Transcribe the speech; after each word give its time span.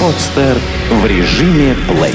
Подстер 0.00 0.56
в 0.90 1.06
режиме 1.06 1.74
плей. 1.88 2.14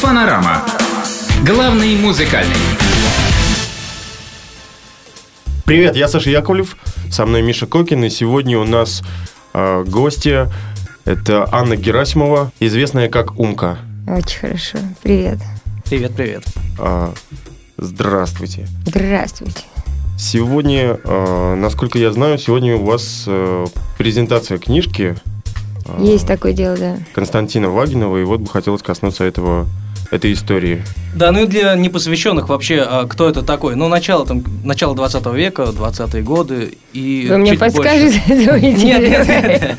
Фанорама. 0.00 0.62
Главный 1.46 1.96
музыкальный. 1.96 2.54
Привет, 5.64 5.96
я 5.96 6.08
Саша 6.08 6.30
Яковлев, 6.30 6.76
со 7.10 7.26
мной 7.26 7.42
Миша 7.42 7.66
Кокин, 7.66 8.04
и 8.04 8.10
сегодня 8.10 8.58
у 8.58 8.64
нас 8.64 9.02
э, 9.54 9.84
гостья, 9.86 10.50
это 11.04 11.48
Анна 11.52 11.76
Герасимова, 11.76 12.52
известная 12.60 13.08
как 13.08 13.38
Умка. 13.38 13.78
Очень 14.06 14.38
хорошо. 14.38 14.78
Привет. 15.02 15.38
Привет, 15.84 16.14
привет. 16.16 16.44
А, 16.78 17.12
здравствуйте. 17.76 18.66
Здравствуйте. 18.86 19.62
Сегодня, 20.18 20.98
а, 21.04 21.54
насколько 21.56 21.98
я 21.98 22.12
знаю, 22.12 22.38
сегодня 22.38 22.76
у 22.76 22.84
вас 22.84 23.24
а, 23.26 23.66
презентация 23.98 24.58
книжки. 24.58 25.16
а, 25.86 26.00
Есть 26.02 26.26
такое 26.26 26.52
дело, 26.52 26.76
да. 26.76 26.96
Константина 27.14 27.70
Вагинова, 27.70 28.18
и 28.18 28.24
вот 28.24 28.40
бы 28.40 28.48
хотелось 28.48 28.82
коснуться 28.82 29.24
этого, 29.24 29.66
этой 30.10 30.32
истории. 30.32 30.82
Да, 31.14 31.32
ну 31.32 31.42
и 31.42 31.46
для 31.46 31.74
непосвященных 31.74 32.48
вообще, 32.48 32.86
кто 33.08 33.28
это 33.28 33.42
такой? 33.42 33.74
Ну, 33.76 33.88
начало, 33.88 34.24
там, 34.26 34.42
начало 34.64 34.94
20 34.94 35.26
века, 35.34 35.62
20-е 35.64 36.22
годы 36.22 36.78
и 36.92 37.26
Вы 37.28 37.38
мне 37.38 37.50
чуть 37.52 37.60
подскажете 37.60 38.22
больше. 38.28 38.44
эту 38.44 38.66
Нет, 38.66 38.78
идею? 38.78 39.76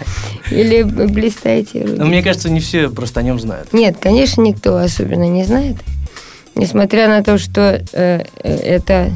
Или 0.51 0.83
блистаете? 0.83 1.85
Ну, 1.87 2.05
Мне 2.05 2.21
кажется, 2.21 2.49
не 2.49 2.59
все 2.59 2.89
просто 2.89 3.21
о 3.21 3.23
нем 3.23 3.39
знают. 3.39 3.71
Нет, 3.73 3.97
конечно, 3.99 4.41
никто 4.41 4.77
особенно 4.77 5.27
не 5.27 5.43
знает. 5.45 5.77
Несмотря 6.55 7.07
на 7.07 7.23
то, 7.23 7.37
что 7.37 7.83
э, 7.93 8.23
это 8.43 9.11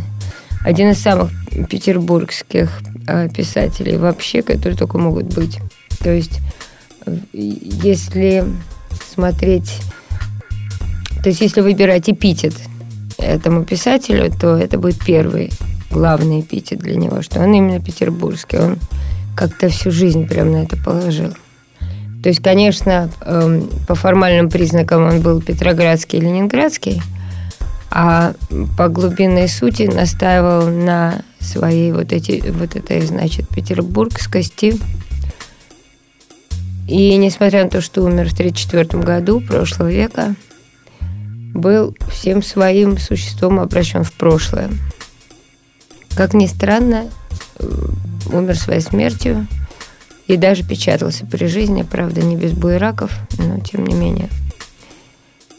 один 0.63 0.91
из 0.91 0.99
самых 0.99 1.31
петербургских 1.69 2.81
э, 3.07 3.29
писателей 3.29 3.97
вообще, 3.97 4.41
которые 4.41 4.77
только 4.77 4.97
могут 4.97 5.33
быть. 5.33 5.59
То 5.99 6.11
есть, 6.11 6.39
э, 7.05 7.15
если 7.33 8.45
смотреть... 9.13 9.81
То 11.23 11.29
есть, 11.29 11.41
если 11.41 11.61
выбирать 11.61 12.09
эпитет 12.09 12.53
этому 13.17 13.65
писателю, 13.65 14.31
то 14.31 14.55
это 14.55 14.77
будет 14.77 15.03
первый 15.03 15.51
главный 15.91 16.41
эпитет 16.41 16.79
для 16.79 16.95
него, 16.95 17.21
что 17.21 17.39
он 17.39 17.53
именно 17.53 17.79
петербургский. 17.79 18.57
Он 18.57 18.77
как-то 19.35 19.69
всю 19.69 19.91
жизнь 19.91 20.27
прям 20.27 20.51
на 20.51 20.63
это 20.63 20.77
положил. 20.77 21.33
То 22.23 22.29
есть, 22.29 22.41
конечно, 22.41 23.09
эм, 23.21 23.69
по 23.87 23.95
формальным 23.95 24.49
признакам 24.49 25.07
он 25.07 25.21
был 25.21 25.41
петроградский 25.41 26.19
и 26.19 26.21
ленинградский, 26.21 27.01
а 27.89 28.33
по 28.77 28.89
глубинной 28.89 29.47
сути 29.47 29.83
настаивал 29.83 30.67
на 30.67 31.21
своей 31.39 31.91
вот, 31.91 32.11
эти, 32.11 32.43
вот 32.49 32.75
этой, 32.75 33.01
значит, 33.01 33.47
петербургскости. 33.49 34.77
И 36.87 37.15
несмотря 37.17 37.63
на 37.63 37.69
то, 37.69 37.81
что 37.81 38.03
умер 38.03 38.29
в 38.29 38.33
1934 38.33 39.03
году 39.03 39.41
прошлого 39.41 39.91
века, 39.91 40.35
был 41.53 41.95
всем 42.11 42.43
своим 42.43 42.97
существом 42.97 43.59
обращен 43.59 44.03
в 44.03 44.13
прошлое. 44.13 44.69
Как 46.15 46.33
ни 46.33 46.45
странно, 46.45 47.09
умер 48.31 48.57
своей 48.57 48.81
смертью 48.81 49.47
и 50.27 50.35
даже 50.37 50.63
печатался 50.63 51.25
при 51.25 51.45
жизни, 51.45 51.83
правда, 51.83 52.21
не 52.21 52.35
без 52.35 52.51
буераков, 52.51 53.11
но 53.37 53.59
тем 53.59 53.85
не 53.85 53.95
менее. 53.95 54.29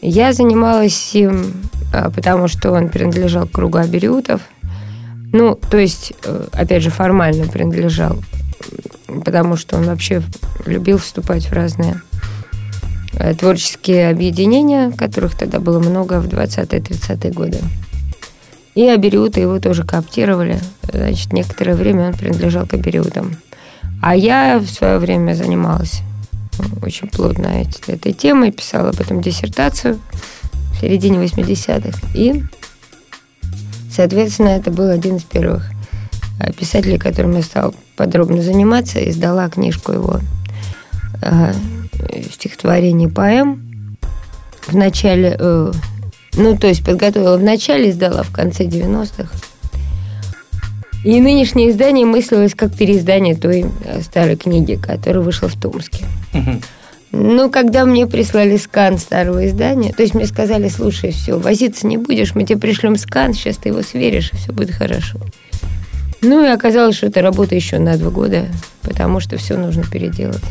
Я 0.01 0.31
занималась 0.33 1.13
им, 1.13 1.53
а, 1.93 2.09
потому 2.09 2.47
что 2.47 2.71
он 2.71 2.89
принадлежал 2.89 3.47
к 3.47 3.51
кругу 3.51 3.79
абериутов. 3.79 4.41
Ну, 5.31 5.55
то 5.55 5.77
есть, 5.77 6.13
э, 6.23 6.47
опять 6.53 6.81
же, 6.81 6.89
формально 6.89 7.47
принадлежал, 7.47 8.17
потому 9.07 9.57
что 9.57 9.77
он 9.77 9.83
вообще 9.83 10.23
любил 10.65 10.97
вступать 10.97 11.45
в 11.47 11.53
разные 11.53 12.01
э, 13.13 13.35
творческие 13.35 14.09
объединения, 14.09 14.91
которых 14.91 15.37
тогда 15.37 15.59
было 15.59 15.79
много 15.79 16.19
в 16.19 16.27
20-30-е 16.27 17.31
годы. 17.31 17.59
И 18.73 18.87
абериуты 18.87 19.41
его 19.41 19.59
тоже 19.59 19.83
кооптировали. 19.83 20.59
Значит, 20.91 21.33
некоторое 21.33 21.75
время 21.75 22.07
он 22.07 22.13
принадлежал 22.13 22.65
к 22.65 22.73
абериутам. 22.73 23.35
А 24.01 24.15
я 24.15 24.59
в 24.59 24.67
свое 24.67 24.97
время 24.97 25.33
занималась 25.33 26.01
очень 26.81 27.07
плотно 27.07 27.47
эт- 27.61 27.91
этой 27.91 28.13
темой, 28.13 28.51
писала 28.51 28.89
об 28.89 28.99
этом 28.99 29.21
диссертацию 29.21 29.99
в 30.73 30.81
середине 30.81 31.19
80-х. 31.19 31.99
И, 32.13 32.43
соответственно, 33.91 34.49
это 34.49 34.71
был 34.71 34.89
один 34.89 35.17
из 35.17 35.23
первых 35.23 35.69
э, 36.39 36.51
писателей, 36.53 36.97
которым 36.97 37.35
я 37.35 37.43
стала 37.43 37.73
подробно 37.95 38.41
заниматься, 38.41 38.99
издала 39.09 39.49
книжку 39.49 39.91
его 39.91 40.19
э, 41.21 41.53
стихотворений 42.31 43.07
и 43.07 43.09
поэм 43.09 43.97
в 44.67 44.75
начале, 44.75 45.35
э, 45.39 45.71
ну, 46.33 46.57
то 46.57 46.67
есть 46.67 46.85
подготовила 46.85 47.37
в 47.37 47.43
начале, 47.43 47.89
издала 47.89 48.23
в 48.23 48.31
конце 48.31 48.65
90-х. 48.65 49.29
И 51.03 51.19
нынешнее 51.21 51.69
издание 51.69 52.05
мыслилось 52.05 52.55
как 52.55 52.75
переиздание 52.75 53.35
той 53.35 53.65
э, 53.85 54.01
старой 54.01 54.35
книги, 54.35 54.75
которая 54.75 55.23
вышла 55.23 55.47
в 55.47 55.59
Томске. 55.59 56.05
Ну, 57.11 57.49
когда 57.49 57.85
мне 57.85 58.05
прислали 58.05 58.57
скан 58.57 58.99
старого 58.99 59.47
издания, 59.47 59.91
то 59.93 60.03
есть 60.03 60.13
мне 60.13 60.27
сказали, 60.27 60.67
слушай, 60.67 61.11
все, 61.11 61.39
возиться 61.39 61.87
не 61.87 61.97
будешь, 61.97 62.35
мы 62.35 62.43
тебе 62.43 62.59
пришлем 62.59 62.97
скан, 62.97 63.33
сейчас 63.33 63.57
ты 63.57 63.69
его 63.69 63.81
сверишь, 63.81 64.31
и 64.31 64.35
все 64.35 64.51
будет 64.51 64.71
хорошо. 64.71 65.19
Ну, 66.21 66.45
и 66.45 66.49
оказалось, 66.49 66.97
что 66.97 67.07
это 67.07 67.21
работа 67.21 67.55
еще 67.55 67.79
на 67.79 67.97
два 67.97 68.11
года, 68.11 68.45
потому 68.83 69.21
что 69.21 69.37
все 69.37 69.57
нужно 69.57 69.83
переделать. 69.83 70.43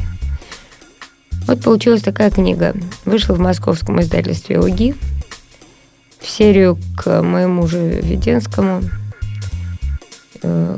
Вот 1.46 1.62
получилась 1.62 2.02
такая 2.02 2.30
книга. 2.30 2.74
Вышла 3.04 3.34
в 3.34 3.40
московском 3.40 4.00
издательстве 4.00 4.58
ОГИ 4.58 4.94
в 6.20 6.28
серию 6.28 6.78
к 6.96 7.22
моему 7.22 7.66
же 7.68 8.00
Веденскому, 8.02 8.82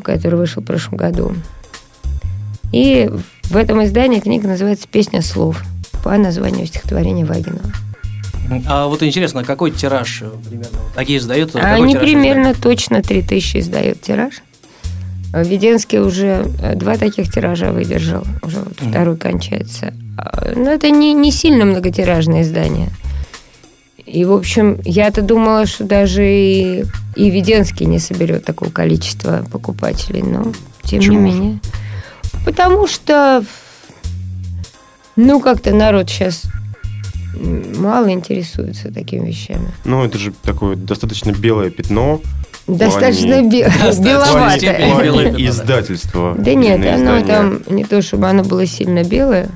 который 0.02 0.36
вышел 0.36 0.62
в 0.62 0.66
прошлом 0.66 0.96
году. 0.96 1.34
И 2.72 3.10
в 3.44 3.56
этом 3.56 3.84
издании 3.84 4.20
книга 4.20 4.46
называется 4.46 4.86
«Песня 4.90 5.22
слов» 5.22 5.62
по 6.04 6.16
названию 6.16 6.66
стихотворения 6.66 7.24
Вагинова. 7.24 7.72
А 8.66 8.86
вот 8.88 9.02
интересно, 9.02 9.44
какой 9.44 9.70
тираж 9.70 10.22
э, 10.22 10.30
примерно? 10.48 10.78
Такие 10.94 11.18
издают? 11.18 11.54
А 11.54 11.74
Они 11.74 11.94
примерно 11.94 12.54
точно 12.54 13.02
3000 13.02 13.58
издают 13.58 14.00
тираж. 14.00 14.42
А 15.32 15.44
Веденский 15.44 16.00
уже 16.00 16.50
э, 16.60 16.74
два 16.74 16.96
таких 16.96 17.32
тиража 17.32 17.70
выдержал. 17.70 18.24
Уже 18.42 18.58
вот 18.58 18.74
второй 18.80 19.16
кончается. 19.16 19.94
А, 20.18 20.52
Но 20.56 20.70
это 20.70 20.90
не, 20.90 21.12
не 21.12 21.30
сильно 21.30 21.64
многотиражное 21.64 22.42
издание. 22.42 22.88
И, 24.12 24.24
в 24.24 24.32
общем, 24.32 24.80
я-то 24.84 25.22
думала, 25.22 25.66
что 25.66 25.84
даже 25.84 26.26
и, 26.26 26.84
и 27.14 27.30
Веденский 27.30 27.86
не 27.86 28.00
соберет 28.00 28.44
такого 28.44 28.70
количества 28.70 29.46
покупателей. 29.52 30.22
Но, 30.22 30.52
тем 30.82 30.98
Почему 30.98 31.20
не 31.20 31.32
менее. 31.32 31.58
Потому 32.44 32.88
что, 32.88 33.44
ну, 35.14 35.40
как-то 35.40 35.72
народ 35.72 36.10
сейчас 36.10 36.42
мало 37.34 38.10
интересуется 38.10 38.92
такими 38.92 39.28
вещами. 39.28 39.70
Ну, 39.84 40.04
это 40.04 40.18
же 40.18 40.32
такое 40.42 40.74
достаточно 40.74 41.30
белое 41.30 41.70
пятно. 41.70 42.20
Достаточно 42.66 43.42
бе- 43.42 43.70
беловатое. 44.00 44.78
пятно, 46.36 46.36
да. 46.36 46.52
нет, 46.52 46.84
оно 46.84 47.24
там 47.24 47.62
не 47.68 47.84
то, 47.84 48.02
чтобы 48.02 48.28
оно 48.28 48.42
было 48.42 48.66
сильно 48.66 49.04
белое, 49.04 49.48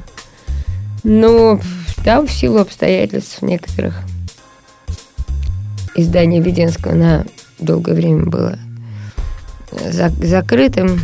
но 1.02 1.60
там 2.04 2.26
в 2.28 2.32
силу 2.32 2.58
обстоятельств 2.58 3.42
некоторых 3.42 3.94
издание 5.94 6.40
Веденского 6.40 6.92
на 6.94 7.24
долгое 7.58 7.94
время 7.94 8.26
было 8.26 8.58
за- 9.90 10.10
закрытым. 10.10 11.00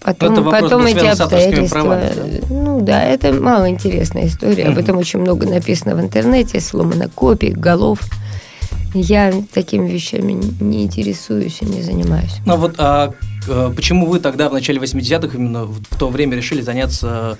Потом, 0.00 0.32
это 0.32 0.42
вопрос 0.42 0.62
потом 0.62 0.86
эти 0.86 1.04
обстоятельства. 1.04 1.80
правами, 1.80 2.40
Ну 2.48 2.80
да, 2.80 3.02
это 3.04 3.32
малоинтересная 3.32 4.26
история. 4.28 4.64
Об 4.64 4.70
Мгм. 4.72 4.80
этом 4.80 4.96
очень 4.98 5.20
много 5.20 5.46
написано 5.46 5.94
в 5.96 6.00
интернете, 6.00 6.60
сломано 6.60 7.08
копий, 7.08 7.50
голов. 7.50 8.00
Я 8.94 9.34
такими 9.52 9.86
вещами 9.90 10.32
не 10.60 10.84
интересуюсь 10.84 11.58
и 11.60 11.66
не 11.66 11.82
занимаюсь. 11.82 12.36
Ну 12.46 12.56
вот 12.56 12.76
а, 12.78 13.12
э, 13.46 13.70
почему 13.76 14.06
вы 14.06 14.18
тогда 14.18 14.48
в 14.48 14.54
начале 14.54 14.78
80-х 14.80 15.36
именно 15.36 15.66
в, 15.66 15.82
в 15.90 15.98
то 15.98 16.08
время 16.08 16.36
решили 16.36 16.62
заняться 16.62 17.36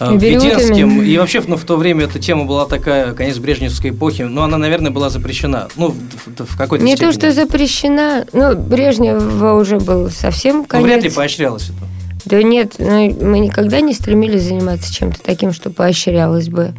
э, 0.00 0.04
Абериутами. 0.04 0.50
Веденским? 0.50 1.02
И 1.02 1.16
вообще 1.18 1.42
ну, 1.46 1.56
в 1.56 1.64
то 1.64 1.76
время 1.76 2.04
эта 2.04 2.18
тема 2.18 2.44
была 2.44 2.66
такая, 2.66 3.12
конец 3.14 3.38
брежневской 3.38 3.90
эпохи, 3.90 4.22
но 4.22 4.42
она, 4.44 4.58
наверное, 4.58 4.90
была 4.90 5.10
запрещена. 5.10 5.68
Ну, 5.76 5.88
в, 5.88 5.94
в- 6.42 6.46
в 6.46 6.56
какой-то 6.56 6.84
Не 6.84 6.96
то, 6.96 7.12
степени. 7.12 7.30
что 7.32 7.32
запрещена. 7.42 8.26
Ну, 8.32 8.56
Брежнева 8.56 9.54
уже 9.60 9.78
был 9.78 10.10
совсем 10.10 10.58
Ну, 10.58 10.64
конец. 10.64 10.86
вряд 10.86 11.02
ли 11.04 11.10
поощрялось 11.10 11.64
это. 11.70 11.86
Да 12.24 12.42
нет, 12.42 12.74
ну, 12.78 13.14
мы 13.24 13.38
никогда 13.38 13.80
не 13.80 13.94
стремились 13.94 14.42
заниматься 14.44 14.92
чем-то 14.92 15.18
таким, 15.22 15.52
что 15.52 15.70
поощрялось 15.70 16.48
бы. 16.48 16.74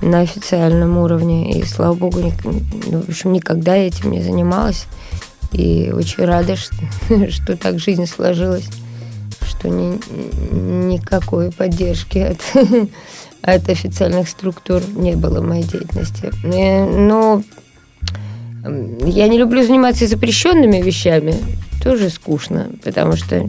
на 0.00 0.20
официальном 0.20 0.96
уровне. 0.98 1.58
И, 1.58 1.64
слава 1.64 1.92
богу, 1.94 2.20
ник- 2.20 2.44
ну, 2.44 3.02
в 3.02 3.08
общем, 3.08 3.32
никогда 3.32 3.76
этим 3.76 4.12
не 4.12 4.22
занималась. 4.22 4.86
И 5.52 5.90
очень 5.92 6.24
рада, 6.24 6.54
что, 6.56 6.74
что 7.30 7.56
так 7.56 7.78
жизнь 7.80 8.06
сложилась, 8.06 8.68
что 9.48 9.68
ни, 9.68 9.98
никакой 10.52 11.50
поддержки 11.50 12.18
от, 12.18 12.40
от 13.42 13.68
официальных 13.68 14.28
структур 14.28 14.82
не 14.94 15.16
было 15.16 15.40
в 15.40 15.46
моей 15.46 15.64
деятельности. 15.64 16.30
Э, 16.44 16.84
Но 16.84 17.42
я 19.04 19.28
не 19.28 19.38
люблю 19.38 19.62
заниматься 19.62 20.06
запрещенными 20.06 20.80
вещами. 20.80 21.34
Тоже 21.82 22.10
скучно, 22.10 22.70
потому 22.84 23.16
что 23.16 23.48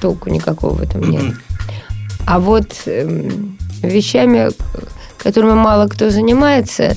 толку 0.00 0.30
никакого 0.30 0.74
в 0.74 0.82
этом 0.82 1.10
нет. 1.10 1.34
А 2.26 2.40
вот 2.40 2.66
эм, 2.86 3.58
вещами, 3.82 4.50
которыми 5.18 5.52
мало 5.52 5.86
кто 5.86 6.10
занимается, 6.10 6.96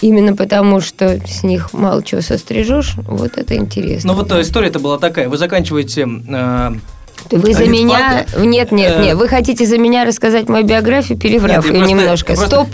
именно 0.00 0.36
потому 0.36 0.80
что 0.80 1.20
с 1.26 1.42
них 1.42 1.72
мало 1.72 2.02
чего 2.02 2.20
сострижешь, 2.20 2.94
вот 2.96 3.36
это 3.36 3.56
интересно. 3.56 4.12
Ну 4.12 4.18
вот 4.18 4.30
э, 4.32 4.40
история-то 4.40 4.78
была 4.78 4.98
такая. 4.98 5.28
Вы 5.28 5.36
заканчиваете 5.36 6.08
э, 6.28 6.72
Вы 7.30 7.54
за 7.54 7.62
А 7.64 7.66
меня... 7.66 8.20
литфака? 8.20 8.40
Нет, 8.46 8.72
нет, 8.72 8.92
Э, 8.96 9.02
нет. 9.02 9.16
Вы 9.16 9.28
хотите 9.28 9.66
за 9.66 9.78
меня 9.78 10.04
рассказать 10.04 10.48
мою 10.48 10.64
биографию, 10.64 11.18
переврав 11.18 11.64
Нет, 11.64 11.72
ее 11.74 11.78
просто- 11.80 11.94
немножко. 11.94 12.26
просто- 12.34 12.46
Стоп. 12.46 12.68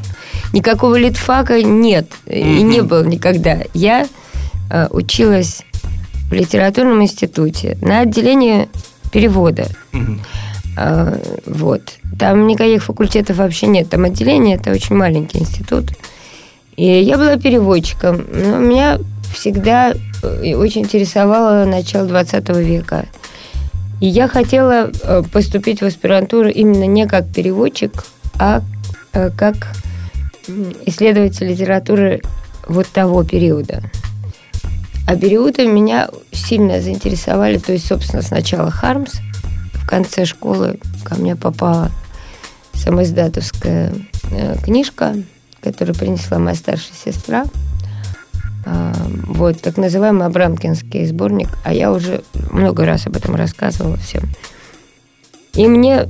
Никакого 0.52 0.97
литфака 0.97 1.62
нет. 1.62 2.06
И 2.26 2.43
Мгм. 2.43 2.69
не 2.70 2.81
было 2.82 3.05
никогда. 3.05 3.58
Я 3.75 4.06
э, 4.73 4.87
училась 4.91 5.62
в 6.29 6.32
литературном 6.32 7.02
институте 7.02 7.76
на 7.82 8.00
отделении 8.00 8.69
перевода. 9.12 9.67
мгм. 9.93 10.20
А, 10.76 11.19
Вот. 11.46 11.82
Там 12.19 12.46
никаких 12.46 12.85
факультетов 12.85 13.38
вообще 13.38 13.67
нет. 13.67 13.88
Там 13.91 14.05
отделение, 14.05 14.56
это 14.56 14.70
очень 14.73 14.94
маленький 14.94 15.38
институт. 15.38 15.87
И 16.76 16.85
я 16.87 17.17
была 17.19 17.37
переводчиком. 17.37 18.25
Но 18.32 18.58
меня 18.58 18.99
всегда 19.35 19.93
э, 20.23 20.55
очень 20.55 20.82
интересовало 20.82 21.64
начало 21.64 22.06
20 22.06 22.49
века. 22.61 23.06
И 24.00 24.06
я 24.06 24.29
хотела 24.29 24.91
э, 24.91 25.23
поступить 25.31 25.82
в 25.82 25.85
аспирантуру 25.85 26.49
именно 26.49 26.85
не 26.87 27.06
как 27.06 27.29
переводчик, 27.29 28.05
а 28.38 28.62
э, 29.12 29.31
как 29.31 29.69
исследователь 30.87 31.49
литературы 31.49 32.23
вот 32.67 32.88
того 32.88 33.25
периода. 33.25 33.82
А 35.06 35.17
периоды 35.17 35.67
меня 35.67 36.08
сильно 36.32 36.81
заинтересовали. 36.81 37.58
То 37.58 37.73
есть, 37.73 37.87
собственно, 37.87 38.23
сначала 38.23 38.70
Хармс, 38.70 39.14
в 39.75 39.87
конце 39.87 40.25
школы 40.25 40.79
ко 41.05 41.17
мне 41.17 41.37
попала 41.37 41.91
самоиздатовская 42.75 43.93
э, 44.31 44.56
книжка, 44.62 45.14
которую 45.61 45.94
принесла 45.94 46.38
моя 46.38 46.56
старшая 46.56 46.94
сестра. 46.94 47.44
А, 48.65 48.95
вот, 49.27 49.61
так 49.61 49.77
называемый 49.77 50.27
Абрамкинский 50.27 51.07
сборник. 51.07 51.49
А 51.65 51.73
я 51.73 51.93
уже 51.93 52.23
много 52.51 52.85
раз 52.85 53.07
об 53.07 53.17
этом 53.17 53.35
рассказывала 53.35 53.97
всем. 53.97 54.23
И 55.55 55.67
мне, 55.67 56.09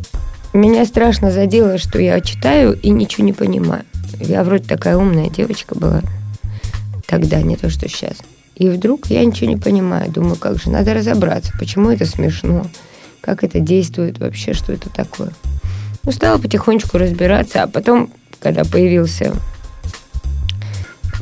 меня 0.52 0.84
страшно 0.84 1.30
задело, 1.30 1.78
что 1.78 1.98
я 1.98 2.20
читаю 2.20 2.78
и 2.78 2.90
ничего 2.90 3.24
не 3.24 3.32
понимаю. 3.32 3.84
Я 4.18 4.44
вроде 4.44 4.64
такая 4.64 4.96
умная 4.96 5.30
девочка 5.30 5.74
была 5.74 6.02
тогда, 7.06 7.40
не 7.42 7.56
то 7.56 7.70
что 7.70 7.88
сейчас. 7.88 8.16
И 8.54 8.68
вдруг 8.68 9.06
я 9.06 9.24
ничего 9.24 9.48
не 9.48 9.56
понимаю. 9.56 10.10
Думаю, 10.10 10.36
как 10.36 10.58
же, 10.58 10.70
надо 10.70 10.92
разобраться, 10.92 11.52
почему 11.58 11.90
это 11.90 12.04
смешно, 12.04 12.66
как 13.20 13.42
это 13.42 13.58
действует 13.60 14.18
вообще, 14.18 14.52
что 14.52 14.72
это 14.72 14.90
такое. 14.90 15.30
Ну, 16.02 16.12
стала 16.12 16.38
потихонечку 16.38 16.98
разбираться, 16.98 17.62
а 17.62 17.66
потом, 17.66 18.10
когда 18.38 18.64
появился 18.64 19.32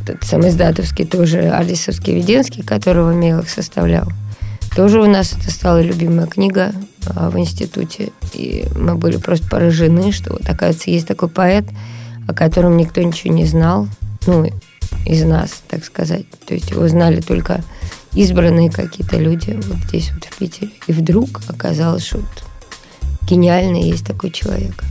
этот 0.09 0.25
самоиздатовский 0.25 1.07
тоже 1.07 1.49
Ардисовский 1.49 2.15
Веденский, 2.15 2.63
которого 2.63 3.13
Мелых 3.13 3.49
составлял, 3.49 4.09
тоже 4.75 5.01
у 5.01 5.07
нас 5.07 5.33
это 5.33 5.51
стала 5.51 5.83
любимая 5.83 6.27
книга 6.27 6.73
а, 7.07 7.31
в 7.31 7.39
институте. 7.39 8.11
И 8.35 8.67
мы 8.77 8.95
были 8.95 9.17
просто 9.17 9.49
поражены, 9.49 10.13
что 10.13 10.33
вот, 10.33 10.49
оказывается, 10.49 10.91
есть 10.91 11.07
такой 11.07 11.29
поэт, 11.29 11.65
о 12.27 12.35
котором 12.35 12.77
никто 12.77 13.03
ничего 13.03 13.33
не 13.33 13.45
знал. 13.45 13.89
Ну, 14.27 14.47
из 15.05 15.25
нас, 15.25 15.63
так 15.69 15.85
сказать. 15.85 16.27
То 16.47 16.55
есть 16.55 16.71
его 16.71 16.87
знали 16.89 17.21
только 17.21 17.63
избранные 18.15 18.71
какие-то 18.71 19.17
люди 19.17 19.59
вот 19.63 19.79
здесь 19.89 20.13
вот 20.13 20.25
в 20.25 20.37
Питере. 20.37 20.71
И 20.87 20.93
вдруг 20.93 21.41
оказалось, 21.49 22.05
что 22.05 22.19
вот 22.19 22.45
гениальный 23.23 23.83
есть 23.83 24.07
такой 24.07 24.31
человек. 24.31 24.85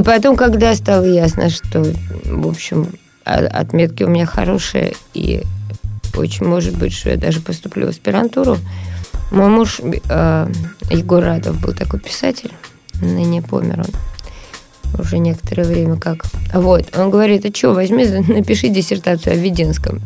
И 0.00 0.02
потом, 0.02 0.34
когда 0.34 0.74
стало 0.74 1.04
ясно, 1.04 1.50
что, 1.50 1.84
в 2.24 2.48
общем, 2.48 2.88
а- 3.26 3.46
отметки 3.48 4.02
у 4.02 4.08
меня 4.08 4.24
хорошие, 4.24 4.94
и 5.12 5.42
очень 6.16 6.46
может 6.46 6.74
быть, 6.78 6.94
что 6.94 7.10
я 7.10 7.18
даже 7.18 7.42
поступлю 7.42 7.84
в 7.84 7.90
аспирантуру, 7.90 8.56
мой 9.30 9.48
муж 9.48 9.78
э, 9.82 10.48
Егор 10.88 11.22
Радов 11.22 11.60
был 11.60 11.74
такой 11.74 12.00
писатель, 12.00 12.50
ныне 13.02 13.42
помер 13.42 13.80
он 13.80 15.00
уже 15.02 15.18
некоторое 15.18 15.64
время 15.64 15.96
как. 15.96 16.24
Вот, 16.54 16.96
он 16.96 17.10
говорит, 17.10 17.44
а 17.44 17.54
что, 17.54 17.74
возьми, 17.74 18.06
напиши 18.06 18.70
диссертацию 18.70 19.34
о 19.34 19.36
Веденском. 19.36 20.00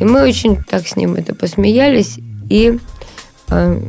И 0.00 0.04
мы 0.04 0.22
очень 0.22 0.56
так 0.64 0.88
с 0.88 0.96
ним 0.96 1.16
это 1.16 1.34
посмеялись, 1.34 2.18
и 2.48 2.78
э, 3.50 3.82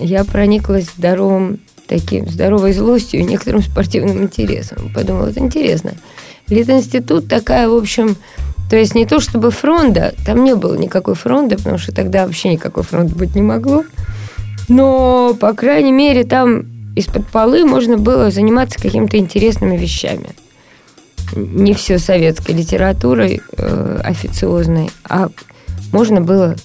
я 0.00 0.24
прониклась 0.24 0.88
здоровым 0.96 1.60
таким, 1.86 2.28
здоровой 2.28 2.72
злостью 2.72 3.20
и 3.20 3.24
некоторым 3.24 3.62
спортивным 3.62 4.22
интересом. 4.22 4.90
Подумала, 4.94 5.28
это 5.28 5.40
интересно. 5.40 5.94
Литинститут 6.48 7.28
такая, 7.28 7.68
в 7.68 7.74
общем, 7.74 8.16
то 8.70 8.76
есть 8.76 8.94
не 8.94 9.06
то 9.06 9.20
чтобы 9.20 9.50
фронта, 9.50 10.14
там 10.24 10.44
не 10.44 10.54
было 10.54 10.74
никакой 10.74 11.14
фронта, 11.14 11.56
потому 11.56 11.78
что 11.78 11.92
тогда 11.92 12.26
вообще 12.26 12.50
никакой 12.50 12.82
фронта 12.82 13.14
быть 13.14 13.34
не 13.34 13.42
могло. 13.42 13.84
Но, 14.68 15.36
по 15.38 15.52
крайней 15.52 15.92
мере, 15.92 16.24
там 16.24 16.66
из-под 16.96 17.26
полы 17.28 17.64
можно 17.64 17.98
было 17.98 18.30
заниматься 18.30 18.80
какими-то 18.80 19.18
интересными 19.18 19.76
вещами. 19.76 20.30
Не 21.34 21.74
все 21.74 21.98
советской 21.98 22.52
литературой 22.52 23.42
э, 23.56 24.00
официозной, 24.04 24.90
а 25.04 25.28
можно 25.92 26.20
было... 26.20 26.56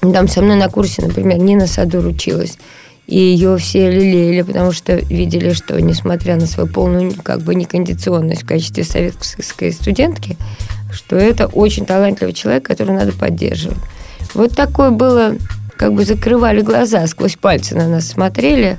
Там 0.00 0.28
со 0.28 0.42
мной 0.42 0.56
на 0.56 0.68
курсе, 0.68 1.02
например, 1.02 1.38
Нина 1.38 1.66
Садур 1.66 2.06
училась. 2.06 2.58
И 3.06 3.18
ее 3.18 3.56
все 3.56 3.90
лелеяли, 3.90 4.42
потому 4.42 4.72
что 4.72 4.96
видели, 4.96 5.52
что, 5.52 5.80
несмотря 5.80 6.36
на 6.36 6.46
свою 6.46 6.68
полную 6.68 7.14
как 7.22 7.42
бы 7.42 7.54
некондиционность 7.54 8.42
в 8.42 8.46
качестве 8.46 8.82
советской 8.82 9.72
студентки, 9.72 10.36
что 10.90 11.16
это 11.16 11.46
очень 11.46 11.86
талантливый 11.86 12.34
человек, 12.34 12.66
которого 12.66 12.96
надо 12.96 13.12
поддерживать. 13.12 13.78
Вот 14.34 14.56
такое 14.56 14.90
было, 14.90 15.36
как 15.76 15.94
бы 15.94 16.04
закрывали 16.04 16.62
глаза, 16.62 17.06
сквозь 17.06 17.36
пальцы 17.36 17.76
на 17.76 17.88
нас 17.88 18.08
смотрели, 18.08 18.78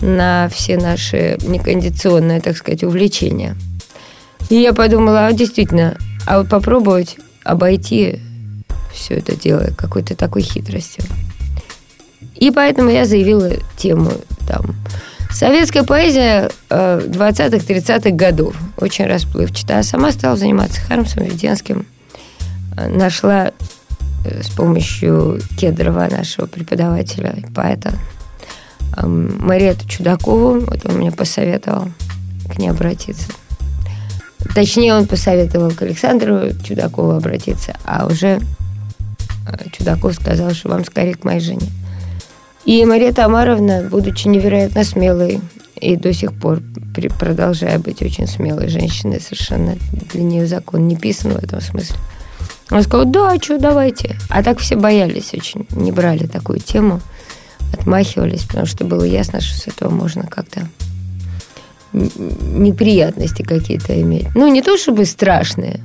на 0.00 0.48
все 0.52 0.76
наши 0.76 1.38
некондиционные, 1.42 2.40
так 2.40 2.56
сказать, 2.56 2.84
увлечения. 2.84 3.56
И 4.48 4.56
я 4.56 4.72
подумала, 4.72 5.26
а 5.26 5.32
действительно, 5.32 5.96
а 6.26 6.38
вот 6.38 6.48
попробовать 6.48 7.16
обойти 7.42 8.20
все 8.92 9.14
это 9.14 9.34
дело 9.34 9.70
какой-то 9.76 10.14
такой 10.14 10.42
хитростью. 10.42 11.04
И 12.36 12.50
поэтому 12.50 12.90
я 12.90 13.04
заявила 13.04 13.50
тему 13.76 14.12
там. 14.46 14.74
Советская 15.30 15.82
поэзия 15.82 16.50
э, 16.70 17.00
20-30-х 17.06 18.10
годов. 18.10 18.56
Очень 18.78 19.06
расплывчатая. 19.06 19.80
А 19.80 19.82
сама 19.82 20.12
стала 20.12 20.36
заниматься 20.36 20.80
Хармсом, 20.80 21.24
Веденским. 21.24 21.86
Э, 22.76 22.88
Нашла 22.88 23.52
э, 24.24 24.42
с 24.42 24.48
помощью 24.48 25.40
Кедрова, 25.58 26.08
нашего 26.10 26.46
преподавателя, 26.46 27.36
поэта, 27.54 27.92
э, 28.96 29.06
Мариэту 29.06 29.86
Чудакову. 29.88 30.60
Вот 30.60 30.86
он 30.86 30.96
мне 30.96 31.12
посоветовал 31.12 31.88
к 32.50 32.58
ней 32.58 32.70
обратиться. 32.70 33.28
Точнее, 34.54 34.94
он 34.94 35.06
посоветовал 35.06 35.70
к 35.72 35.82
Александру 35.82 36.50
Чудакову 36.62 37.10
обратиться, 37.10 37.76
а 37.84 38.06
уже 38.06 38.40
э, 39.48 39.68
Чудаков 39.72 40.14
сказал, 40.14 40.52
что 40.52 40.68
вам 40.68 40.84
скорее 40.84 41.14
к 41.14 41.24
моей 41.24 41.40
жене. 41.40 41.68
И 42.66 42.84
Мария 42.84 43.12
Тамаровна, 43.12 43.86
будучи 43.88 44.26
невероятно 44.26 44.82
смелой 44.82 45.40
и 45.76 45.94
до 45.94 46.12
сих 46.12 46.32
пор 46.32 46.60
при, 46.94 47.08
продолжая 47.08 47.78
быть 47.78 48.02
очень 48.02 48.26
смелой 48.26 48.68
женщиной, 48.68 49.20
совершенно 49.20 49.76
для 50.12 50.22
нее 50.24 50.46
закон 50.48 50.88
не 50.88 50.96
писан 50.96 51.32
в 51.32 51.36
этом 51.36 51.60
смысле. 51.60 51.96
Она 52.68 52.82
сказала, 52.82 53.04
да, 53.04 53.36
что, 53.40 53.58
давайте. 53.58 54.16
А 54.28 54.42
так 54.42 54.58
все 54.58 54.74
боялись 54.74 55.32
очень, 55.32 55.68
не 55.70 55.92
брали 55.92 56.26
такую 56.26 56.58
тему, 56.58 57.00
отмахивались, 57.72 58.42
потому 58.42 58.66
что 58.66 58.84
было 58.84 59.04
ясно, 59.04 59.40
что 59.40 59.56
с 59.56 59.68
этого 59.68 59.90
можно 59.90 60.26
как-то 60.26 60.68
неприятности 61.92 63.42
какие-то 63.42 64.00
иметь. 64.02 64.26
Ну, 64.34 64.48
не 64.48 64.62
то 64.62 64.76
чтобы 64.76 65.04
страшные, 65.04 65.80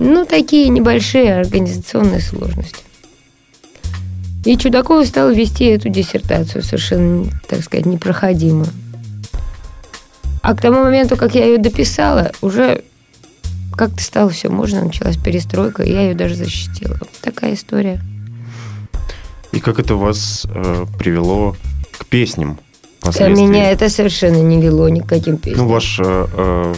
но 0.00 0.24
такие 0.24 0.68
небольшие 0.70 1.38
организационные 1.38 2.20
сложности. 2.20 2.89
И 4.44 4.56
Чудакова 4.56 5.04
стал 5.04 5.30
вести 5.30 5.66
эту 5.66 5.88
диссертацию 5.90 6.62
совершенно, 6.62 7.26
так 7.48 7.62
сказать, 7.62 7.86
непроходимую. 7.86 8.68
А 10.42 10.54
к 10.54 10.62
тому 10.62 10.82
моменту, 10.82 11.16
как 11.16 11.34
я 11.34 11.44
ее 11.44 11.58
дописала, 11.58 12.32
уже 12.40 12.82
как-то 13.76 14.02
стало 14.02 14.30
все 14.30 14.48
можно, 14.48 14.84
началась 14.84 15.16
перестройка, 15.16 15.82
и 15.82 15.92
я 15.92 16.02
ее 16.02 16.14
даже 16.14 16.34
защитила. 16.34 16.96
Вот 16.98 17.10
такая 17.20 17.54
история. 17.54 18.00
И 19.52 19.60
как 19.60 19.78
это 19.78 19.96
вас 19.96 20.46
э, 20.48 20.86
привело 20.98 21.56
к 21.98 22.06
песням? 22.06 22.58
А 23.02 23.28
меня 23.28 23.70
это 23.70 23.88
совершенно 23.88 24.36
не 24.42 24.60
вело 24.60 24.88
ни 24.88 25.00
к 25.00 25.06
каким 25.06 25.36
песням. 25.36 25.66
Ну, 25.66 25.72
ваш 25.72 25.98
э, 25.98 26.26
э, 26.32 26.74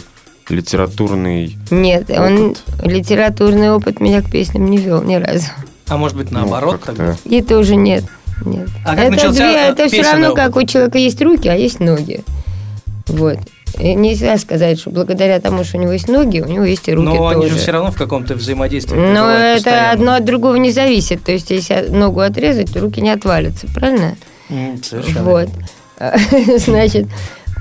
литературный... 0.49 1.57
Нет, 1.69 2.09
он 2.09 2.51
опыт. 2.51 2.63
литературный 2.83 3.71
опыт 3.71 3.99
меня 3.99 4.21
к 4.21 4.31
песням 4.31 4.69
не 4.69 4.77
вел 4.77 5.03
ни 5.03 5.15
разу. 5.15 5.47
А 5.87 5.97
может 5.97 6.17
быть 6.17 6.31
ну, 6.31 6.39
наоборот 6.39 6.81
как-то- 6.83 6.93
тогда? 6.95 7.15
И 7.25 7.41
тоже 7.41 7.75
нет. 7.75 8.03
Нет. 8.45 8.67
А 8.85 8.89
как 8.95 8.99
это 8.99 9.11
начался, 9.11 9.33
две- 9.51 9.55
это 9.69 9.87
все 9.87 10.01
равно, 10.01 10.27
опыт? 10.31 10.43
как 10.43 10.55
у 10.55 10.63
человека 10.63 10.97
есть 10.97 11.21
руки, 11.21 11.47
а 11.47 11.55
есть 11.55 11.79
ноги. 11.79 12.23
Вот. 13.07 13.37
И 13.79 13.95
нельзя 13.95 14.37
сказать, 14.37 14.79
что 14.79 14.91
благодаря 14.91 15.39
тому, 15.39 15.63
что 15.63 15.77
у 15.77 15.81
него 15.81 15.93
есть 15.93 16.07
ноги, 16.07 16.39
у 16.41 16.47
него 16.47 16.63
есть 16.63 16.87
и 16.87 16.93
руки 16.93 17.07
Но 17.07 17.27
они 17.27 17.41
тоже. 17.43 17.53
же 17.55 17.59
все 17.59 17.71
равно 17.71 17.91
в 17.91 17.97
каком-то 17.97 18.35
взаимодействии. 18.35 18.95
Но 18.95 19.29
это 19.31 19.55
постоянно. 19.55 19.91
одно 19.91 20.13
от 20.15 20.25
другого 20.25 20.55
не 20.55 20.71
зависит. 20.71 21.23
То 21.23 21.31
есть, 21.31 21.49
если 21.49 21.87
ногу 21.89 22.19
отрезать, 22.19 22.71
то 22.71 22.79
руки 22.81 23.01
не 23.01 23.09
отвалятся, 23.09 23.67
правильно? 23.73 24.15
М, 24.49 24.81
Совершенно. 24.83 25.23
Вот. 25.23 25.49
Значит, 26.57 27.07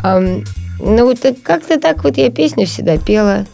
ну 0.05 1.15
как-то 1.45 1.79
так 1.81 2.03
вот 2.05 2.17
я 2.19 2.31
песни 2.31 2.65
всегда 2.65 2.99
пела 2.99 3.47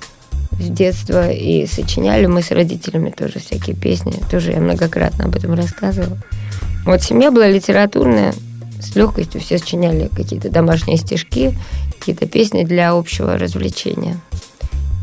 с 0.58 0.68
детства 0.68 1.30
и 1.30 1.66
сочиняли 1.66 2.26
мы 2.26 2.42
с 2.42 2.50
родителями 2.50 3.10
тоже 3.10 3.38
всякие 3.38 3.76
песни. 3.76 4.14
Тоже 4.30 4.52
я 4.52 4.60
многократно 4.60 5.26
об 5.26 5.36
этом 5.36 5.54
рассказывала. 5.54 6.18
Вот 6.84 7.02
семья 7.02 7.30
была 7.30 7.48
литературная, 7.48 8.34
с 8.80 8.94
легкостью 8.96 9.40
все 9.40 9.58
сочиняли 9.58 10.08
какие-то 10.08 10.50
домашние 10.50 10.96
стишки, 10.96 11.54
какие-то 11.98 12.26
песни 12.26 12.64
для 12.64 12.92
общего 12.92 13.36
развлечения. 13.38 14.18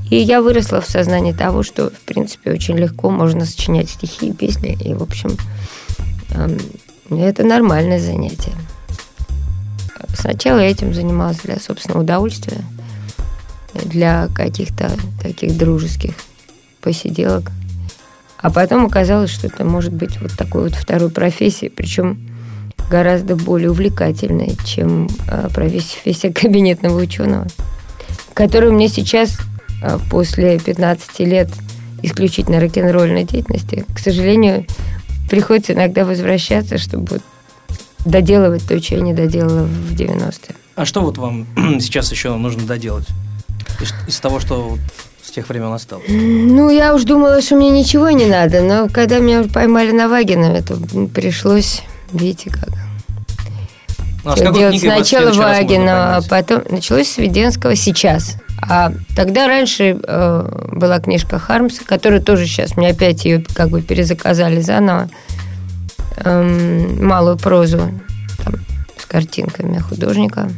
И 0.09 0.17
я 0.17 0.41
выросла 0.41 0.81
в 0.81 0.89
сознании 0.89 1.31
того, 1.31 1.63
что, 1.63 1.89
в 1.89 1.99
принципе, 2.01 2.51
очень 2.51 2.77
легко 2.77 3.09
можно 3.09 3.45
сочинять 3.45 3.89
стихи 3.89 4.29
и 4.29 4.33
песни. 4.33 4.77
И, 4.79 4.93
в 4.93 5.01
общем, 5.01 5.35
эм, 6.35 6.59
это 7.09 7.43
нормальное 7.43 7.99
занятие. 7.99 8.53
Сначала 10.15 10.59
я 10.59 10.69
этим 10.69 10.93
занималась 10.93 11.37
для 11.37 11.59
собственного 11.59 12.03
удовольствия, 12.03 12.61
для 13.83 14.27
каких-то 14.33 14.91
таких 15.21 15.57
дружеских 15.57 16.13
посиделок. 16.81 17.51
А 18.37 18.51
потом 18.51 18.85
оказалось, 18.85 19.31
что 19.31 19.47
это 19.47 19.65
может 19.65 19.93
быть 19.93 20.21
вот 20.21 20.31
такой 20.33 20.63
вот 20.63 20.75
второй 20.75 21.09
профессией, 21.09 21.71
причем 21.71 22.19
гораздо 22.89 23.35
более 23.35 23.71
увлекательной, 23.71 24.55
чем 24.65 25.09
э, 25.27 25.49
профессия 25.53 26.31
кабинетного 26.31 26.99
ученого, 27.01 27.47
которую 28.33 28.73
мне 28.73 28.87
сейчас, 28.87 29.39
э, 29.81 29.97
после 30.11 30.59
15 30.59 31.19
лет 31.21 31.49
исключительно 32.03 32.59
рок-н-ролльной 32.59 33.23
деятельности, 33.23 33.85
к 33.95 33.99
сожалению, 33.99 34.65
приходится 35.29 35.73
иногда 35.73 36.05
возвращаться, 36.05 36.77
чтобы 36.77 37.21
доделывать 38.05 38.67
то, 38.67 38.79
что 38.79 38.95
я 38.95 39.01
не 39.01 39.13
доделала 39.13 39.63
в 39.63 39.93
90-е. 39.93 40.55
А 40.75 40.85
что 40.85 41.01
вот 41.01 41.17
вам 41.17 41.47
сейчас 41.79 42.11
еще 42.11 42.35
нужно 42.35 42.63
доделать? 42.67 43.07
Из, 43.79 43.93
из 44.07 44.19
того, 44.19 44.39
что 44.39 44.77
с 45.23 45.31
тех 45.31 45.47
времен 45.49 45.71
осталось? 45.71 46.05
Ну, 46.07 46.69
я 46.69 46.93
уж 46.93 47.03
думала, 47.03 47.41
что 47.41 47.55
мне 47.55 47.69
ничего 47.69 48.09
не 48.11 48.25
надо, 48.25 48.61
но 48.61 48.87
когда 48.89 49.19
меня 49.19 49.43
поймали 49.43 49.91
на 49.91 50.07
Вагинове, 50.07 50.61
то 50.61 50.77
пришлось, 51.13 51.81
видите 52.11 52.49
как, 52.49 52.69
Ну, 54.23 54.31
а 54.31 54.53
делать 54.53 54.79
сначала 54.79 55.31
Вагинова, 55.31 56.17
а 56.17 56.21
потом 56.21 56.63
началось 56.69 57.09
с 57.09 57.17
Веденского 57.17 57.75
сейчас. 57.75 58.37
А 58.61 58.91
тогда 59.15 59.47
раньше 59.47 59.99
э, 60.01 60.69
была 60.71 60.99
книжка 60.99 61.37
Хармса, 61.37 61.83
которая 61.85 62.21
тоже 62.21 62.45
сейчас 62.47 62.77
мне 62.77 62.89
опять 62.89 63.25
ее 63.25 63.43
как 63.53 63.69
бы 63.69 63.81
перезаказали 63.81 64.61
заново. 64.61 65.09
Эм, 66.17 67.05
малую 67.05 67.37
прозу 67.37 67.91
там, 68.43 68.55
с 68.97 69.05
картинками 69.05 69.77
художника. 69.79 70.49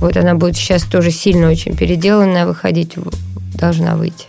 Вот 0.00 0.16
она 0.16 0.34
будет 0.34 0.56
сейчас 0.56 0.84
тоже 0.84 1.10
сильно 1.10 1.50
очень 1.50 1.76
переделанная, 1.76 2.46
выходить 2.46 2.96
должна 3.54 3.96
выйти. 3.96 4.26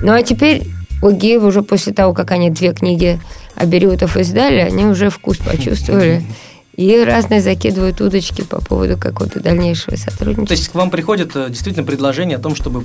Ну 0.00 0.12
а 0.12 0.22
теперь 0.22 0.66
у 1.02 1.10
Геева 1.10 1.46
уже 1.46 1.62
после 1.62 1.92
того, 1.92 2.12
как 2.12 2.30
они 2.30 2.50
две 2.50 2.72
книги 2.72 3.20
Абериутов 3.54 4.16
издали, 4.16 4.60
они 4.60 4.84
уже 4.86 5.10
вкус 5.10 5.38
почувствовали. 5.38 6.22
И 6.76 7.02
разные 7.04 7.40
закидывают 7.40 8.02
удочки 8.02 8.42
по 8.42 8.60
поводу 8.60 8.98
какого-то 8.98 9.40
дальнейшего 9.40 9.96
То 9.96 10.02
сотрудничества. 10.02 10.52
есть 10.54 10.68
к 10.68 10.74
вам 10.74 10.90
приходит 10.90 11.34
э, 11.34 11.46
действительно 11.48 11.86
предложение 11.86 12.36
о 12.36 12.38
том, 12.38 12.54
чтобы 12.54 12.84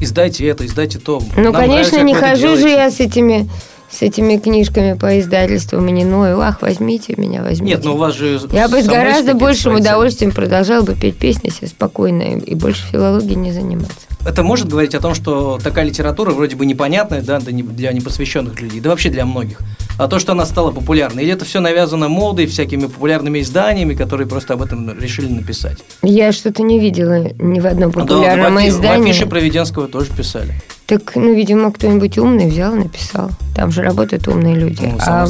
издайте 0.00 0.44
это, 0.48 0.66
издайте 0.66 0.98
то. 0.98 1.22
Ну, 1.36 1.42
Нам 1.44 1.52
конечно, 1.52 1.98
нравится, 1.98 2.02
не 2.02 2.14
хожу 2.14 2.56
же 2.56 2.62
делаете. 2.68 2.72
я 2.72 2.90
с 2.90 2.98
этими, 2.98 3.48
с 3.90 4.02
этими 4.02 4.36
книжками 4.36 4.94
по 4.94 5.18
издательствам 5.20 5.86
и 5.88 5.92
не 5.92 6.04
ною. 6.04 6.40
Ах, 6.40 6.60
возьмите 6.62 7.14
меня, 7.16 7.42
возьмите. 7.42 7.74
Нет, 7.74 7.84
ну 7.84 7.94
у 7.94 7.96
вас 7.96 8.14
же... 8.14 8.40
Я 8.52 8.68
бы 8.68 8.82
с 8.82 8.86
гораздо 8.86 9.34
большим 9.34 9.72
свои 9.72 9.80
удовольствием 9.80 10.32
продолжала 10.32 10.82
бы 10.82 10.94
петь 10.94 11.16
песни 11.16 11.50
себе 11.50 11.68
спокойно 11.68 12.22
и, 12.22 12.54
больше 12.54 12.84
филологией 12.90 13.36
не 13.36 13.52
заниматься. 13.52 13.94
Это 14.26 14.42
может 14.42 14.68
говорить 14.68 14.94
о 14.96 15.00
том, 15.00 15.14
что 15.14 15.58
такая 15.62 15.84
литература 15.84 16.32
вроде 16.32 16.56
бы 16.56 16.66
непонятная, 16.66 17.22
да, 17.22 17.38
да, 17.38 17.52
для 17.52 17.92
непосвященных 17.92 18.60
людей, 18.60 18.80
да 18.80 18.90
вообще 18.90 19.08
для 19.08 19.24
многих. 19.24 19.60
А 19.98 20.08
то, 20.08 20.18
что 20.18 20.32
она 20.32 20.44
стала 20.46 20.72
популярной, 20.72 21.22
или 21.22 21.32
это 21.32 21.44
все 21.44 21.60
навязано 21.60 22.08
модой, 22.08 22.46
всякими 22.46 22.82
популярными 22.86 23.40
изданиями, 23.40 23.94
которые 23.94 24.26
просто 24.26 24.54
об 24.54 24.62
этом 24.62 24.98
решили 24.98 25.28
написать? 25.32 25.78
Я 26.02 26.32
что-то 26.32 26.62
не 26.64 26.80
видела 26.80 27.28
ни 27.38 27.60
в 27.60 27.66
одном 27.66 27.92
Да, 27.92 28.00
популярном 28.00 28.54
в 28.54 28.58
афи- 28.58 28.68
издании. 28.68 29.06
В 29.06 29.10
афише 29.10 29.26
про 29.26 29.38
Веденского 29.40 29.86
тоже 29.86 30.10
писали. 30.12 30.54
Так, 30.86 31.16
ну, 31.16 31.34
видимо, 31.34 31.72
кто-нибудь 31.72 32.16
умный 32.18 32.46
взял 32.48 32.74
и 32.74 32.78
написал. 32.78 33.30
Там 33.54 33.72
же 33.72 33.82
работают 33.82 34.28
умные 34.28 34.54
люди. 34.54 34.84
Ну, 34.84 34.98
а 35.00 35.26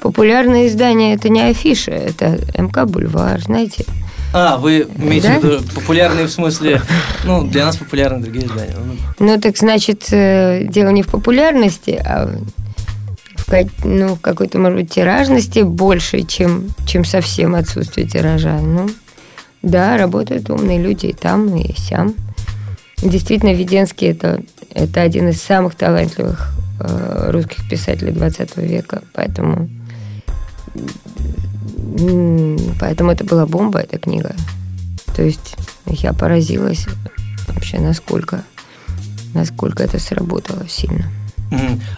популярное 0.00 0.66
издание 0.68 1.14
это 1.14 1.28
не 1.28 1.42
афиша, 1.42 1.92
это 1.92 2.38
МК 2.56 2.86
Бульвар, 2.86 3.40
знаете. 3.40 3.84
А, 4.32 4.56
вы 4.56 4.86
имеете 4.98 5.28
Да? 5.28 5.38
в 5.40 5.44
виду 5.44 5.62
популярные 5.74 6.26
в 6.26 6.30
смысле... 6.30 6.82
Ну, 7.24 7.44
для 7.46 7.66
нас 7.66 7.76
популярны 7.76 8.20
другие 8.20 8.46
издания. 8.46 8.74
Ну, 9.18 9.26
Ну, 9.34 9.40
так 9.40 9.56
значит, 9.56 10.08
э, 10.10 10.66
дело 10.68 10.88
не 10.88 11.02
в 11.02 11.08
популярности, 11.08 12.02
а 12.04 12.28
в, 13.46 13.84
ну, 13.84 14.16
в 14.16 14.20
какой-то, 14.20 14.58
может 14.58 14.78
быть, 14.78 14.90
тиражности 14.90 15.60
больше, 15.60 16.22
чем, 16.22 16.68
чем 16.86 17.04
совсем 17.04 17.54
отсутствие 17.54 18.06
тиража. 18.08 18.58
Ну, 18.58 18.88
да, 19.62 19.96
работают 19.96 20.50
умные 20.50 20.82
люди 20.82 21.06
и 21.06 21.12
там, 21.12 21.54
и 21.56 21.72
сям. 21.78 22.14
Действительно, 23.02 23.52
Веденский 23.54 24.08
это, 24.10 24.40
это 24.74 25.02
один 25.02 25.28
из 25.28 25.40
самых 25.40 25.76
талантливых 25.76 26.52
э, 26.80 27.30
русских 27.30 27.68
писателей 27.68 28.12
20 28.12 28.56
века, 28.56 29.02
поэтому, 29.12 29.68
поэтому 32.80 33.12
это 33.12 33.24
была 33.24 33.46
бомба, 33.46 33.80
эта 33.80 33.98
книга. 33.98 34.34
То 35.14 35.22
есть 35.22 35.56
я 35.86 36.12
поразилась 36.12 36.86
вообще, 37.46 37.78
насколько, 37.78 38.42
насколько 39.32 39.82
это 39.82 39.98
сработало 40.00 40.68
сильно. 40.68 41.04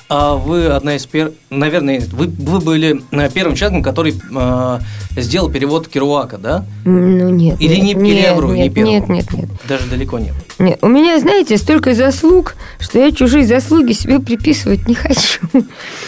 А 0.08 0.34
вы 0.34 0.66
одна 0.66 0.96
из 0.96 1.06
первых, 1.06 1.34
наверное, 1.50 2.00
вы, 2.12 2.26
вы 2.28 2.60
были 2.60 3.02
э, 3.10 3.30
первым 3.32 3.56
человеком, 3.56 3.82
который 3.82 4.14
э, 4.14 4.78
сделал 5.16 5.50
перевод 5.50 5.88
Керуака, 5.88 6.38
да? 6.38 6.64
Ну 6.84 7.30
нет. 7.30 7.60
Или 7.60 7.76
нет, 7.76 7.96
не- 7.96 8.20
я 8.20 8.34
нет, 8.34 8.46
не 8.56 8.70
первым? 8.70 8.92
нет, 8.92 9.08
нет, 9.08 9.32
нет, 9.32 9.48
Даже 9.68 9.86
далеко 9.88 10.18
нет. 10.18 10.34
нет. 10.58 10.78
У 10.82 10.88
меня, 10.88 11.18
знаете, 11.18 11.56
столько 11.56 11.94
заслуг, 11.94 12.54
что 12.78 12.98
я 12.98 13.10
чужие 13.12 13.46
заслуги 13.46 13.92
себе 13.92 14.20
приписывать 14.20 14.86
не 14.86 14.94
хочу. 14.94 15.40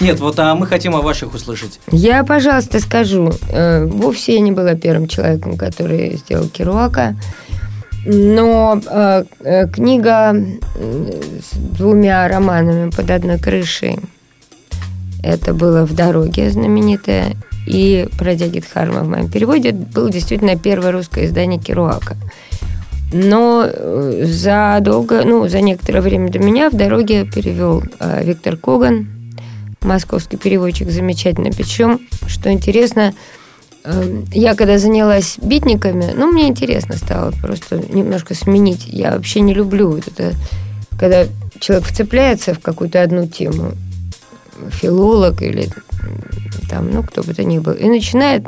Нет, 0.00 0.20
вот 0.20 0.38
а 0.38 0.54
мы 0.54 0.66
хотим 0.66 0.94
о 0.94 1.00
ваших 1.02 1.34
услышать. 1.34 1.80
Я, 1.90 2.24
пожалуйста, 2.24 2.80
скажу, 2.80 3.32
э, 3.48 3.84
вовсе 3.86 4.34
я 4.34 4.40
не 4.40 4.52
была 4.52 4.74
первым 4.74 5.08
человеком, 5.08 5.56
который 5.56 6.16
сделал 6.18 6.48
Керуака, 6.48 7.16
но 8.10 8.80
э, 8.90 9.24
э, 9.40 9.68
книга 9.68 10.34
с 10.74 11.54
двумя 11.56 12.26
романами 12.26 12.90
под 12.90 13.10
одной 13.10 13.38
крышей, 13.38 13.98
это 15.22 15.52
было 15.52 15.84
«В 15.84 15.94
дороге» 15.94 16.50
знаменитое, 16.50 17.36
и 17.66 18.08
«Бродяги 18.18 18.60
Дхарма» 18.60 19.00
в 19.00 19.08
моем 19.08 19.30
переводе 19.30 19.72
было 19.72 20.10
действительно 20.10 20.56
первое 20.56 20.92
русское 20.92 21.26
издание 21.26 21.60
Керуака. 21.60 22.16
Но 23.12 23.66
э, 23.66 24.24
задолго, 24.24 25.22
ну, 25.24 25.46
за 25.46 25.60
некоторое 25.60 26.00
время 26.00 26.30
до 26.30 26.38
меня 26.38 26.70
в 26.70 26.76
дороге 26.76 27.26
перевел 27.26 27.82
э, 28.00 28.24
Виктор 28.24 28.56
Коган, 28.56 29.06
московский 29.82 30.38
переводчик 30.38 30.90
замечательно. 30.90 31.50
Причем, 31.50 32.00
что 32.26 32.50
интересно, 32.50 33.12
я 34.32 34.54
когда 34.54 34.78
занялась 34.78 35.36
битниками, 35.40 36.12
ну, 36.14 36.30
мне 36.30 36.48
интересно 36.48 36.96
стало 36.96 37.32
просто 37.42 37.76
немножко 37.76 38.34
сменить. 38.34 38.86
Я 38.86 39.12
вообще 39.12 39.40
не 39.40 39.54
люблю 39.54 39.90
вот 39.90 40.08
это, 40.08 40.34
когда 40.98 41.26
человек 41.60 41.86
вцепляется 41.86 42.54
в 42.54 42.60
какую-то 42.60 43.02
одну 43.02 43.26
тему, 43.26 43.72
филолог 44.70 45.42
или 45.42 45.70
там, 46.68 46.90
ну, 46.90 47.02
кто 47.02 47.22
бы 47.22 47.34
то 47.34 47.44
ни 47.44 47.58
был, 47.58 47.72
и 47.72 47.88
начинает 47.88 48.44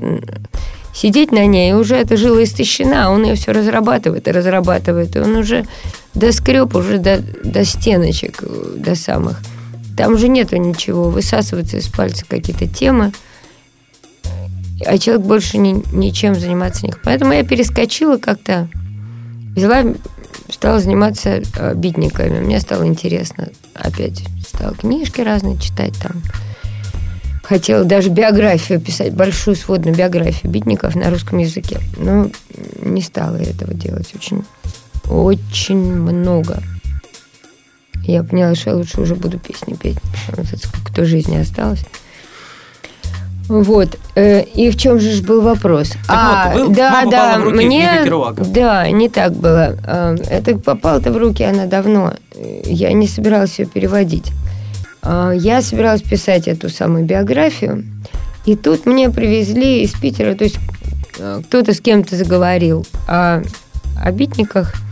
сидеть 0.94 1.32
на 1.32 1.46
ней, 1.46 1.70
и 1.70 1.74
уже 1.74 1.96
эта 1.96 2.16
жила 2.16 2.42
истощена, 2.42 3.06
а 3.06 3.10
он 3.10 3.24
ее 3.24 3.34
все 3.36 3.52
разрабатывает 3.52 4.28
и 4.28 4.32
разрабатывает, 4.32 5.16
и 5.16 5.20
он 5.20 5.36
уже 5.36 5.64
доскреб 6.14 6.74
уже 6.74 6.98
до, 6.98 7.22
до 7.44 7.64
стеночек, 7.64 8.42
до 8.76 8.94
самых. 8.94 9.40
Там 9.96 10.14
уже 10.14 10.28
нету 10.28 10.56
ничего, 10.56 11.10
высасываются 11.10 11.76
из 11.76 11.88
пальца 11.88 12.24
какие-то 12.28 12.66
темы, 12.66 13.12
а 14.84 14.98
человек 14.98 15.26
больше 15.26 15.58
ни, 15.58 15.82
ничем 15.94 16.34
заниматься 16.34 16.86
не 16.86 16.92
Поэтому 17.04 17.32
я 17.32 17.44
перескочила 17.44 18.16
как-то, 18.16 18.68
взяла, 19.54 19.94
стала 20.48 20.80
заниматься 20.80 21.42
э, 21.56 21.74
битниками. 21.74 22.40
Мне 22.40 22.60
стало 22.60 22.86
интересно 22.86 23.48
опять. 23.74 24.24
Стала 24.46 24.74
книжки 24.74 25.20
разные 25.20 25.58
читать 25.58 25.94
там. 26.02 26.22
Хотела 27.42 27.84
даже 27.84 28.10
биографию 28.10 28.80
писать, 28.80 29.12
большую 29.12 29.56
сводную 29.56 29.96
биографию 29.96 30.52
битников 30.52 30.94
на 30.94 31.10
русском 31.10 31.38
языке. 31.38 31.80
Но 31.96 32.30
не 32.80 33.02
стала 33.02 33.36
этого 33.36 33.74
делать 33.74 34.14
очень, 34.14 34.44
очень 35.08 35.78
много. 35.78 36.62
Я 38.04 38.22
поняла, 38.22 38.54
что 38.54 38.70
я 38.70 38.76
лучше 38.76 39.00
уже 39.00 39.14
буду 39.14 39.38
песни 39.38 39.74
петь. 39.74 39.98
Вот 40.28 40.46
сколько-то 40.46 41.04
жизни 41.04 41.36
осталось. 41.36 41.84
Вот. 43.50 43.98
Э, 44.14 44.44
и 44.44 44.70
в 44.70 44.76
чем 44.76 45.00
же 45.00 45.20
был 45.24 45.40
вопрос? 45.40 45.88
Так 45.88 46.00
а, 46.08 46.52
вот, 46.54 46.68
вы, 46.68 46.74
да, 46.76 47.04
да, 47.10 47.36
в 47.36 47.42
руки 47.42 47.66
мне, 47.66 47.90
да, 48.38 48.88
не 48.88 49.08
так 49.08 49.32
было. 49.32 49.76
Э, 49.84 50.16
это 50.30 50.56
попало-то 50.56 51.10
в 51.10 51.16
руки 51.16 51.42
она 51.42 51.66
давно. 51.66 52.14
Я 52.64 52.92
не 52.92 53.08
собиралась 53.08 53.58
ее 53.58 53.66
переводить. 53.66 54.30
Э, 55.02 55.32
я 55.36 55.62
собиралась 55.62 56.02
писать 56.02 56.46
эту 56.46 56.68
самую 56.68 57.04
биографию, 57.06 57.84
и 58.46 58.54
тут 58.54 58.86
мне 58.86 59.10
привезли 59.10 59.82
из 59.82 59.90
Питера, 59.94 60.36
то 60.36 60.44
есть 60.44 60.58
кто-то 61.48 61.74
с 61.74 61.80
кем-то 61.80 62.14
заговорил 62.14 62.86
о, 63.08 63.42
о 64.00 64.12
битниках– 64.12 64.74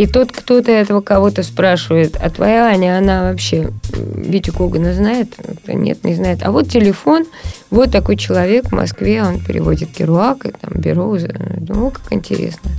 и 0.00 0.06
тот 0.06 0.32
кто-то 0.32 0.72
этого 0.72 1.02
кого-то 1.02 1.42
спрашивает, 1.42 2.16
а 2.18 2.30
твоя 2.30 2.68
Аня, 2.68 2.96
она 2.96 3.30
вообще 3.30 3.70
Витю 3.92 4.50
Когана 4.54 4.94
знает? 4.94 5.34
Нет, 5.66 6.04
не 6.04 6.14
знает. 6.14 6.38
А 6.42 6.52
вот 6.52 6.70
телефон, 6.70 7.26
вот 7.68 7.92
такой 7.92 8.16
человек 8.16 8.68
в 8.68 8.72
Москве, 8.72 9.22
он 9.22 9.40
переводит 9.40 9.90
Керуак, 9.90 10.46
и 10.46 10.52
там 10.52 10.72
Бероуза. 10.80 11.28
Думаю, 11.58 11.90
как 11.90 12.10
интересно. 12.14 12.70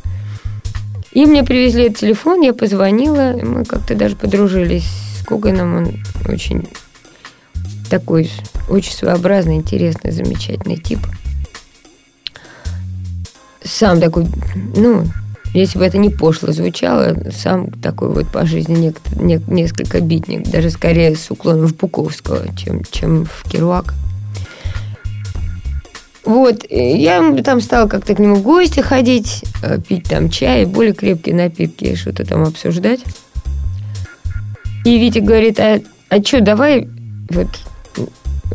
И 1.11 1.27
мне 1.27 1.43
привезли 1.43 1.83
этот 1.83 1.99
телефон, 1.99 2.41
я 2.41 2.53
позвонила, 2.53 3.37
мы 3.39 3.65
как-то 3.65 3.93
даже 3.93 4.15
подружились 4.15 4.89
с 5.19 5.23
Коганом, 5.23 5.75
он 5.75 6.03
очень 6.27 6.67
такой, 7.91 8.31
очень 8.67 8.93
своеобразный, 8.93 9.57
интересный, 9.57 10.09
замечательный 10.09 10.77
тип. 10.77 11.01
Сам 13.63 14.01
такой, 14.01 14.25
ну, 14.75 15.05
если 15.53 15.79
бы 15.79 15.85
это 15.85 15.97
не 15.97 16.09
пошло 16.09 16.51
звучало, 16.51 17.17
сам 17.31 17.71
такой 17.71 18.09
вот 18.09 18.27
по 18.27 18.45
жизни 18.45 18.75
не, 18.75 18.93
не, 19.21 19.41
несколько 19.47 19.99
битник, 19.99 20.47
даже 20.49 20.69
скорее 20.69 21.15
с 21.15 21.29
уклоном 21.29 21.67
в 21.67 21.75
Пуковского, 21.75 22.45
чем, 22.55 22.83
чем 22.91 23.25
в 23.25 23.49
Керуак. 23.49 23.93
Вот, 26.23 26.65
я 26.69 27.35
там 27.43 27.59
стала 27.61 27.87
как-то 27.87 28.13
к 28.15 28.19
нему 28.19 28.35
в 28.35 28.43
гости 28.43 28.79
ходить, 28.79 29.43
э, 29.63 29.79
пить 29.85 30.07
там 30.07 30.29
чай, 30.29 30.65
более 30.65 30.93
крепкие 30.93 31.35
напитки, 31.35 31.95
что-то 31.95 32.25
там 32.25 32.43
обсуждать. 32.43 33.01
И 34.85 34.97
Витя 34.99 35.19
говорит, 35.19 35.59
а, 35.59 35.81
а 36.09 36.23
что, 36.23 36.41
давай 36.41 36.87
вот, 37.29 37.47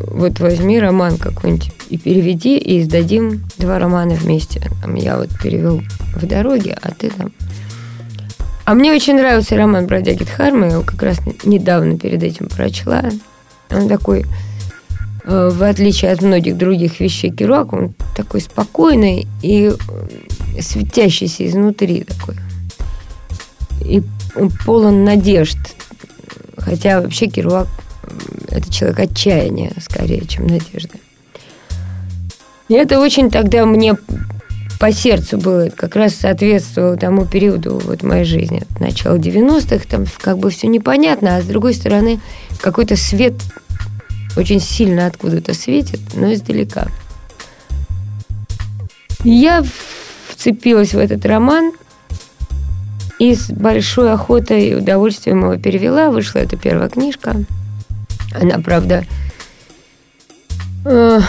вот 0.01 0.41
возьми 0.41 0.79
роман 0.79 1.19
какой-нибудь 1.19 1.71
и 1.89 1.99
переведи, 1.99 2.59
и 2.59 2.81
издадим 2.81 3.45
два 3.59 3.79
романа 3.79 4.15
вместе. 4.15 4.61
Там 4.83 4.95
я 4.95 5.17
вот 5.17 5.31
перевел 5.43 5.83
в 6.15 6.27
дороге, 6.27 6.77
а 6.83 6.91
ты 6.93 7.11
там... 7.11 7.33
А 8.65 8.75
мне 8.75 8.93
очень 8.93 9.15
нравился 9.15 9.57
роман 9.57 9.87
«Бродяги 9.87 10.25
Дхармы», 10.25 10.67
я 10.67 10.73
его 10.73 10.83
как 10.83 11.03
раз 11.03 11.19
недавно 11.45 11.99
перед 11.99 12.23
этим 12.23 12.49
прочла. 12.49 13.05
Он 13.71 13.89
такой, 13.89 14.27
э, 15.25 15.51
в 15.53 15.63
отличие 15.63 16.11
от 16.11 16.21
многих 16.21 16.57
других 16.57 16.99
вещей 16.99 17.31
Керуак, 17.31 17.73
он 17.73 17.95
такой 18.17 18.41
спокойный 18.41 19.29
и 19.41 19.71
э, 19.71 20.61
светящийся 20.61 21.47
изнутри 21.47 22.03
такой. 22.03 22.35
И 23.83 24.03
он 24.35 24.51
полон 24.65 25.05
надежд. 25.05 25.59
Хотя 26.59 27.01
вообще 27.01 27.27
Керуак– 27.29 27.69
это 28.49 28.73
человек 28.73 28.99
отчаяния 29.01 29.73
скорее, 29.81 30.27
чем 30.27 30.47
надежды. 30.47 31.01
И 32.69 32.75
это 32.75 33.01
очень 33.01 33.31
тогда 33.31 33.65
мне 33.65 33.97
по 34.79 34.93
сердцу 34.93 35.39
было, 35.39 35.71
как 35.71 35.97
раз 35.97 36.15
соответствовало 36.15 36.97
тому 36.97 37.25
периоду 37.25 37.81
вот 37.85 38.03
моей 38.03 38.25
жизни. 38.25 38.63
Начало 38.79 39.17
90-х, 39.17 39.87
там 39.89 40.05
как 40.21 40.39
бы 40.39 40.51
все 40.51 40.67
непонятно, 40.67 41.37
а 41.37 41.43
с 41.43 41.47
другой 41.47 41.75
стороны 41.75 42.21
какой-то 42.61 42.97
свет 42.97 43.35
очень 44.37 44.61
сильно 44.61 45.07
откуда-то 45.07 45.55
светит, 45.55 46.01
но 46.15 46.33
издалека. 46.33 46.89
Я 49.25 49.65
вцепилась 50.29 50.93
в 50.93 50.99
этот 50.99 51.25
роман 51.25 51.73
и 53.19 53.35
с 53.35 53.51
большой 53.51 54.13
охотой 54.13 54.69
и 54.69 54.75
удовольствием 54.75 55.41
его 55.41 55.57
перевела. 55.57 56.11
Вышла 56.11 56.41
эта 56.41 56.57
первая 56.57 56.89
книжка. 56.89 57.37
Она, 58.41 58.59
правда, 58.59 59.05
э, 60.85 61.21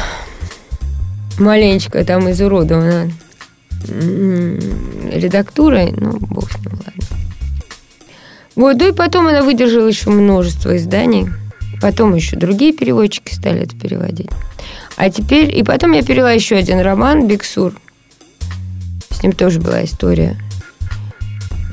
маленечко 1.40 2.04
там 2.04 2.30
изуродована 2.32 3.12
редактурой, 5.12 5.94
ну, 5.96 6.18
бог 6.20 6.52
с 6.52 6.56
ним, 6.58 6.72
ладно. 6.74 7.04
Вот, 8.56 8.78
ну 8.78 8.90
и 8.90 8.92
потом 8.92 9.28
она 9.28 9.44
выдержала 9.44 9.88
еще 9.88 10.10
множество 10.10 10.76
изданий. 10.76 11.28
Потом 11.80 12.16
еще 12.16 12.36
другие 12.36 12.74
переводчики 12.74 13.32
стали 13.34 13.62
это 13.62 13.78
переводить. 13.78 14.32
А 14.96 15.12
теперь... 15.12 15.56
И 15.56 15.64
потом 15.64 15.92
я 15.92 16.02
перевела 16.02 16.32
еще 16.32 16.56
один 16.56 16.80
роман 16.80 17.28
«Биксур». 17.28 17.80
С 19.12 19.22
ним 19.22 19.32
тоже 19.34 19.60
была 19.60 19.86
история. 19.86 20.38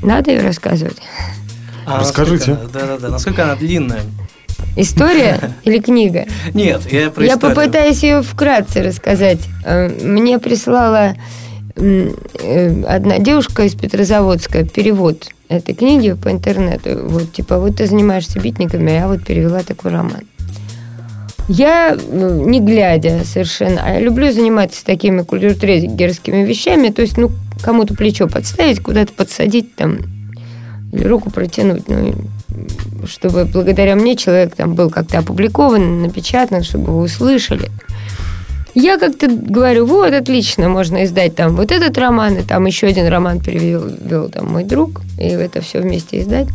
Надо 0.03 0.29
ее 0.29 0.41
рассказывать? 0.41 0.97
А 1.87 2.01
Расскажите. 2.01 2.57
Да-да-да. 2.71 3.09
Насколько 3.09 3.45
она 3.45 3.55
длинная? 3.55 4.01
История 4.75 5.39
или 5.63 5.79
книга? 5.79 6.25
Нет, 6.53 6.81
я 6.91 7.09
про 7.09 7.25
Я 7.25 7.37
попытаюсь 7.37 8.03
ее 8.03 8.21
вкратце 8.21 8.83
рассказать. 8.83 9.39
Э, 9.63 9.89
мне 9.89 10.39
прислала 10.39 11.15
э, 11.75 12.83
одна 12.87 13.19
девушка 13.19 13.63
из 13.63 13.75
Петрозаводска 13.75 14.65
перевод 14.65 15.29
этой 15.47 15.75
книги 15.75 16.13
по 16.13 16.29
интернету. 16.29 17.07
Вот, 17.07 17.31
типа, 17.31 17.57
вот 17.59 17.77
ты 17.77 17.87
занимаешься 17.87 18.39
битниками, 18.39 18.91
а 18.91 18.95
я 18.95 19.07
вот 19.07 19.23
перевела 19.23 19.63
такой 19.63 19.91
роман. 19.91 20.23
Я, 21.47 21.95
э, 21.95 22.41
не 22.45 22.59
глядя 22.59 23.21
совершенно, 23.23 23.81
а 23.83 23.93
я 23.93 23.99
люблю 23.99 24.31
заниматься 24.31 24.83
такими 24.83 25.21
культуртрегерскими 25.21 26.43
вещами, 26.43 26.89
то 26.89 27.01
есть, 27.01 27.17
ну, 27.17 27.31
кому-то 27.61 27.93
плечо 27.93 28.27
подставить, 28.27 28.81
куда-то 28.81 29.13
подсадить 29.13 29.75
там, 29.75 29.99
или 30.91 31.03
руку 31.03 31.29
протянуть, 31.29 31.87
ну, 31.87 32.13
чтобы 33.07 33.45
благодаря 33.45 33.95
мне 33.95 34.15
человек 34.15 34.55
там 34.55 34.75
был 34.75 34.89
как-то 34.89 35.19
опубликован, 35.19 36.01
напечатан, 36.01 36.63
чтобы 36.63 36.85
его 36.91 36.99
услышали. 36.99 37.69
Я 38.73 38.97
как-то 38.97 39.27
говорю, 39.27 39.85
вот, 39.85 40.11
отлично, 40.11 40.67
можно 40.67 41.05
издать 41.05 41.35
там 41.35 41.55
вот 41.55 41.71
этот 41.71 41.97
роман, 41.97 42.37
и 42.37 42.43
там 42.43 42.65
еще 42.65 42.87
один 42.87 43.07
роман 43.07 43.39
перевел 43.39 43.85
вел, 43.87 44.29
там 44.29 44.51
мой 44.51 44.65
друг, 44.65 45.01
и 45.17 45.23
это 45.23 45.61
все 45.61 45.79
вместе 45.79 46.21
издать. 46.21 46.47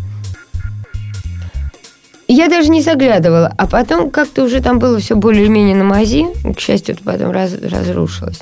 Я 2.28 2.48
даже 2.48 2.68
не 2.68 2.82
заглядывала, 2.82 3.52
а 3.56 3.66
потом 3.66 4.10
как-то 4.10 4.44
уже 4.44 4.60
там 4.60 4.78
было 4.78 5.00
все 5.00 5.16
более-менее 5.16 5.74
на 5.74 5.84
мази, 5.84 6.26
к 6.54 6.60
счастью, 6.60 6.94
это 6.94 7.04
потом 7.04 7.30
раз, 7.30 7.54
разрушилось. 7.54 8.40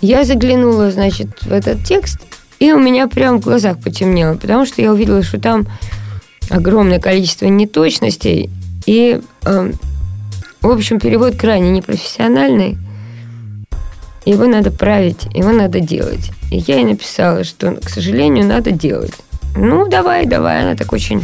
Я 0.00 0.24
заглянула, 0.24 0.90
значит, 0.90 1.28
в 1.42 1.52
этот 1.52 1.84
текст, 1.84 2.20
и 2.60 2.72
у 2.72 2.78
меня 2.78 3.08
прям 3.08 3.40
в 3.40 3.44
глазах 3.44 3.78
потемнело, 3.78 4.34
потому 4.34 4.66
что 4.66 4.82
я 4.82 4.92
увидела, 4.92 5.22
что 5.22 5.40
там 5.40 5.66
огромное 6.50 7.00
количество 7.00 7.46
неточностей, 7.46 8.50
и, 8.86 9.20
э, 9.44 9.72
в 10.62 10.70
общем, 10.70 10.98
перевод 10.98 11.36
крайне 11.36 11.70
непрофессиональный. 11.70 12.78
Его 14.24 14.46
надо 14.46 14.70
править, 14.70 15.24
его 15.34 15.52
надо 15.52 15.80
делать. 15.80 16.30
И 16.50 16.58
я 16.58 16.76
ей 16.76 16.84
написала, 16.84 17.44
что, 17.44 17.72
к 17.72 17.88
сожалению, 17.88 18.46
надо 18.46 18.70
делать. 18.70 19.12
Ну, 19.56 19.88
давай, 19.88 20.26
давай. 20.26 20.62
Она 20.62 20.74
так 20.74 20.92
очень, 20.92 21.22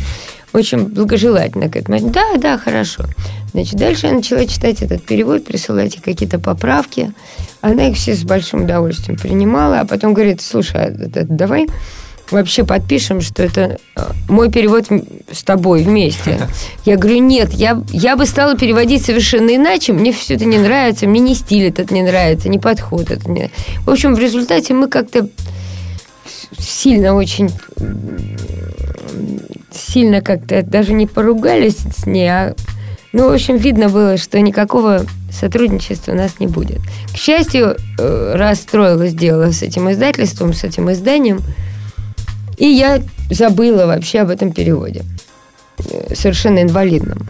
очень 0.53 0.87
благожелательно 0.87 1.69
к 1.69 1.77
этому. 1.77 2.01
Да, 2.11 2.37
да, 2.39 2.59
хорошо. 2.59 3.05
Значит, 3.53 3.77
дальше 3.77 4.07
я 4.09 4.13
начала 4.13 4.47
читать 4.47 4.83
этот 4.83 5.05
перевод, 5.05 5.45
присылать 5.45 5.95
ей 5.95 6.03
какие-то 6.03 6.39
поправки. 6.39 7.13
Она 7.61 7.89
их 7.89 7.97
все 7.97 8.15
с 8.15 8.25
большим 8.25 8.65
удовольствием 8.65 9.19
принимала, 9.19 9.81
а 9.81 9.85
потом 9.85 10.13
говорит, 10.13 10.43
слушай, 10.43 10.87
а, 10.87 10.91
давай 10.91 11.69
вообще 12.35 12.64
подпишем, 12.64 13.20
что 13.20 13.42
это 13.42 13.79
э, 13.97 14.03
мой 14.29 14.51
перевод 14.51 14.87
с 15.33 15.42
тобой 15.42 15.83
вместе. 15.83 16.49
Я 16.85 16.97
говорю, 16.97 17.20
нет, 17.20 17.53
я, 17.53 17.83
я 17.90 18.16
бы 18.16 18.27
стала 18.27 18.57
переводить 18.57 19.05
совершенно 19.05 19.55
иначе, 19.55 19.92
мне 19.92 20.12
все 20.12 20.35
это 20.35 20.44
не 20.44 20.59
нравится, 20.59 21.07
мне 21.07 21.20
не 21.20 21.35
стиль 21.35 21.68
этот 21.68 21.90
не 21.90 22.03
нравится, 22.03 22.49
не 22.49 22.59
подход 22.59 23.11
этот 23.11 23.29
не... 23.29 23.51
В 23.87 23.90
общем, 23.90 24.14
в 24.14 24.18
результате 24.18 24.75
мы 24.75 24.88
как-то 24.88 25.29
сильно 26.59 27.14
очень 27.14 27.51
сильно 29.70 30.20
как-то 30.20 30.62
даже 30.62 30.92
не 30.92 31.07
поругались 31.07 31.79
с 31.97 32.07
ней, 32.07 32.29
а 32.29 32.55
ну, 33.14 33.31
в 33.31 33.33
общем, 33.33 33.57
видно 33.57 33.88
было, 33.88 34.16
что 34.16 34.40
никакого 34.40 35.07
сотрудничества 35.31 36.12
у 36.12 36.16
нас 36.16 36.40
не 36.40 36.49
будет. 36.49 36.81
К 37.12 37.16
счастью, 37.16 37.77
э, 37.99 38.33
расстроилось 38.35 39.14
дело 39.14 39.53
с 39.53 39.62
этим 39.62 39.88
издательством, 39.90 40.53
с 40.53 40.64
этим 40.64 40.90
изданием, 40.90 41.40
и 42.57 42.67
я 42.67 43.01
забыла 43.31 43.87
вообще 43.87 44.21
об 44.21 44.31
этом 44.31 44.53
переводе. 44.53 45.03
Э, 45.79 46.14
Совершенно 46.14 46.62
инвалидном. 46.62 47.29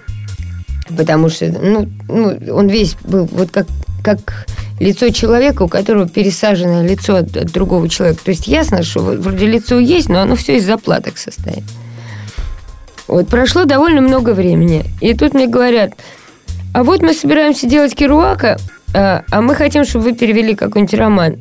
Потому 0.97 1.29
что, 1.29 1.47
ну, 1.49 1.89
ну 2.09 2.39
он 2.55 2.69
весь 2.69 2.95
был 3.05 3.27
вот 3.33 3.51
как, 3.51 3.67
как 4.03 4.47
лицо 4.81 5.09
человека, 5.11 5.63
у 5.63 5.69
которого 5.69 6.09
пересаженное 6.09 6.87
лицо 6.87 7.17
от, 7.17 7.37
от 7.37 7.53
другого 7.53 7.89
человека. 7.89 8.21
То 8.25 8.31
есть 8.31 8.47
ясно, 8.47 8.83
что 8.83 9.01
вроде 9.01 9.47
лицо 9.47 9.79
есть, 9.79 10.09
но 10.09 10.21
оно 10.21 10.37
все 10.37 10.57
из 10.57 10.67
заплаток 10.67 11.17
состоит. 11.19 11.65
Вот 13.07 13.29
прошло 13.29 13.65
довольно 13.65 14.01
много 14.01 14.31
времени. 14.31 14.85
И 15.01 15.15
тут 15.15 15.35
мне 15.35 15.47
говорят, 15.47 15.93
а 16.73 16.85
вот 16.85 17.03
мы 17.03 17.15
собираемся 17.15 17.67
делать 17.67 17.95
Керуака, 17.95 18.59
а, 18.95 19.25
а 19.31 19.41
мы 19.41 19.55
хотим, 19.55 19.85
чтобы 19.85 20.07
вы 20.07 20.13
перевели 20.15 20.55
какой-нибудь 20.55 20.95
роман. 20.95 21.37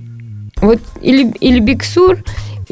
Вот 0.62 0.80
или, 1.02 1.30
или 1.40 1.60
Биксур, 1.60 2.20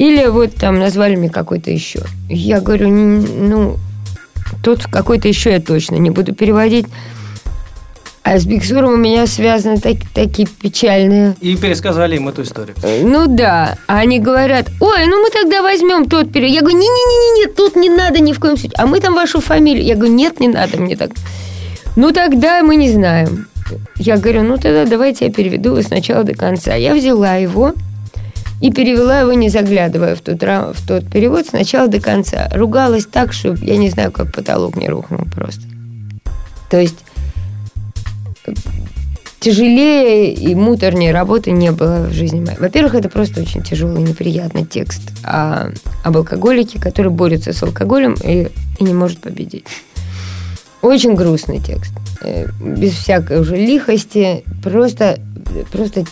или 0.02 0.26
вот 0.26 0.54
там 0.56 0.78
назвали 0.78 1.14
мне 1.16 1.28
какой-то 1.30 1.70
еще. 1.70 2.00
Я 2.28 2.60
говорю, 2.60 2.88
«Н- 2.88 3.48
ну, 3.48 3.76
тот 4.62 4.82
какой-то 4.84 5.28
еще 5.28 5.50
я 5.52 5.60
точно 5.60 5.96
не 5.96 6.10
буду 6.10 6.34
переводить. 6.34 6.86
А 8.24 8.38
с 8.38 8.44
Биксуром 8.46 8.92
у 8.94 8.96
меня 8.96 9.26
связаны 9.26 9.78
так- 9.80 10.08
такие 10.14 10.46
печальные 10.48 11.34
И 11.40 11.56
пересказали 11.56 12.16
им 12.16 12.28
эту 12.28 12.42
историю. 12.42 12.76
ну 13.02 13.26
да, 13.26 13.76
а 13.88 13.98
они 13.98 14.20
говорят, 14.20 14.68
ой, 14.80 15.06
ну 15.06 15.22
мы 15.22 15.30
тогда 15.30 15.60
возьмем 15.62 16.08
тот 16.08 16.30
период. 16.32 16.52
Я 16.52 16.60
говорю, 16.60 16.78
не-не-не, 16.78 17.46
тут 17.52 17.74
не 17.76 17.90
надо 17.90 18.20
ни 18.20 18.32
в 18.32 18.38
коем 18.38 18.56
случае. 18.56 18.76
А 18.78 18.86
мы 18.86 19.00
там 19.00 19.14
вашу 19.14 19.40
фамилию. 19.40 19.84
Я 19.84 19.96
говорю, 19.96 20.14
нет, 20.14 20.38
не 20.40 20.48
надо 20.48 20.78
мне 20.78 20.96
так. 20.96 21.10
Ну 21.96 22.12
тогда 22.12 22.62
мы 22.62 22.76
не 22.76 22.90
знаем. 22.90 23.46
Я 23.96 24.16
говорю, 24.18 24.42
ну 24.42 24.56
тогда 24.56 24.84
давайте 24.84 25.26
я 25.26 25.32
переведу 25.32 25.70
его 25.70 25.82
сначала 25.82 26.22
до 26.24 26.34
конца. 26.34 26.74
Я 26.74 26.94
взяла 26.94 27.34
его 27.36 27.72
и 28.62 28.70
перевела 28.70 29.20
его, 29.20 29.32
не 29.32 29.48
заглядывая 29.50 30.14
в 30.14 30.20
тот, 30.20 30.40
в 30.40 30.86
тот 30.86 31.10
перевод 31.10 31.46
сначала 31.48 31.88
до 31.88 32.00
конца. 32.00 32.48
Ругалась 32.54 33.06
так, 33.06 33.32
что 33.32 33.54
я 33.60 33.76
не 33.76 33.90
знаю, 33.90 34.12
как 34.12 34.32
потолок 34.32 34.76
не 34.76 34.88
рухнул 34.88 35.26
просто. 35.34 35.62
То 36.70 36.80
есть 36.80 36.98
тяжелее 39.40 40.32
и 40.32 40.54
муторнее 40.54 41.12
работы 41.12 41.50
не 41.50 41.72
было 41.72 42.06
в 42.06 42.12
жизни 42.12 42.38
моей. 42.38 42.56
Во-первых, 42.58 42.94
это 42.94 43.08
просто 43.08 43.40
очень 43.40 43.64
тяжелый 43.64 44.00
и 44.00 44.06
неприятный 44.06 44.64
текст 44.64 45.02
о, 45.24 45.72
об 46.04 46.16
алкоголике, 46.16 46.80
который 46.80 47.10
борется 47.10 47.52
с 47.52 47.60
алкоголем 47.64 48.14
и, 48.22 48.48
и 48.78 48.84
не 48.84 48.94
может 48.94 49.18
победить. 49.18 49.66
Очень 50.82 51.16
грустный 51.16 51.58
текст. 51.58 51.92
Э, 52.20 52.46
Без 52.60 52.92
всякой 52.92 53.40
уже 53.40 53.56
лихости. 53.56 54.44
Просто, 54.62 55.18
просто 55.72 56.04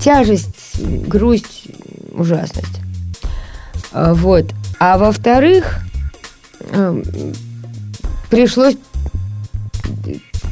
тяжесть, 0.00 0.80
грусть, 0.80 1.64
ужасность. 2.12 2.80
А, 3.92 4.14
Вот. 4.14 4.46
А 4.78 4.96
во-вторых, 4.98 5.80
эм, 6.72 7.04
пришлось 8.30 8.76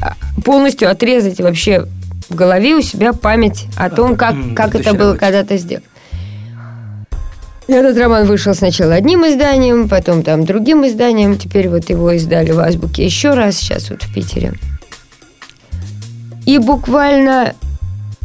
а, 0.03 0.15
полностью 0.45 0.91
отрезать 0.91 1.41
вообще 1.41 1.87
в 2.29 2.35
голове 2.35 2.75
у 2.75 2.83
себя 2.83 3.13
память 3.13 3.67
о 3.77 3.89
том, 3.89 4.17
как, 4.17 4.35
как 4.55 4.75
это 4.75 4.93
было 4.93 5.15
когда-то 5.15 5.57
сделано. 5.57 5.87
Этот 7.69 7.99
роман 7.99 8.27
вышел 8.27 8.55
сначала 8.55 8.95
одним 8.95 9.27
изданием, 9.27 9.91
потом 9.91 10.23
там 10.23 10.47
другим 10.47 10.87
изданием. 10.87 11.37
Теперь 11.37 11.69
вот 11.69 11.91
его 11.91 12.13
издали 12.13 12.51
в 12.51 12.59
Азбуке 12.59 13.05
еще 13.05 13.35
раз, 13.35 13.57
сейчас 13.57 13.91
вот 13.91 14.03
в 14.03 14.15
Питере. 14.15 14.55
И 16.47 16.57
буквально 16.57 17.55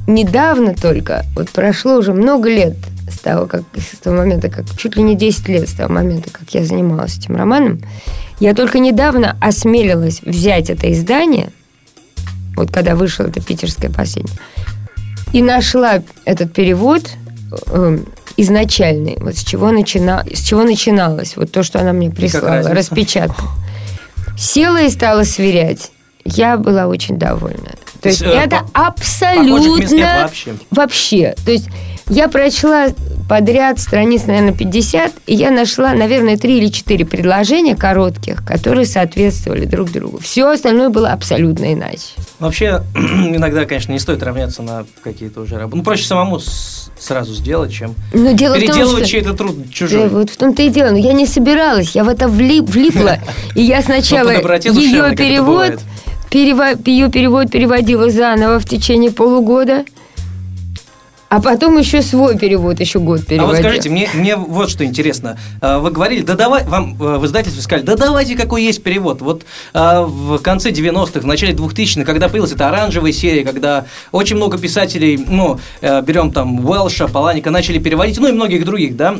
недавно 0.08 0.76
только, 0.76 1.26
вот 1.36 1.50
прошло 1.50 1.98
уже 1.98 2.14
много 2.14 2.50
лет 2.50 2.76
с 3.10 3.20
того, 3.20 3.46
как, 3.46 3.64
с 3.76 3.98
того 4.00 4.18
момента, 4.18 4.50
как 4.50 4.66
чуть 4.78 4.96
ли 4.96 5.04
не 5.04 5.16
10 5.16 5.48
лет 5.50 5.70
с 5.70 5.74
того 5.74 5.94
момента, 5.94 6.30
как 6.32 6.50
я 6.52 6.66
занималась 6.66 7.18
этим 7.18 7.36
романом, 7.36 7.82
я 8.40 8.54
только 8.54 8.80
недавно 8.80 9.38
осмелилась 9.40 10.22
взять 10.22 10.70
это 10.70 10.92
издание, 10.92 11.50
вот 12.56 12.72
когда 12.72 12.96
вышло 12.96 13.24
это 13.24 13.42
питерское 13.42 13.92
последнее, 13.92 14.38
и 15.32 15.42
нашла 15.42 16.04
этот 16.26 16.54
перевод 16.54 17.10
э, 17.68 18.00
изначальный, 18.38 19.18
вот 19.20 19.36
с 19.36 19.44
чего, 19.44 19.72
начина, 19.72 20.26
с 20.32 20.42
чего 20.42 20.64
начиналось, 20.64 21.36
вот 21.36 21.52
то, 21.52 21.64
что 21.64 21.80
она 21.80 21.94
мне 21.94 22.10
прислала, 22.10 22.70
распечатка. 22.70 23.44
Села 24.38 24.84
и 24.84 24.90
стала 24.90 25.24
сверять. 25.24 25.92
Я 26.26 26.58
была 26.58 26.88
очень 26.88 27.18
довольна. 27.18 27.72
То 28.04 28.10
есть, 28.10 28.22
есть, 28.22 28.34
э, 28.34 28.38
это 28.38 28.60
по- 28.74 28.94
мест 29.80 29.92
нет 29.92 30.08
абсолютно 30.08 30.22
вообще. 30.24 30.54
вообще. 30.72 31.36
То 31.46 31.52
есть 31.52 31.68
я 32.10 32.28
прочла 32.28 32.88
подряд 33.30 33.80
страниц, 33.80 34.26
наверное, 34.26 34.52
50, 34.54 35.14
и 35.26 35.34
я 35.34 35.50
нашла, 35.50 35.94
наверное, 35.94 36.36
3 36.38 36.58
или 36.58 36.68
4 36.68 37.06
предложения 37.06 37.76
коротких, 37.78 38.46
которые 38.46 38.86
соответствовали 38.86 39.64
друг 39.66 39.90
другу. 39.92 40.20
Все 40.20 40.46
остальное 40.50 40.90
было 40.90 41.14
абсолютно 41.14 41.74
иначе. 41.74 42.00
Вообще, 42.40 42.84
иногда, 42.96 43.64
конечно, 43.66 43.94
не 43.94 44.00
стоит 44.00 44.22
равняться 44.22 44.62
на 44.62 44.86
какие-то 45.02 45.40
уже 45.42 45.58
работы. 45.58 45.78
Ну, 45.78 45.84
проще 45.84 46.04
самому 46.06 46.40
с- 46.40 46.92
сразу 47.00 47.34
сделать, 47.34 47.72
чем 47.74 47.96
Но 48.14 48.34
дело 48.34 48.56
в 48.56 48.60
том, 48.60 48.68
переделывать 48.68 49.04
что... 49.04 49.12
чей-то 49.12 49.34
труд 49.34 49.56
Да, 49.66 49.72
чужой. 49.72 50.10
вот 50.10 50.30
в 50.30 50.36
том-то 50.38 50.62
и 50.62 50.70
дело. 50.70 50.90
Но 50.92 50.98
я 50.98 51.14
не 51.14 51.26
собиралась, 51.26 51.92
я 51.96 52.04
в 52.04 52.10
это 52.10 52.26
вли- 52.26 52.62
влипла. 52.62 53.20
И 53.56 53.62
я 53.62 53.82
сначала 53.82 54.28
по 54.30 54.36
доброте 54.36 54.70
ее 54.70 55.16
перевод. 55.16 55.80
Перево- 56.34 56.78
ее 56.90 57.10
перевод 57.10 57.52
переводила 57.52 58.10
заново 58.10 58.60
в 58.60 58.66
течение 58.66 59.12
полугода. 59.12 59.86
А 61.30 61.42
потом 61.42 61.80
еще 61.80 62.04
свой 62.04 62.38
перевод, 62.38 62.80
еще 62.80 63.00
год 63.00 63.22
А 63.22 63.26
переводила. 63.26 63.48
вот 63.56 63.58
скажите, 63.58 63.90
мне, 63.90 64.08
мне 64.14 64.36
вот 64.36 64.70
что 64.70 64.86
интересно. 64.86 65.40
А, 65.62 65.80
Вы 65.80 65.90
говорили, 65.90 66.22
да 66.22 66.36
давай, 66.36 66.64
вам 66.64 66.96
э, 67.02 67.18
в 67.18 67.26
издательстве 67.26 67.60
сказали, 67.64 67.84
да 67.84 67.96
давайте 67.96 68.36
какой 68.36 68.62
есть 68.64 68.84
перевод. 68.84 69.22
Вот 69.22 69.44
а, 69.74 70.04
в 70.04 70.38
конце 70.40 70.70
90-х, 70.70 71.22
в 71.22 71.26
начале 71.26 71.54
2000-х, 71.54 72.04
когда 72.06 72.28
появилась 72.30 72.52
эта 72.52 72.68
оранжевая 72.70 73.12
серия, 73.12 73.44
когда 73.44 73.86
очень 74.12 74.36
много 74.36 74.60
писателей, 74.60 75.18
ну, 75.28 75.60
э, 75.82 76.04
берем 76.04 76.32
там 76.32 76.64
Уэлша, 76.70 77.08
Паланика, 77.08 77.50
начали 77.50 77.80
переводить, 77.80 78.20
ну 78.20 78.28
и 78.28 78.32
многих 78.32 78.64
других, 78.64 78.96
да, 78.96 79.16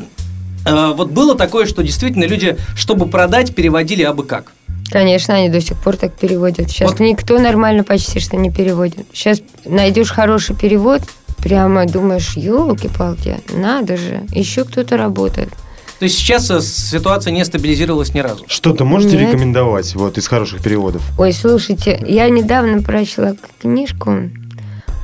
А, 0.66 0.92
вот 0.92 1.10
было 1.10 1.34
такое, 1.34 1.66
что 1.66 1.82
действительно 1.82 2.24
люди, 2.26 2.56
чтобы 2.76 3.06
продать, 3.06 3.56
переводили 3.56 4.02
абы 4.04 4.22
как. 4.22 4.52
Конечно, 4.90 5.34
они 5.34 5.48
до 5.48 5.60
сих 5.60 5.76
пор 5.78 5.96
так 5.96 6.12
переводят. 6.12 6.70
Сейчас 6.70 6.90
Вот. 6.90 7.00
никто 7.00 7.38
нормально 7.38 7.84
почти 7.84 8.20
что 8.20 8.36
не 8.36 8.50
переводит. 8.50 9.06
Сейчас 9.12 9.40
найдешь 9.64 10.10
хороший 10.10 10.54
перевод, 10.54 11.02
прямо 11.38 11.86
думаешь, 11.86 12.36
елки-палки, 12.36 13.38
надо 13.52 13.96
же, 13.96 14.26
еще 14.32 14.64
кто-то 14.64 14.96
работает. 14.96 15.50
То 15.98 16.06
есть 16.06 16.18
сейчас 16.18 16.50
э, 16.50 16.60
ситуация 16.60 17.30
не 17.32 17.44
стабилизировалась 17.44 18.14
ни 18.14 18.20
разу. 18.20 18.44
Что-то 18.48 18.84
можете 18.84 19.16
Нет. 19.16 19.28
рекомендовать 19.28 19.94
вот 19.94 20.18
из 20.18 20.26
хороших 20.26 20.62
переводов? 20.62 21.02
Ой, 21.18 21.32
слушайте, 21.32 22.02
я 22.06 22.28
недавно 22.28 22.82
прочла 22.82 23.34
книжку. 23.60 24.30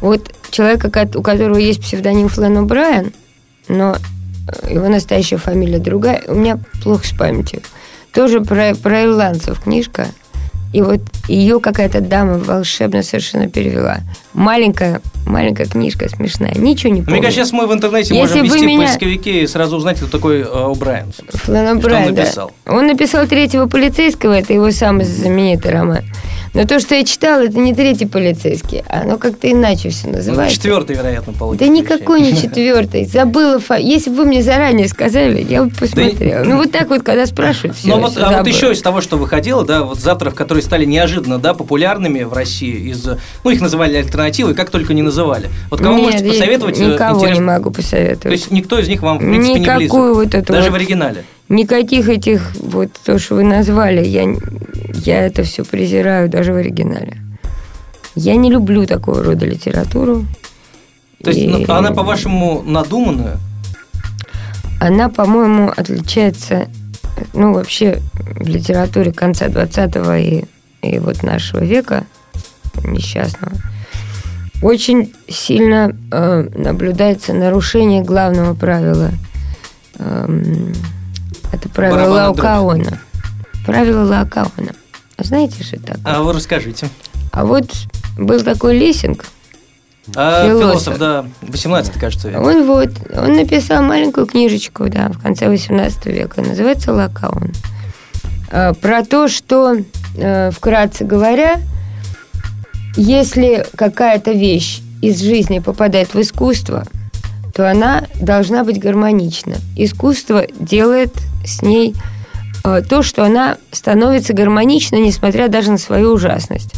Вот 0.01 0.35
человека, 0.51 0.91
у 1.15 1.23
которого 1.23 1.59
есть 1.59 1.83
псевдоним 1.83 2.29
Флэн 2.29 2.59
О'Брайен, 2.59 3.13
но 3.69 3.97
э, 4.63 4.75
его 4.75 4.89
настоящая 4.89 5.37
фамилия 5.37 5.79
другая. 5.79 6.23
У 6.27 6.35
меня 6.35 6.59
плохо 6.83 7.07
с 7.07 7.13
памятью. 7.13 7.63
Тоже 8.13 8.41
про, 8.41 8.75
про 8.75 9.05
ирландцев 9.05 9.61
книжка. 9.61 10.09
И 10.73 10.83
вот 10.83 11.01
ее 11.27 11.59
какая-то 11.59 12.01
дама 12.01 12.39
волшебно 12.39 13.03
совершенно 13.03 13.49
перевела. 13.49 13.99
Маленькая, 14.35 15.01
маленькая 15.27 15.67
книжка 15.67 16.09
смешная. 16.09 16.55
Ничего 16.55 16.93
не 16.93 17.01
помню. 17.03 17.15
Мне 17.15 17.23
кажется, 17.23 17.45
сейчас 17.45 17.53
мы 17.53 17.67
в 17.67 17.73
интернете 17.73 18.15
Если 18.15 18.39
можем 18.39 18.45
ввести 18.45 18.67
меня- 18.67 18.87
в 18.87 18.91
поисковике 18.91 19.43
и 19.43 19.47
сразу 19.49 19.77
узнать, 19.77 19.97
кто 19.97 20.07
такой 20.07 20.43
э, 20.43 20.45
О'Брайен. 20.45 21.13
Что 21.13 21.53
он 21.53 21.79
О'Брайен, 21.79 22.13
да. 22.15 22.47
Он 22.73 22.87
написал 22.87 23.27
третьего 23.27 23.67
полицейского, 23.67 24.33
это 24.35 24.53
его 24.53 24.71
самый 24.71 25.05
знаменитый 25.07 25.73
роман. 25.73 26.05
Но 26.53 26.65
то, 26.67 26.81
что 26.81 26.97
я 26.97 27.05
читала, 27.05 27.43
это 27.45 27.59
не 27.59 27.73
третий 27.75 28.07
полицейский. 28.07 28.83
Оно 28.89 29.19
как-то 29.19 29.51
иначе 29.51 29.91
все 29.91 30.09
Ну, 30.09 30.15
называется. 30.15 30.57
четвертый, 30.57 30.97
вероятно, 30.97 31.33
Да 31.33 31.39
получится. 31.39 31.69
никакой 31.69 32.21
не 32.23 32.37
четвертый. 32.37 33.05
Забыла. 33.05 33.61
фа- 33.61 33.77
Если 33.77 34.11
бы 34.11 34.17
вы 34.17 34.25
мне 34.25 34.43
заранее 34.43 34.89
сказали, 34.89 35.47
я 35.49 35.63
бы 35.63 35.71
посмотрела. 35.71 36.43
Ну, 36.45 36.57
вот 36.57 36.73
так 36.73 36.89
вот, 36.89 37.03
когда 37.03 37.27
спрашивают, 37.27 37.77
все. 37.77 37.89
Но 37.89 38.01
вот, 38.01 38.17
а 38.19 38.39
вот 38.39 38.47
еще 38.49 38.73
из 38.73 38.83
того, 38.83 39.01
что 39.01 39.17
выходило, 39.17 39.65
да, 39.65 39.85
вот 39.85 40.01
завтраков, 40.01 40.37
которые 40.37 40.63
стали 40.65 40.85
неожиданно, 40.85 41.39
да, 41.39 41.55
популярными 41.55 42.25
в 42.25 42.33
России 42.33 42.91
из, 42.91 43.07
ну, 43.45 43.51
их 43.51 43.61
называли 43.61 43.97
альтернативой, 43.97 44.55
как 44.55 44.71
только 44.71 44.93
не 44.93 45.03
называли. 45.03 45.49
Вот 45.71 45.81
кого 45.81 45.99
можете 45.99 46.25
посоветовать? 46.25 46.81
э, 46.81 46.85
Никого 46.85 47.21
интерес- 47.21 47.35
не 47.35 47.41
могу 47.41 47.71
посоветовать. 47.71 48.23
То 48.23 48.29
есть 48.31 48.51
никто 48.51 48.79
из 48.79 48.89
них 48.89 49.03
вам, 49.03 49.19
в 49.19 49.21
принципе, 49.21 49.61
не 49.61 49.65
близок? 49.67 49.81
Никакую 49.83 50.15
вот 50.15 50.35
эту 50.35 50.53
Даже 50.53 50.71
вот- 50.71 50.73
в 50.73 50.75
оригинале? 50.75 51.25
Никаких 51.51 52.09
этих, 52.09 52.55
вот 52.61 52.91
то, 53.05 53.19
что 53.19 53.35
вы 53.35 53.43
назвали, 53.43 54.07
я, 54.07 54.25
я 54.95 55.27
это 55.27 55.43
все 55.43 55.65
презираю 55.65 56.29
даже 56.29 56.53
в 56.53 56.57
оригинале. 56.57 57.17
Я 58.15 58.37
не 58.37 58.53
люблю 58.53 58.87
такого 58.87 59.25
рода 59.25 59.47
литературу. 59.47 60.27
То 61.25 61.31
есть 61.31 61.43
И 61.43 61.49
ну, 61.49 61.75
она, 61.75 61.91
по-вашему, 61.91 62.63
надуманная? 62.65 63.39
Она, 64.81 65.09
по-моему, 65.09 65.73
отличается, 65.77 66.69
ну, 67.35 67.53
вообще, 67.53 68.01
в 68.15 68.47
литературе 68.47 69.13
конца 69.13 69.49
20 69.49 69.97
и, 70.21 70.45
и 70.83 70.99
вот 71.01 71.25
нашего 71.25 71.65
века, 71.65 72.07
несчастного, 72.85 73.55
очень 74.63 75.13
сильно 75.27 75.97
э, 76.13 76.49
наблюдается 76.55 77.33
нарушение 77.33 78.03
главного 78.03 78.55
правила. 78.55 79.11
Эм, 79.99 80.73
это 81.53 81.69
правило. 81.69 82.09
Лаукаона. 82.27 82.99
Правило 83.67 84.05
Лаукаона. 84.05 84.73
Знаете, 85.19 85.63
что 85.63 85.77
это 85.77 85.95
такое? 85.99 86.15
А 86.15 86.23
вы 86.23 86.33
расскажите. 86.33 86.89
А 87.33 87.45
вот 87.45 87.71
был 88.17 88.41
такой 88.43 88.79
Лессинг, 88.79 89.27
А, 90.17 90.47
Философ. 90.47 90.71
философ, 90.95 90.99
да, 90.99 91.27
18 91.43 91.93
кажется. 91.99 92.29
век. 92.31 92.41
Он 92.41 92.67
вот, 92.67 92.89
он 93.17 93.35
написал 93.35 93.83
маленькую 93.83 94.27
книжечку, 94.27 94.89
да, 94.89 95.09
в 95.11 95.21
конце 95.23 95.49
18 95.49 96.07
века, 96.07 96.41
называется 96.43 96.93
«Лакаун». 96.93 97.53
Э, 98.51 98.73
Про 98.75 99.05
то, 99.05 99.29
что, 99.29 99.77
э, 100.17 100.51
вкратце 100.51 101.05
говоря, 101.05 101.61
если 102.97 103.65
какая-то 103.77 104.33
вещь 104.33 104.81
из 105.03 105.21
жизни 105.21 105.61
попадает 105.61 106.15
в 106.15 106.21
искусство, 106.21 106.85
то 107.61 107.71
она 107.71 108.05
должна 108.19 108.65
быть 108.65 108.81
гармонична. 108.81 109.57
Искусство 109.77 110.47
делает 110.59 111.13
с 111.45 111.61
ней 111.61 111.95
э, 112.65 112.81
то, 112.89 113.03
что 113.03 113.23
она 113.23 113.59
становится 113.71 114.33
гармоничной, 114.33 115.01
несмотря 115.01 115.49
даже 115.49 115.71
на 115.71 115.77
свою 115.77 116.15
ужасность. 116.15 116.73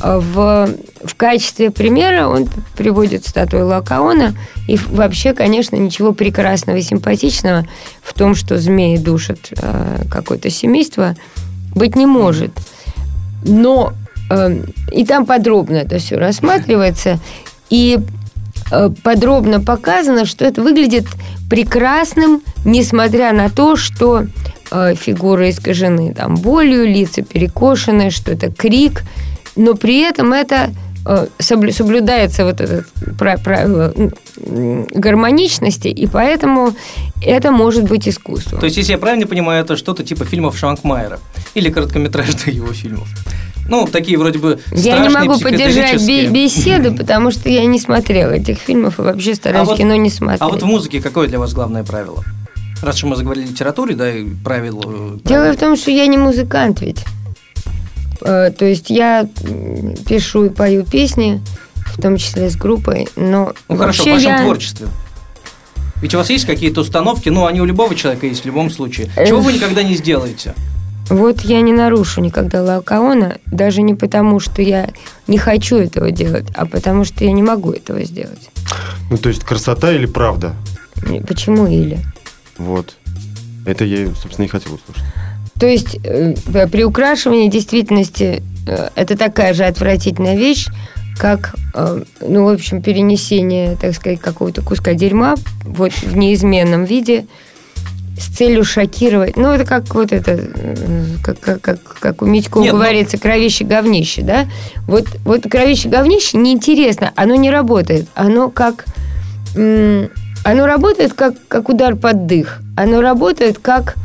Э, 0.00 0.20
В, 0.22 0.70
в 1.04 1.14
качестве 1.16 1.72
примера 1.72 2.28
он 2.28 2.48
приводит 2.76 3.26
статую 3.26 3.66
Лакаона. 3.66 4.36
И 4.68 4.76
вообще, 4.76 5.34
конечно, 5.34 5.74
ничего 5.74 6.12
прекрасного 6.12 6.76
и 6.76 6.82
симпатичного 6.82 7.66
в 8.00 8.14
том, 8.14 8.36
что 8.36 8.58
змеи 8.58 8.98
душат 8.98 9.50
э, 9.50 10.04
какое-то 10.08 10.50
семейство, 10.50 11.16
быть 11.74 11.96
не 11.96 12.06
может. 12.06 12.52
Но 13.42 13.92
э, 14.30 14.56
и 14.92 15.04
там 15.04 15.26
подробно 15.26 15.78
это 15.78 15.98
все 15.98 16.16
рассматривается. 16.16 17.18
И 17.70 17.98
подробно 19.02 19.60
показано, 19.60 20.24
что 20.24 20.44
это 20.44 20.62
выглядит 20.62 21.06
прекрасным, 21.50 22.42
несмотря 22.64 23.32
на 23.32 23.50
то, 23.50 23.76
что 23.76 24.24
э, 24.70 24.94
фигуры 24.94 25.50
искажены 25.50 26.14
там 26.14 26.36
болью, 26.36 26.86
лица 26.86 27.22
перекошены, 27.22 28.10
что 28.10 28.32
это 28.32 28.50
крик, 28.50 29.02
но 29.56 29.74
при 29.74 30.00
этом 30.00 30.32
это 30.32 30.70
э, 31.06 31.26
соблю- 31.38 31.72
соблюдается 31.72 32.44
вот 32.44 32.60
это 32.60 32.84
пра- 33.18 33.38
правило 33.38 33.92
гармоничности, 34.36 35.88
и 35.88 36.06
поэтому 36.06 36.74
это 37.20 37.52
может 37.52 37.84
быть 37.84 38.08
искусство. 38.08 38.58
То 38.58 38.66
есть, 38.66 38.76
если 38.78 38.92
я 38.92 38.98
правильно 38.98 39.26
понимаю, 39.26 39.64
это 39.64 39.76
что-то 39.76 40.02
типа 40.04 40.24
фильмов 40.24 40.58
Шванкмайера 40.58 41.18
или 41.54 41.70
короткометражных 41.70 42.48
его 42.48 42.72
фильмов. 42.72 43.08
Ну, 43.72 43.86
такие 43.90 44.18
вроде 44.18 44.38
бы 44.38 44.60
Я 44.70 44.98
не 44.98 45.08
могу 45.08 45.40
поддержать 45.40 45.96
беседу, 46.30 46.94
потому 46.94 47.30
что 47.30 47.48
я 47.48 47.64
не 47.64 47.80
смотрела 47.80 48.32
этих 48.32 48.58
фильмов 48.58 48.98
и 48.98 49.02
вообще 49.02 49.34
стараюсь 49.34 49.66
А 49.66 49.70
вот- 49.70 49.78
кино 49.78 49.96
не 49.96 50.10
смотреть. 50.10 50.42
А 50.42 50.48
вот 50.50 50.62
в 50.62 50.66
музыке 50.66 51.00
какое 51.00 51.26
для 51.26 51.38
вас 51.38 51.54
главное 51.54 51.82
правило? 51.82 52.22
Раз 52.82 52.96
уж 52.96 53.04
мы 53.04 53.16
заговорили 53.16 53.46
о 53.46 53.48
литературе, 53.48 53.94
да, 53.94 54.14
и 54.14 54.26
правила... 54.44 54.82
э, 54.84 54.84
Дело 54.84 55.20
правила. 55.24 55.52
в 55.54 55.56
том, 55.56 55.76
что 55.76 55.90
я 55.90 56.06
не 56.06 56.18
музыкант 56.18 56.82
ведь. 56.82 57.02
Э, 58.20 58.50
То 58.50 58.66
есть 58.66 58.90
я 58.90 59.26
пишу 60.06 60.44
и 60.44 60.48
пою 60.50 60.84
песни, 60.84 61.40
в 61.94 62.02
том 62.02 62.18
числе 62.18 62.50
с 62.50 62.56
группой, 62.56 63.08
но 63.16 63.54
Ну 63.70 63.76
хорошо, 63.78 64.02
в 64.02 64.06
вашем 64.08 64.32
я... 64.32 64.42
творчестве. 64.42 64.88
Ведь 66.02 66.14
у 66.14 66.18
вас 66.18 66.28
есть 66.28 66.44
какие-то 66.44 66.82
установки, 66.82 67.30
ну, 67.30 67.46
они 67.46 67.62
у 67.62 67.64
любого 67.64 67.94
человека 67.94 68.26
есть 68.26 68.42
в 68.42 68.46
любом 68.46 68.68
случае. 68.70 69.08
Э, 69.16 69.26
Чего 69.26 69.40
вы 69.40 69.54
никогда 69.54 69.82
не 69.82 69.94
сделаете? 69.94 70.54
Вот 71.08 71.42
я 71.42 71.60
не 71.60 71.72
нарушу 71.72 72.20
никогда 72.20 72.62
Лаокаона, 72.62 73.38
даже 73.46 73.82
не 73.82 73.94
потому, 73.94 74.40
что 74.40 74.62
я 74.62 74.88
не 75.26 75.38
хочу 75.38 75.76
этого 75.76 76.10
делать, 76.10 76.46
а 76.54 76.66
потому 76.66 77.04
что 77.04 77.24
я 77.24 77.32
не 77.32 77.42
могу 77.42 77.72
этого 77.72 78.02
сделать. 78.04 78.50
Ну, 79.10 79.18
то 79.18 79.28
есть 79.28 79.44
красота 79.44 79.92
или 79.92 80.06
правда? 80.06 80.54
Почему 81.26 81.66
или? 81.66 82.00
Вот. 82.56 82.96
Это 83.66 83.84
я, 83.84 84.06
собственно, 84.14 84.46
и 84.46 84.48
хотел 84.48 84.74
услышать. 84.74 85.02
То 85.58 85.66
есть 85.66 85.98
э, 86.02 86.34
да, 86.46 86.66
приукрашивание 86.66 87.48
действительности 87.48 88.42
э, 88.66 88.88
это 88.94 89.16
такая 89.16 89.54
же 89.54 89.64
отвратительная 89.64 90.36
вещь, 90.36 90.66
как, 91.18 91.54
э, 91.74 92.02
ну, 92.20 92.44
в 92.44 92.48
общем, 92.48 92.82
перенесение, 92.82 93.76
так 93.80 93.94
сказать, 93.94 94.20
какого-то 94.20 94.62
куска 94.62 94.94
дерьма 94.94 95.34
вот 95.64 95.92
в 95.92 96.16
неизменном 96.16 96.84
виде 96.84 97.26
с 98.22 98.26
целью 98.26 98.64
шокировать. 98.64 99.36
Ну, 99.36 99.50
это 99.52 99.64
как 99.64 99.92
вот 99.94 100.12
это, 100.12 100.38
как, 101.22 101.40
как, 101.40 101.60
как, 101.60 101.82
как 101.82 102.22
у 102.22 102.26
Митько 102.26 102.60
Нет, 102.60 102.72
ну- 102.72 102.78
говорится, 102.78 103.18
кровище 103.18 103.64
говнище, 103.64 104.22
да? 104.22 104.46
Вот, 104.86 105.06
вот 105.24 105.42
кровище 105.42 105.88
говнище 105.88 106.38
неинтересно, 106.38 107.12
оно 107.16 107.34
не 107.34 107.50
работает. 107.50 108.06
Оно 108.14 108.48
как... 108.50 108.84
Оно 109.54 110.66
работает 110.66 111.12
как, 111.12 111.34
как 111.48 111.68
удар 111.68 111.94
под 111.94 112.26
дых. 112.26 112.60
Оно 112.76 113.00
работает 113.00 113.58
как... 113.58 113.96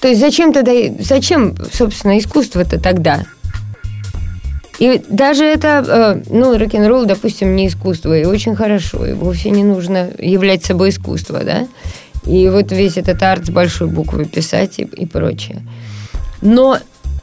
То 0.00 0.08
есть 0.08 0.20
зачем 0.20 0.52
тогда, 0.52 0.72
зачем, 1.00 1.54
собственно, 1.72 2.18
искусство-то 2.18 2.80
тогда? 2.80 3.26
И 4.78 5.02
даже 5.10 5.44
это, 5.44 5.84
э, 5.86 6.22
ну, 6.30 6.56
рок-н-ролл, 6.56 7.04
допустим, 7.04 7.54
не 7.54 7.66
искусство, 7.68 8.18
и 8.18 8.24
очень 8.24 8.56
хорошо, 8.56 9.04
и 9.04 9.12
вовсе 9.12 9.50
не 9.50 9.62
нужно 9.62 10.08
являть 10.18 10.64
собой 10.64 10.88
искусство, 10.88 11.40
да? 11.44 11.68
И 12.24 12.48
вот 12.48 12.72
весь 12.72 12.96
этот 12.96 13.22
арт 13.22 13.46
с 13.46 13.50
большой 13.50 13.88
буквы 13.88 14.24
писать 14.24 14.78
и, 14.78 14.82
и 14.82 15.06
прочее. 15.06 15.62
Но 16.42 16.78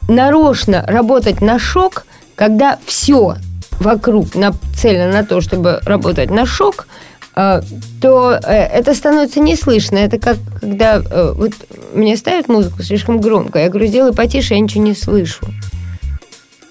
нарочно 0.08 0.84
работать 0.86 1.40
на 1.40 1.58
шок, 1.58 2.06
когда 2.34 2.78
все 2.86 3.36
вокруг 3.78 4.34
нацелено 4.34 5.12
на 5.12 5.24
то, 5.24 5.40
чтобы 5.40 5.80
работать 5.84 6.30
на 6.30 6.46
шок, 6.46 6.88
э, 7.36 7.62
то 8.00 8.32
э, 8.32 8.52
это 8.52 8.94
становится 8.94 9.40
неслышно. 9.40 9.98
Это 9.98 10.18
как 10.18 10.36
когда 10.60 10.96
э, 10.96 11.32
вот 11.36 11.52
мне 11.94 12.16
ставят 12.16 12.48
музыку 12.48 12.82
слишком 12.82 13.20
громко, 13.20 13.58
я 13.60 13.68
говорю, 13.68 13.86
сделай 13.86 14.12
потише, 14.12 14.54
я 14.54 14.60
ничего 14.60 14.82
не 14.82 14.94
слышу. 14.94 15.44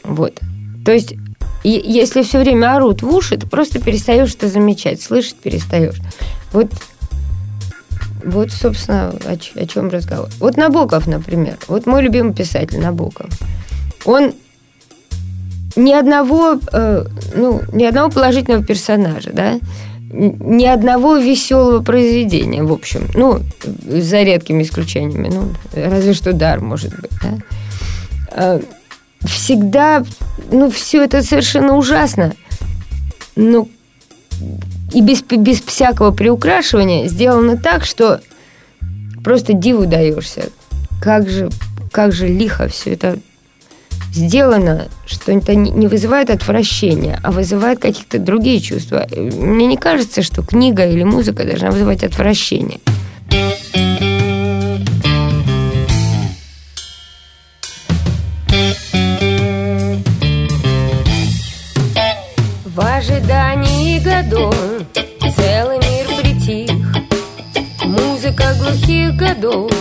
Вот. 0.04 0.40
То 0.86 0.92
есть, 0.94 1.16
если 1.64 2.24
все 2.24 2.40
время 2.40 2.76
орут 2.76 3.02
в 3.02 3.14
уши, 3.14 3.38
ты 3.38 3.46
просто 3.46 3.82
перестаешь 3.82 4.34
это 4.34 4.48
замечать, 4.48 5.02
слышать 5.02 5.36
перестаешь. 5.36 5.98
Вот, 6.54 6.72
вот 8.28 8.52
собственно, 8.52 9.14
о, 9.26 9.66
чем 9.66 9.90
разговор. 9.90 10.30
Вот 10.40 10.58
Набоков, 10.58 11.08
например. 11.08 11.58
Вот 11.68 11.86
мой 11.86 12.04
любимый 12.04 12.34
писатель 12.34 12.80
Набоков. 12.80 13.30
Он 14.06 14.34
ни 15.76 15.94
одного, 15.94 16.60
э, 16.72 17.06
ну, 17.36 17.62
ни 17.72 17.84
одного 17.84 18.10
положительного 18.12 18.64
персонажа, 18.64 19.32
да, 19.32 19.60
ни 20.10 20.66
одного 20.66 21.18
веселого 21.18 21.84
произведения, 21.84 22.64
в 22.64 22.72
общем, 22.72 23.10
ну, 23.14 23.42
за 23.86 24.24
редкими 24.24 24.64
исключениями, 24.64 25.30
ну, 25.30 25.50
разве 25.74 26.14
что 26.14 26.34
дар, 26.34 26.62
может 26.62 26.92
быть, 27.00 27.12
да. 27.22 27.34
Э, 28.32 28.60
Всегда, 29.22 30.06
ну, 30.52 30.70
все 30.70 31.04
это 31.04 31.24
совершенно 31.24 31.76
ужасно, 31.76 32.34
ну, 33.36 33.68
и 34.94 35.02
без, 35.02 35.22
без 35.22 35.62
всякого 35.62 36.12
приукрашивания 36.12 37.08
сделано 37.08 37.58
так, 37.58 37.86
что 37.86 38.22
просто 39.24 39.54
диву 39.54 39.86
даешься. 39.86 40.50
Как 41.02 41.30
же, 41.30 41.50
как 41.92 42.14
же 42.14 42.28
лихо 42.28 42.68
все 42.68 42.94
это 42.94 43.20
сделано, 44.14 44.88
что 45.06 45.32
это 45.32 45.56
не 45.56 45.88
вызывает 45.88 46.30
отвращения, 46.30 47.20
а 47.24 47.32
вызывает 47.32 47.80
какие-то 47.80 48.20
другие 48.20 48.60
чувства. 48.60 49.08
Мне 49.16 49.68
не 49.68 49.78
кажется, 49.78 50.22
что 50.24 50.42
книга 50.42 50.86
или 50.86 51.04
музыка 51.04 51.46
должна 51.46 51.72
вызывать 51.72 52.04
отвращение. 52.04 52.80
В 62.66 62.80
ожидании 62.80 64.00
годов 64.00 64.67
Целый 64.78 65.78
мир 65.80 66.08
притих. 66.22 66.70
Музыка 67.84 68.54
глухих 68.60 69.16
годов. 69.16 69.72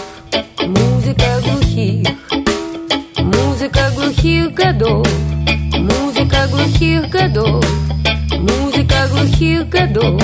Музыка 0.62 1.40
глухих. 1.44 2.08
Музыка 3.18 3.90
глухих 3.94 4.54
годов. 4.54 5.06
Музыка 5.76 6.48
глухих 6.50 7.10
годов. 7.10 7.64
Музыка 8.38 9.06
глухих 9.10 9.68
годов. 9.68 10.22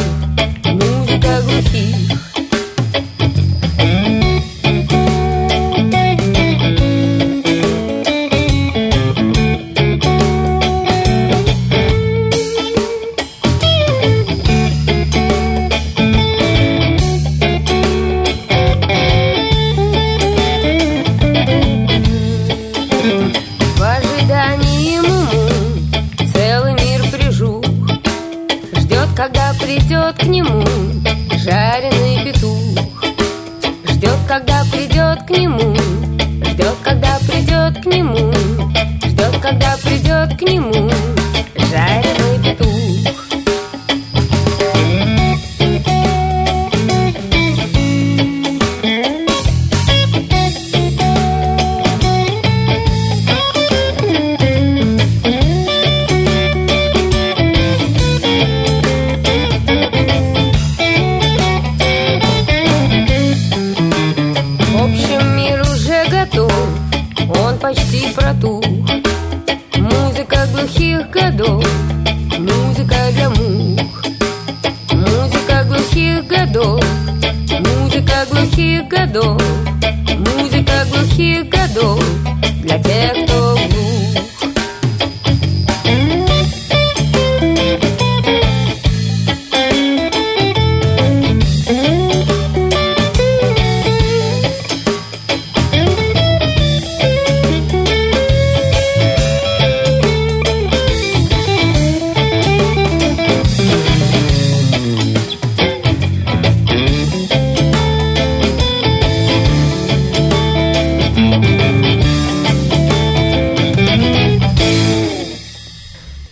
Музыка 0.65 1.43
глухих 1.43 2.02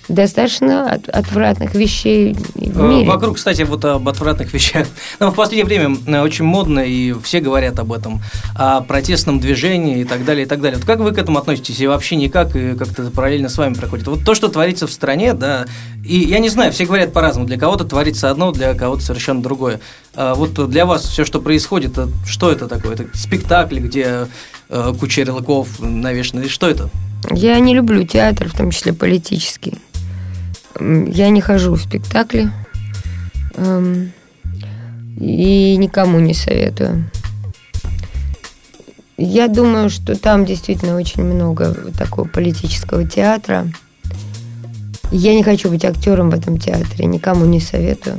Достаточно 0.09 0.91
от- 0.91 1.09
отвратных 1.09 1.73
вещей 1.77 2.35
в 2.57 2.83
Э, 2.85 2.89
мире. 2.89 3.07
Вокруг, 3.09 3.37
кстати, 3.37 3.63
вот 3.63 3.85
об 3.85 4.09
отвратных 4.09 4.53
вещах. 4.53 4.89
Но 5.21 5.31
в 5.31 5.37
последнее 5.37 5.65
время 5.65 5.97
э, 6.05 6.21
очень 6.21 6.45
модно, 6.45 6.81
и 6.81 7.15
все 7.23 7.39
говорят 7.39 7.79
об 7.79 7.93
этом, 7.93 8.21
о 8.57 8.81
протестном 8.81 9.39
движении 9.39 10.01
и 10.01 10.05
так 10.05 10.25
далее, 10.25 10.47
и 10.47 10.49
так 10.49 10.61
далее. 10.61 10.79
Вот 10.79 10.87
как 10.87 10.99
вы 10.99 11.13
к 11.13 11.19
этому 11.19 11.39
относитесь? 11.39 11.79
И 11.79 11.87
вообще 11.87 12.17
никак, 12.17 12.57
и 12.57 12.75
как-то 12.75 13.09
параллельно 13.13 13.49
с 13.49 13.57
вами 13.57 13.75
проходит. 13.75 14.09
Вот 14.09 14.25
то, 14.25 14.35
что 14.35 14.49
творится 14.49 14.89
в 14.89 14.91
стране, 14.91 15.33
да, 15.33 15.67
и 16.05 16.17
я 16.19 16.41
не 16.41 16.49
знаю, 16.49 16.73
все 16.73 16.87
говорят 16.87 17.13
по-разному. 17.13 17.47
Для 17.47 17.57
кого-то 17.57 17.85
творится 17.85 18.31
одно, 18.31 18.51
для 18.51 18.75
кого-то 18.75 19.03
совершенно 19.05 19.41
другое. 19.41 19.79
А 20.17 20.35
вот 20.35 20.55
для 20.69 20.87
вас 20.87 21.05
все, 21.05 21.25
что 21.25 21.41
происходит, 21.41 21.97
э, 21.99 22.09
что 22.27 22.51
это 22.51 22.67
такое? 22.67 22.95
Это 22.95 23.05
спектакль, 23.15 23.79
где 23.79 24.27
куча 24.99 25.23
ярлыков 25.23 25.81
навешаны, 25.81 26.49
что 26.49 26.69
это? 26.69 26.91
Я 27.31 27.59
не 27.59 27.75
люблю 27.75 28.05
театр, 28.05 28.49
в 28.49 28.57
том 28.57 28.71
числе 28.71 28.93
политический. 28.93 29.79
Я 30.79 31.29
не 31.31 31.41
хожу 31.41 31.75
в 31.75 31.83
спектакли. 31.83 32.51
Эм, 33.55 34.13
И 35.19 35.77
никому 35.77 36.19
не 36.19 36.33
советую. 36.33 37.11
Я 39.19 39.49
думаю, 39.49 39.91
что 39.91 40.19
там 40.19 40.47
действительно 40.47 40.97
очень 40.97 41.23
много 41.23 41.75
такого 41.99 42.27
политического 42.27 43.07
театра. 43.07 43.67
Я 45.11 45.35
не 45.35 45.43
хочу 45.43 45.69
быть 45.69 45.85
актером 45.85 46.31
в 46.31 46.35
этом 46.35 46.57
театре, 46.57 47.05
никому 47.05 47.45
не 47.45 47.61
советую. 47.61 48.17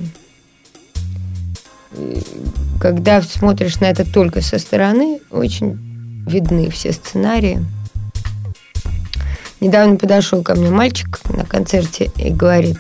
И 1.97 2.21
Когда 2.79 3.21
смотришь 3.23 3.79
на 3.79 3.85
это 3.85 4.05
только 4.05 4.41
со 4.41 4.59
стороны, 4.59 5.21
очень 5.31 5.79
видны 6.31 6.69
все 6.69 6.91
сценарии. 6.93 7.63
Недавно 9.59 9.97
подошел 9.97 10.41
ко 10.41 10.55
мне 10.55 10.69
мальчик 10.69 11.19
на 11.29 11.45
концерте 11.45 12.11
и 12.15 12.31
говорит, 12.31 12.77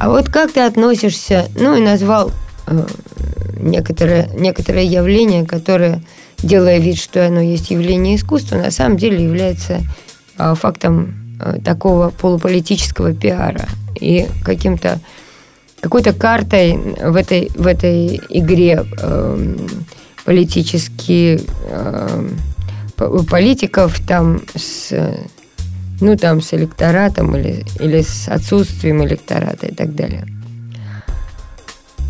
а 0.00 0.08
вот 0.08 0.28
как 0.28 0.52
ты 0.52 0.60
относишься, 0.60 1.46
ну 1.54 1.76
и 1.76 1.80
назвал 1.80 2.32
э, 2.66 2.86
некоторое, 3.58 4.28
некоторое 4.34 4.84
явление, 4.84 5.44
которое, 5.44 6.02
делая 6.38 6.78
вид, 6.78 6.98
что 6.98 7.26
оно 7.26 7.40
есть 7.40 7.70
явление 7.70 8.16
искусства, 8.16 8.56
на 8.56 8.70
самом 8.70 8.96
деле 8.96 9.22
является 9.22 9.80
э, 10.38 10.54
фактом 10.54 11.36
э, 11.40 11.58
такого 11.62 12.10
полуполитического 12.10 13.12
пиара 13.12 13.68
и 14.00 14.26
каким-то 14.42 15.00
какой-то 15.80 16.14
картой 16.14 16.78
в 16.78 17.14
этой, 17.14 17.50
в 17.54 17.66
этой 17.66 18.18
игре 18.30 18.86
э, 18.98 19.56
политически 20.24 21.40
э, 21.66 22.28
по- 22.96 23.22
политиков 23.24 23.98
там 24.06 24.42
с 24.54 24.92
ну 26.00 26.16
там 26.16 26.42
с 26.42 26.52
электоратом 26.54 27.36
или, 27.36 27.64
или 27.78 28.02
с 28.02 28.28
отсутствием 28.28 29.04
электората 29.04 29.66
и 29.66 29.74
так 29.74 29.94
далее. 29.94 30.26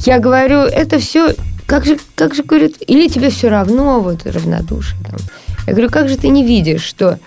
Я 0.00 0.18
говорю, 0.18 0.59
это 0.61 0.98
все, 0.98 1.35
как 1.66 1.87
же, 1.87 1.98
как 2.14 2.35
же, 2.35 2.42
говорят, 2.42 2.72
или 2.87 3.09
тебе 3.09 3.31
все 3.31 3.48
равно, 3.48 4.00
вот 4.00 4.27
равнодушие 4.27 4.98
там. 5.03 5.18
Я 5.66 5.72
говорю, 5.72 5.90
как 5.90 6.09
же 6.09 6.16
ты 6.16 6.29
не 6.29 6.44
видишь, 6.44 6.83
что 6.83 7.18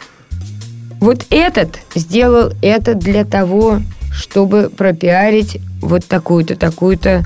вот 1.00 1.26
этот 1.30 1.80
сделал 1.96 2.52
это 2.62 2.94
для 2.96 3.26
того, 3.26 3.82
чтобы 4.12 4.70
пропиарить 4.76 5.60
вот 5.82 6.06
такую-то, 6.06 6.56
такую-то, 6.56 7.24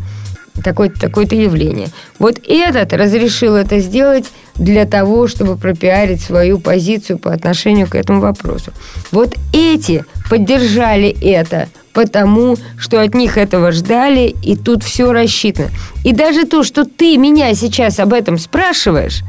такое-то, 0.63 0.99
такое-то 0.99 1.35
явление. 1.35 1.89
Вот 2.19 2.39
этот 2.47 2.93
разрешил 2.93 3.55
это 3.55 3.79
сделать 3.79 4.25
для 4.55 4.85
того, 4.85 5.27
чтобы 5.27 5.57
пропиарить 5.57 6.21
свою 6.21 6.59
позицию 6.59 7.19
по 7.19 7.33
отношению 7.33 7.87
к 7.87 7.95
этому 7.95 8.21
вопросу. 8.21 8.71
Вот 9.11 9.35
эти 9.53 10.05
поддержали 10.29 11.15
это, 11.21 11.69
потому 11.93 12.57
что 12.77 13.01
от 13.01 13.15
них 13.15 13.37
этого 13.37 13.71
ждали, 13.71 14.35
и 14.43 14.55
тут 14.55 14.83
все 14.83 15.11
рассчитано. 15.11 15.69
И 16.03 16.13
даже 16.13 16.45
то, 16.45 16.63
что 16.63 16.85
ты 16.85 17.17
меня 17.17 17.53
сейчас 17.53 17.99
об 17.99 18.13
этом 18.13 18.37
спрашиваешь, 18.37 19.21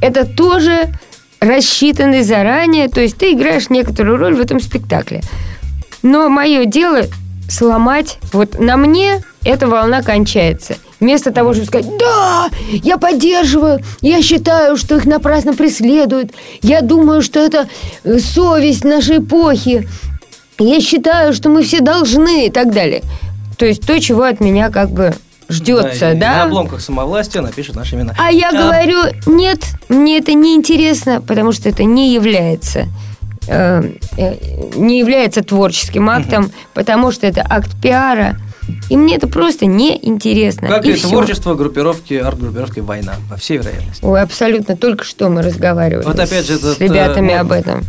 это 0.00 0.24
тоже 0.24 0.88
рассчитанный 1.40 2.22
заранее, 2.22 2.88
то 2.88 3.00
есть 3.00 3.16
ты 3.16 3.32
играешь 3.32 3.70
некоторую 3.70 4.16
роль 4.18 4.34
в 4.34 4.40
этом 4.40 4.60
спектакле. 4.60 5.22
Но 6.02 6.28
мое 6.28 6.64
дело 6.64 7.02
сломать, 7.48 8.18
вот 8.32 8.58
на 8.58 8.76
мне 8.76 9.22
эта 9.44 9.66
волна 9.66 10.02
кончается. 10.02 10.76
Вместо 11.00 11.32
того, 11.32 11.52
чтобы 11.52 11.66
сказать, 11.66 11.98
да, 11.98 12.50
я 12.70 12.98
поддерживаю, 12.98 13.80
я 14.00 14.20
считаю, 14.22 14.76
что 14.76 14.96
их 14.96 15.06
напрасно 15.06 15.54
преследуют, 15.54 16.32
я 16.60 16.82
думаю, 16.82 17.22
что 17.22 17.40
это 17.40 17.68
э, 18.04 18.18
совесть 18.18 18.84
нашей 18.84 19.18
эпохи, 19.18 19.88
я 20.58 20.80
считаю, 20.80 21.32
что 21.32 21.50
мы 21.50 21.62
все 21.62 21.80
должны 21.80 22.46
и 22.46 22.50
так 22.50 22.72
далее. 22.72 23.02
То 23.56 23.64
есть 23.64 23.86
то, 23.86 23.98
чего 24.00 24.24
от 24.24 24.40
меня 24.40 24.70
как 24.70 24.90
бы 24.90 25.14
ждется, 25.48 26.12
и 26.12 26.16
да? 26.16 26.38
На 26.38 26.42
обломках 26.44 26.80
самовластия 26.80 27.42
напишут 27.42 27.76
наши 27.76 27.94
имена. 27.94 28.14
А 28.18 28.30
я 28.30 28.52
говорю, 28.52 28.98
нет, 29.26 29.60
мне 29.88 30.18
это 30.18 30.32
не 30.34 30.54
интересно, 30.54 31.20
потому 31.20 31.52
что 31.52 31.68
это 31.68 31.84
не 31.84 32.12
является 32.12 32.86
не 33.48 34.98
является 34.98 35.42
творческим 35.42 36.10
актом, 36.10 36.50
потому 36.74 37.10
что 37.12 37.26
это 37.26 37.44
акт 37.48 37.70
пиара, 37.80 38.36
И 38.90 38.96
мне 38.96 39.16
это 39.16 39.28
просто 39.28 39.66
неинтересно. 39.66 40.68
Как 40.68 40.84
и 40.84 40.90
и 40.90 40.94
всё. 40.94 41.08
творчество 41.08 41.54
группировки, 41.54 42.14
арт-группировки 42.14 42.80
«Война», 42.80 43.14
по 43.30 43.36
всей 43.36 43.58
вероятности. 43.58 44.04
Ой, 44.04 44.20
абсолютно. 44.20 44.76
Только 44.76 45.04
что 45.04 45.28
мы 45.28 45.42
разговаривали 45.42 46.04
Вот 46.04 46.18
опять 46.18 46.46
же 46.46 46.56
с 46.58 46.60
этот, 46.60 46.80
ребятами 46.80 47.32
э, 47.32 47.38
об 47.38 47.52
этом. 47.52 47.84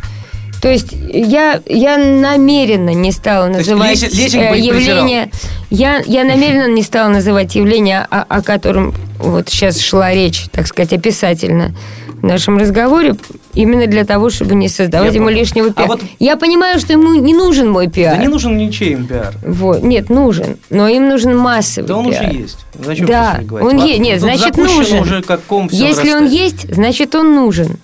То 0.62 0.70
есть 0.70 0.92
я, 0.92 1.62
я 1.66 1.98
намеренно 1.98 2.94
не 2.94 3.12
стала 3.12 3.48
есть 3.48 3.58
называть 3.60 4.02
лесенку 4.02 4.54
э, 4.54 4.60
их 4.60 4.66
явление... 4.66 5.32
Я, 5.70 6.02
я 6.06 6.24
намеренно 6.24 6.70
не 6.70 6.84
стала 6.84 7.10
называть 7.10 7.56
явление, 7.56 8.06
о, 8.10 8.24
о 8.24 8.42
котором 8.42 8.94
вот 9.20 9.50
сейчас 9.50 9.80
шла 9.80 10.14
речь, 10.14 10.46
так 10.52 10.68
сказать, 10.68 10.94
описательно 10.94 11.76
в 12.22 12.26
нашем 12.26 12.58
разговоре, 12.58 13.16
именно 13.54 13.88
для 13.88 14.04
того, 14.06 14.30
чтобы 14.30 14.56
не 14.56 14.68
создавать 14.70 15.10
Я 15.12 15.16
ему 15.16 15.26
понял. 15.28 15.40
лишнего 15.40 15.68
А 15.70 15.74
пиара. 15.74 15.88
вот- 15.88 16.02
Я 16.20 16.36
понимаю, 16.38 16.80
что 16.80 16.94
ему 16.94 17.16
не 17.16 17.34
нужен 17.34 17.70
мой 17.70 17.88
пиар. 17.88 18.16
Да 18.16 18.22
не 18.22 18.28
нужен 18.28 18.58
ничей 18.58 18.94
им 18.94 19.08
пиар. 19.08 19.34
Вот. 19.46 19.84
Нет, 19.84 20.10
нужен. 20.10 20.58
Но 20.70 20.88
им 20.88 21.08
нужен 21.10 21.36
массовый 21.38 21.88
Да 21.88 21.98
он 21.98 22.10
пиар. 22.10 22.30
уже 22.30 22.38
есть. 22.40 22.58
Зачем 22.84 23.06
Да, 23.08 23.40
он 23.50 23.62
Ладно, 23.64 23.84
есть. 23.86 24.00
Нет, 24.00 24.22
тут 24.22 24.30
значит, 24.30 24.58
нужен. 24.58 25.00
уже 25.00 25.22
как 25.22 25.42
ком 25.44 25.70
Если 25.72 26.12
он 26.12 26.26
есть, 26.28 26.74
значит, 26.74 27.16
он 27.16 27.36
нужен. 27.36 27.78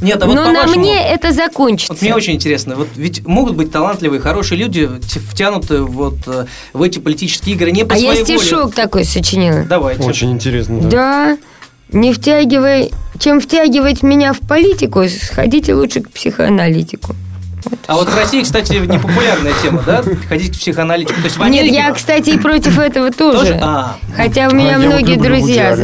Нет, 0.00 0.22
а 0.22 0.26
вот 0.26 0.36
Но 0.36 0.52
на 0.52 0.64
мне 0.66 0.96
это 0.96 1.32
закончится. 1.32 1.92
Вот 1.92 2.02
мне 2.02 2.14
очень 2.14 2.34
интересно, 2.34 2.76
вот 2.76 2.86
ведь 2.94 3.26
могут 3.26 3.56
быть 3.56 3.72
талантливые, 3.72 4.20
хорошие 4.20 4.56
люди, 4.56 4.88
втянуты 5.28 5.82
вот 5.82 6.18
э, 6.28 6.46
в 6.72 6.82
эти 6.82 7.00
политические 7.00 7.56
игры 7.56 7.72
не 7.72 7.84
по 7.84 7.96
а 7.96 7.98
я 7.98 8.12
своей 8.12 8.24
воле. 8.24 8.38
стишок 8.38 8.74
такой 8.74 9.04
сочинила. 9.04 9.64
Давайте. 9.68 10.04
Очень 10.04 10.30
интересно. 10.30 10.80
Да. 10.82 10.88
Да, 10.88 11.38
не 11.90 12.12
втягивай, 12.12 12.92
чем 13.18 13.40
втягивать 13.40 14.02
меня 14.02 14.32
в 14.32 14.40
политику, 14.40 15.02
сходите 15.08 15.74
лучше 15.74 16.00
к 16.00 16.10
психоаналитику. 16.10 17.14
А 17.86 17.94
вот 17.96 18.08
в 18.08 18.16
России, 18.16 18.42
кстати, 18.42 18.74
непопулярная 18.74 19.52
тема, 19.62 19.82
да? 19.84 20.02
Ходить 20.28 20.56
к 20.56 20.60
психоаналитику. 20.60 21.20
То 21.20 21.24
есть 21.24 21.36
в 21.36 21.40
Нет, 21.40 21.62
Америке... 21.62 21.74
я, 21.74 21.92
кстати, 21.92 22.30
и 22.30 22.38
против 22.38 22.78
этого 22.78 23.10
тоже. 23.10 23.38
Тоже? 23.38 23.60
А. 23.62 23.96
Хотя 24.16 24.48
у 24.48 24.54
меня 24.54 24.76
А, 24.76 24.78
вот 24.78 24.86
многие 24.86 25.14
люблю 25.14 25.36
друзья. 25.36 25.76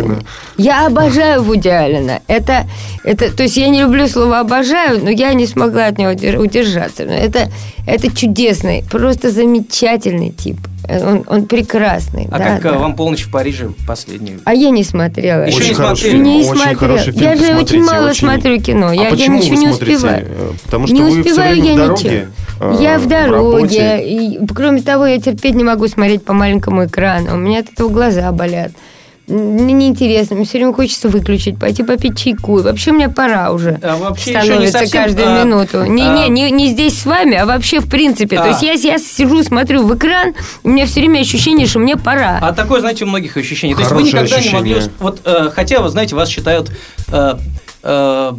Я 0.57 0.87
обожаю 0.87 1.43
Вуди 1.43 1.69
Аллена. 1.69 2.21
Это, 2.27 2.67
это, 3.03 3.35
то 3.35 3.43
есть 3.43 3.57
я 3.57 3.69
не 3.69 3.81
люблю 3.83 4.07
слово 4.07 4.41
обожаю, 4.41 5.03
но 5.03 5.11
я 5.11 5.35
не 5.35 5.47
смогла 5.47 5.87
от 5.87 5.99
него 5.99 6.13
удер- 6.13 6.39
удержаться. 6.39 7.05
Но 7.05 7.13
Это, 7.13 7.51
это 7.87 8.15
чудесный, 8.17 8.85
просто 8.91 9.31
замечательный 9.31 10.31
тип. 10.31 10.59
Он, 10.89 11.25
он 11.27 11.47
прекрасный. 11.47 12.29
А 12.31 12.39
да, 12.39 12.45
как 12.57 12.65
э, 12.67 12.71
да. 12.73 12.79
вам 12.79 12.95
полночь 12.97 13.25
в 13.25 13.31
Париже 13.31 13.71
последний? 13.87 14.39
А 14.45 14.55
я 14.55 14.71
не 14.71 14.85
смотрела. 14.85 15.43
Еще 15.45 15.57
Очень 15.59 15.69
не 15.69 15.75
хороший. 15.75 16.13
Не 16.15 16.37
очень 16.41 16.45
смотрела. 16.55 16.77
хороший 16.79 17.13
фильм. 17.13 17.25
Я 17.25 17.37
же 17.37 17.55
очень 17.57 17.85
мало 17.85 18.07
очень. 18.11 18.19
смотрю 18.29 18.61
кино. 18.61 18.89
А 18.89 18.95
Я, 18.95 19.05
я 19.05 19.11
почему 19.11 19.37
ничего 19.39 19.55
вы 19.57 19.61
не 19.63 19.69
успеваю. 19.69 20.27
Э, 20.29 20.51
Потому 20.65 20.87
что 20.87 20.97
не 20.97 21.03
вы 21.03 21.11
все 21.11 21.21
успеваю 21.21 21.53
время 21.53 21.67
я 21.69 21.75
в 21.75 21.79
дороге. 21.79 22.29
ничего. 22.59 22.73
э, 22.73 22.83
Я 22.83 22.99
в 22.99 23.07
дороге. 23.09 23.35
работе. 23.35 24.01
И, 24.05 24.47
кроме 24.55 24.83
того, 24.83 25.07
я 25.07 25.21
терпеть 25.21 25.55
не 25.55 25.65
могу 25.65 25.89
смотреть 25.89 26.25
по 26.25 26.33
маленькому 26.33 26.85
экрану. 26.87 27.35
У 27.35 27.37
меня 27.37 27.61
от 27.61 27.71
этого 27.73 27.89
глаза 27.89 28.31
болят. 28.33 28.73
Мне 29.27 29.73
неинтересно. 29.73 30.37
Мне 30.37 30.45
все 30.45 30.59
время 30.59 30.75
хочется 30.75 31.09
выключить, 31.09 31.59
пойти 31.59 31.83
попить 31.83 32.19
чайку. 32.19 32.59
И 32.59 32.63
вообще 32.63 32.93
мне 32.93 33.09
пора 33.09 33.53
уже. 33.53 33.79
А 33.83 33.97
вообще 33.97 34.33
еще 34.33 34.41
не 34.41 34.47
становится 34.47 34.79
совсем, 34.81 35.03
каждую 35.03 35.29
а, 35.29 35.45
минуту. 35.45 35.85
Не, 35.85 36.03
а. 36.03 36.29
не, 36.29 36.29
не, 36.29 36.51
не 36.51 36.69
здесь 36.69 36.99
с 37.01 37.07
вами, 37.07 37.37
а 37.37 37.47
вообще 37.47 37.81
в 37.81 37.89
принципе. 37.89 38.37
То 38.37 38.45
А. 38.45 38.49
есть 38.49 38.63
я, 38.63 38.73
я 38.73 38.99
сижу, 38.99 39.43
смотрю 39.43 39.87
в 39.87 39.97
экран, 39.97 40.35
у 40.63 40.69
меня 40.69 40.87
все 40.87 41.01
время 41.01 41.21
ощущение, 41.21 41.67
что 41.67 41.79
мне 41.79 41.97
пора. 41.97 42.39
А 42.43 42.53
такое, 42.53 42.81
знаете, 42.81 43.05
у 43.05 43.09
многих 43.09 43.37
ощущений. 43.37 43.75
То 43.75 43.81
есть 43.81 43.93
вы 43.93 44.03
никогда 44.03 44.41
не 44.41 44.51
могли... 44.51 44.73
ощущение. 44.75 44.93
Вот, 44.99 45.21
э, 45.25 45.51
хотя, 45.55 45.81
вы 45.81 45.89
знаете, 45.89 46.15
вас 46.15 46.29
считают... 46.29 46.71
э, 47.09 47.39
э, 47.83 48.33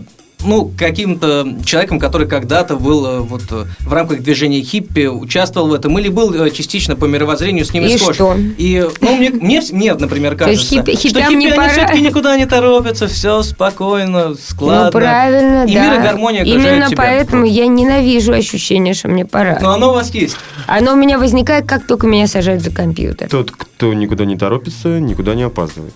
ну, 0.43 0.71
каким-то 0.77 1.47
человеком, 1.65 1.99
который 1.99 2.27
когда-то 2.27 2.75
был 2.75 3.05
э, 3.05 3.19
вот 3.19 3.43
э, 3.51 3.65
в 3.79 3.93
рамках 3.93 4.21
движения 4.21 4.61
хиппи, 4.61 5.07
участвовал 5.07 5.69
в 5.69 5.73
этом, 5.73 5.97
или 5.99 6.09
был 6.09 6.33
э, 6.33 6.51
частично 6.51 6.95
по 6.95 7.05
мировоззрению 7.05 7.65
с 7.65 7.73
ними 7.73 7.86
И 7.88 7.97
схож. 7.97 8.15
что? 8.15 8.36
И, 8.57 8.88
ну, 9.01 9.15
мне, 9.15 9.29
мне, 9.29 9.61
мне, 9.71 9.93
например, 9.93 10.38
То 10.38 10.49
есть 10.49 10.69
кажется, 10.69 10.91
хиппи- 10.91 10.97
что 10.97 11.07
хиппям 11.09 11.23
хиппи, 11.29 11.36
не 11.36 11.47
они 11.47 11.55
пора? 11.55 11.69
все-таки 11.69 12.01
никуда 12.01 12.38
не 12.38 12.45
торопятся, 12.45 13.07
все 13.07 13.41
спокойно, 13.43 14.36
складно. 14.36 14.86
Ну, 14.86 14.91
правильно, 14.91 15.65
и 15.65 15.73
да. 15.73 15.83
мир 15.89 15.99
и 15.99 16.03
гармония 16.03 16.43
Именно 16.43 16.88
тебя. 16.88 16.97
поэтому 16.97 17.45
я 17.45 17.67
ненавижу 17.67 18.33
ощущение, 18.33 18.93
что 18.93 19.07
мне 19.07 19.25
пора. 19.25 19.57
Но 19.61 19.71
оно 19.73 19.89
у 19.91 19.93
вас 19.93 20.13
есть. 20.13 20.38
Оно 20.67 20.93
у 20.93 20.95
меня 20.95 21.17
возникает, 21.17 21.65
как 21.65 21.88
только 21.88 22.07
меня 22.07 22.27
сажают 22.27 22.61
за 22.61 22.71
компьютер. 22.71 23.29
Тот, 23.29 23.51
кто 23.51 23.93
никуда 23.93 24.25
не 24.25 24.38
торопится, 24.38 24.99
никуда 24.99 25.33
не 25.36 25.43
опаздывает. 25.43 25.93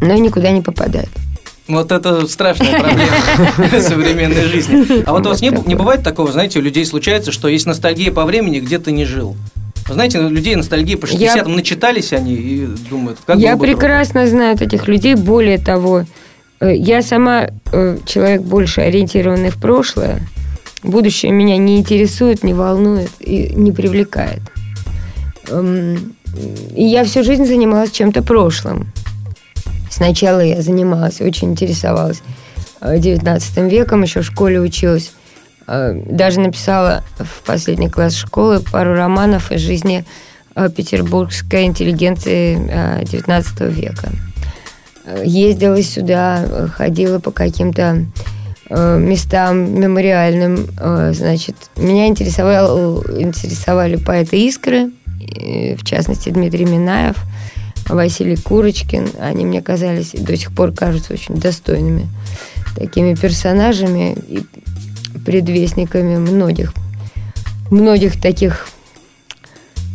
Но 0.00 0.14
никуда 0.14 0.50
не 0.50 0.60
попадает. 0.62 1.08
Вот 1.68 1.92
это 1.92 2.26
страшная 2.26 2.80
проблема 2.80 3.80
современной 3.80 4.44
жизни. 4.46 5.02
А 5.06 5.12
вот 5.12 5.26
у 5.26 5.28
вас 5.30 5.40
не, 5.40 5.50
бывает 5.50 6.02
такого, 6.02 6.32
знаете, 6.32 6.58
у 6.58 6.62
людей 6.62 6.84
случается, 6.84 7.30
что 7.30 7.48
есть 7.48 7.66
ностальгия 7.66 8.10
по 8.10 8.24
времени, 8.24 8.58
где 8.60 8.78
ты 8.78 8.90
не 8.92 9.04
жил. 9.04 9.36
Знаете, 9.88 10.20
людей 10.20 10.56
ностальгии 10.56 10.94
по 10.94 11.06
60-м 11.06 11.54
начитались 11.54 12.12
они 12.12 12.34
и 12.34 12.66
думают, 12.88 13.18
как 13.26 13.38
я 13.38 13.56
прекрасно 13.56 14.26
знаю 14.26 14.56
этих 14.60 14.88
людей. 14.88 15.14
Более 15.14 15.58
того, 15.58 16.04
э, 16.60 16.74
я 16.74 17.02
сама 17.02 17.48
э, 17.72 17.98
человек 18.06 18.42
больше 18.42 18.80
ориентированный 18.82 19.50
в 19.50 19.56
прошлое. 19.56 20.20
Будущее 20.82 21.32
меня 21.32 21.56
не 21.58 21.78
интересует, 21.78 22.42
не 22.42 22.54
волнует 22.54 23.10
и 23.20 23.52
не 23.54 23.70
привлекает. 23.72 24.40
Эм, 25.48 26.14
И 26.74 26.84
я 26.84 27.04
всю 27.04 27.22
жизнь 27.22 27.44
занималась 27.44 27.90
чем-то 27.90 28.22
прошлым. 28.22 28.92
Сначала 29.92 30.40
я 30.40 30.62
занималась, 30.62 31.20
очень 31.20 31.50
интересовалась 31.50 32.22
э, 32.80 32.98
19 32.98 33.58
веком, 33.70 34.02
еще 34.02 34.22
в 34.22 34.24
школе 34.24 34.58
училась. 34.58 35.12
Э, 35.68 35.92
Даже 36.08 36.40
написала 36.40 37.04
в 37.18 37.42
последний 37.44 37.90
класс 37.90 38.14
школы 38.14 38.60
пару 38.60 38.94
романов 38.94 39.52
из 39.52 39.60
жизни 39.60 40.06
э, 40.54 40.70
петербургской 40.74 41.64
интеллигенции 41.64 42.58
э, 42.70 43.04
19 43.04 43.60
века. 43.70 44.08
Э, 45.04 45.22
Ездила 45.26 45.82
сюда, 45.82 46.40
э, 46.42 46.68
ходила 46.68 47.18
по 47.18 47.30
каким-то 47.30 48.06
э, 48.70 48.98
местам 48.98 49.78
мемориальным. 49.78 50.68
Э, 50.80 51.12
Значит, 51.14 51.56
меня 51.76 52.06
интересовал, 52.06 53.02
интересовали 53.20 53.96
поэты 53.96 54.38
Искры, 54.46 54.90
э, 55.36 55.76
в 55.76 55.84
частности, 55.84 56.30
Дмитрий 56.30 56.64
Минаев, 56.64 57.16
Василий 57.88 58.36
Курочкин. 58.36 59.08
Они 59.20 59.44
мне 59.44 59.62
казались 59.62 60.14
и 60.14 60.18
до 60.18 60.36
сих 60.36 60.52
пор 60.52 60.72
кажутся 60.72 61.12
очень 61.12 61.36
достойными 61.36 62.08
такими 62.76 63.14
персонажами 63.14 64.16
и 64.28 64.42
предвестниками 65.24 66.16
многих, 66.16 66.72
многих 67.70 68.20
таких 68.20 68.68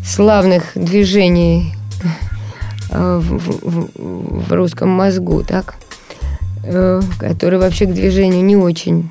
славных 0.06 0.64
движений 0.76 1.74
э, 2.92 3.20
в, 3.22 3.38
в- 3.38 4.48
в 4.48 4.54
русском 4.54 4.90
мозгу, 4.90 5.44
так, 5.44 5.76
Э, 6.70 7.02
который 7.18 7.60
вообще 7.60 7.86
к 7.86 7.94
движению 7.94 8.44
не 8.44 8.58
очень 8.58 9.10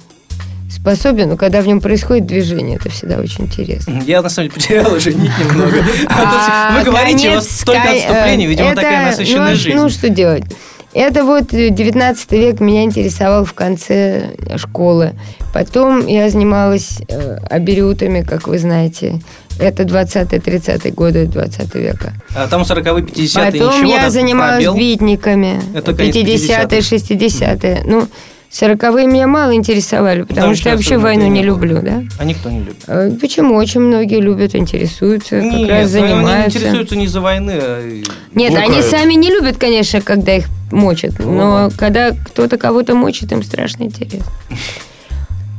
способен, 0.70 1.28
но 1.28 1.36
когда 1.36 1.60
в 1.60 1.66
нем 1.66 1.80
происходит 1.80 2.26
движение, 2.26 2.76
это 2.76 2.88
всегда 2.90 3.18
очень 3.18 3.44
интересно. 3.44 4.02
Я, 4.06 4.22
на 4.22 4.28
самом 4.28 4.48
деле, 4.48 4.60
потерял 4.60 4.92
уже 4.92 5.12
нить 5.14 5.30
немного. 5.38 5.76
А, 6.08 6.78
Вы 6.78 6.84
говорите, 6.84 7.30
у 7.30 7.34
вас 7.34 7.48
столько 7.48 7.82
кон- 7.82 7.96
отступлений, 7.96 8.46
э, 8.46 8.48
видимо, 8.48 8.74
такая 8.74 9.06
насыщенная 9.06 9.50
ну, 9.50 9.56
жизнь. 9.56 9.76
Ну, 9.76 9.88
что 9.88 10.08
делать? 10.08 10.44
Это 10.92 11.24
вот 11.24 11.52
э, 11.52 11.70
19 11.70 12.32
век 12.32 12.60
меня 12.60 12.84
интересовал 12.84 13.44
в 13.44 13.52
конце 13.52 14.34
школы. 14.56 15.12
Потом 15.52 16.06
я 16.06 16.30
занималась 16.30 17.00
э, 17.08 17.38
аберютами, 17.50 18.22
как 18.22 18.48
вы 18.48 18.58
знаете. 18.58 19.20
Это 19.58 19.84
20-30 19.84 20.92
годы 20.92 21.26
20 21.26 21.74
века. 21.74 22.12
А 22.34 22.46
там 22.46 22.62
40-е, 22.62 23.04
50-е, 23.04 23.52
Потом 23.52 23.82
ничего, 23.82 23.96
я 23.96 24.10
занималась 24.10 24.64
пробел. 24.64 24.76
битниками. 24.76 25.60
Это 25.74 25.94
конец 25.94 26.16
50-е, 26.16 26.80
60-е. 26.80 27.82
Ну, 27.84 28.08
40-е 28.50 29.06
меня 29.06 29.26
мало 29.26 29.54
интересовали, 29.54 30.22
потому 30.22 30.34
Потому 30.36 30.54
что 30.54 30.68
я 30.70 30.76
вообще 30.76 30.98
войну 30.98 31.26
не 31.26 31.42
люблю, 31.42 31.80
да? 31.82 32.02
А 32.18 32.24
никто 32.24 32.48
не 32.48 32.60
любит. 32.60 32.76
Э, 32.86 33.10
Почему? 33.20 33.54
Очень 33.56 33.80
многие 33.80 34.20
любят, 34.20 34.54
интересуются, 34.54 35.40
как 35.40 35.52
Нет, 35.52 35.68
раз 35.68 35.92
ну, 35.92 35.98
они 35.98 36.08
занимаются. 36.08 36.58
интересуются 36.58 36.96
не 36.96 37.06
за 37.06 37.20
войны, 37.20 37.52
а... 37.54 38.02
Нет, 38.34 38.52
Ну, 38.52 38.58
они 38.58 38.82
сами 38.82 39.14
не 39.14 39.30
любят, 39.30 39.56
конечно, 39.58 40.00
когда 40.00 40.34
их 40.36 40.46
мочат. 40.70 41.18
Но 41.18 41.64
Ну. 41.68 41.70
когда 41.76 42.12
кто-то 42.12 42.56
кого-то 42.56 42.94
мочит, 42.94 43.32
им 43.32 43.42
страшно 43.42 43.84
интересно. 43.84 44.24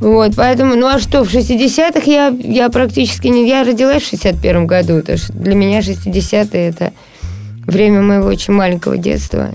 Вот, 0.00 0.34
поэтому, 0.36 0.76
ну 0.76 0.86
а 0.86 1.00
что, 1.00 1.24
в 1.24 1.34
60-х 1.34 2.02
я, 2.08 2.28
я 2.28 2.68
практически 2.68 3.26
не... 3.26 3.48
Я 3.48 3.64
родилась 3.64 4.04
в 4.04 4.12
61-м 4.12 4.68
году, 4.68 4.98
это 4.98 5.16
ж 5.16 5.22
для 5.30 5.56
меня 5.56 5.80
60-е 5.80 6.68
это 6.68 6.92
время 7.66 8.02
моего 8.02 8.28
очень 8.28 8.54
маленького 8.54 8.96
детства. 8.96 9.50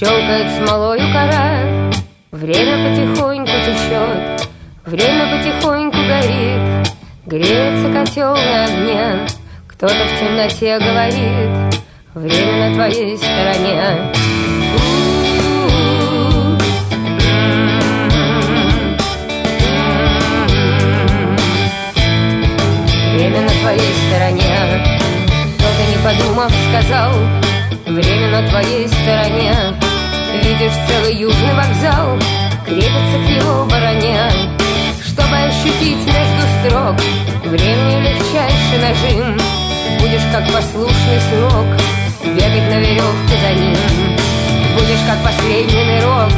Щелкает 0.00 0.50
смолою 0.56 1.12
кора, 1.12 1.90
Время 2.32 2.88
потихоньку 2.88 3.52
течет, 3.66 4.48
время 4.86 5.26
потихоньку 5.30 5.98
горит, 5.98 6.88
Греется 7.26 7.92
котел 7.92 8.34
на 8.34 8.64
огне, 8.64 9.26
кто-то 9.68 9.92
в 9.92 10.18
темноте 10.18 10.78
говорит, 10.78 11.82
Время 12.14 12.68
на 12.70 12.74
твоей 12.76 13.18
стороне. 13.18 14.12
Время 23.12 23.42
на 23.42 23.50
твоей 23.50 23.94
стороне. 24.08 24.82
Кто-то 25.58 25.82
не 25.90 25.98
подумав 26.02 26.50
сказал, 26.70 27.12
время 27.86 28.40
на 28.40 28.48
твоей 28.48 28.88
стороне. 28.88 29.89
Видишь 30.50 30.72
целый 30.88 31.14
южный 31.14 31.54
вокзал, 31.54 32.18
крепится 32.66 33.18
к 33.24 33.30
его 33.30 33.64
броне. 33.66 34.18
Чтобы 35.06 35.36
ощутить 35.36 36.04
между 36.04 36.42
строк 36.58 36.96
времени 37.44 38.08
легчайший 38.08 38.78
нажим, 38.82 39.38
будешь 40.00 40.26
как 40.32 40.44
послушный 40.52 41.20
слог 41.30 41.66
бегать 42.34 42.68
на 42.68 42.80
веревке 42.80 43.36
за 43.40 43.60
ним. 43.60 43.76
Будешь 44.74 45.06
как 45.06 45.22
последний 45.22 45.84
нырок 45.84 46.32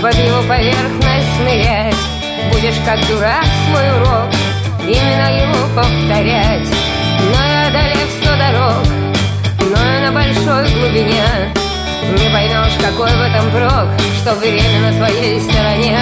под 0.00 0.14
его 0.14 0.42
поверхность 0.42 1.40
нырять. 1.40 1.96
Будешь 2.52 2.80
как 2.86 3.00
дурак 3.08 3.46
свой 3.66 3.90
урок 4.02 4.30
именно 4.82 5.28
его 5.42 5.66
повторять. 5.74 6.68
Но 7.18 7.44
и 7.44 7.66
одолев 7.66 8.08
сто 8.20 8.36
дорог, 8.36 8.86
но 9.68 9.96
и 9.96 10.00
на 10.00 10.12
большой 10.12 10.72
глубине 10.74 11.61
Не 12.18 12.28
поймешь, 12.30 12.74
какой 12.80 13.10
в 13.10 13.20
этом 13.20 13.50
прок, 13.50 13.88
что 14.20 14.34
время 14.34 14.80
на 14.80 14.92
твоей 14.98 15.40
стороне. 15.40 15.98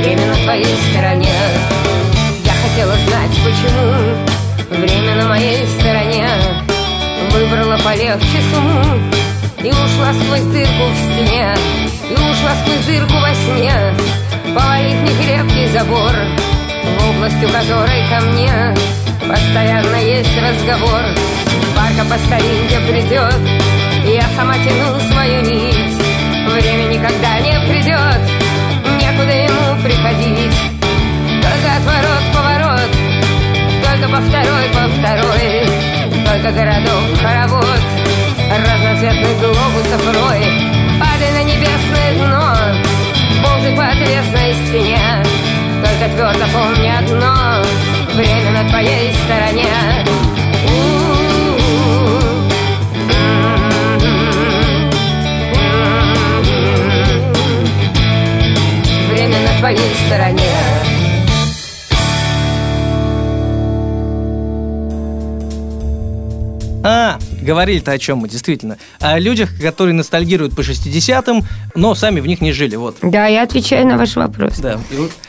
Время 0.00 0.26
на 0.26 0.34
твоей 0.44 0.76
стороне. 0.90 1.34
Я 2.44 2.52
хотела 2.52 2.94
знать, 3.06 3.30
почему 3.44 4.84
время 4.84 5.14
на 5.22 5.28
моей 5.28 5.66
стороне. 5.78 6.28
Выбрала 7.30 7.78
полегче 7.78 8.40
сумму 8.52 8.82
и 9.62 9.68
ушла 9.68 10.12
сквозь 10.12 10.42
дырку 10.52 10.84
в 10.86 10.96
стене 10.96 11.54
И 12.08 12.14
ушла 12.14 12.52
сквозь 12.62 12.84
дырку 12.86 13.14
во 13.14 13.34
сне 13.34 13.45
У 17.26 17.28
которой 17.28 18.08
ко 18.08 18.24
мне. 18.26 18.52
Постоянно 19.28 19.96
есть 19.96 20.30
разговор. 20.40 21.02
Парка 21.74 22.04
по 22.08 22.16
старинке 22.24 22.78
придет. 22.88 23.34
Я 24.04 24.22
сама 24.36 24.54
тяну 24.54 25.00
свою 25.10 25.40
нить. 25.40 26.02
Время 26.48 26.84
никогда 26.84 27.40
не 27.40 27.58
придет. 27.68 28.20
Некуда 29.00 29.32
ему 29.32 29.82
приходить. 29.82 30.56
Только 31.42 31.76
отворот, 31.76 32.22
поворот. 32.32 32.90
Только 33.84 34.08
по 34.08 34.20
второй, 34.20 34.68
по 34.68 34.88
второй. 34.88 35.66
Только 36.26 36.52
городов 36.52 37.02
хоровод. 37.20 37.80
Разноцветных 38.50 39.40
глобусов 39.40 40.14
рой. 40.14 40.46
Падай 41.00 41.32
на 41.32 41.42
небесное 41.42 42.14
дно. 42.14 42.56
Ползай 43.42 43.74
по 43.74 43.84
отвесной 43.84 44.54
стене 44.68 45.26
Только 45.82 46.14
твердо 46.14 46.46
помни 46.52 46.88
одно 46.88 47.62
Время 48.16 48.50
на 48.50 48.68
твоей 48.70 49.12
стороне. 49.12 49.66
Время 59.10 59.38
на 59.40 59.58
твоей 59.58 59.94
стороне. 60.06 60.42
А, 66.82 67.18
говорили-то 67.46 67.92
о 67.92 67.98
чем 67.98 68.18
мы, 68.18 68.28
действительно. 68.28 68.76
О 69.00 69.18
людях, 69.18 69.50
которые 69.60 69.94
ностальгируют 69.94 70.54
по 70.54 70.60
60-м, 70.60 71.42
но 71.74 71.94
сами 71.94 72.20
в 72.20 72.26
них 72.26 72.42
не 72.42 72.52
жили. 72.52 72.76
Вот. 72.76 72.96
Да, 73.00 73.26
я 73.26 73.42
отвечаю 73.42 73.86
на 73.86 73.96
ваш 73.96 74.16
вопрос. 74.16 74.58
Да. 74.58 74.78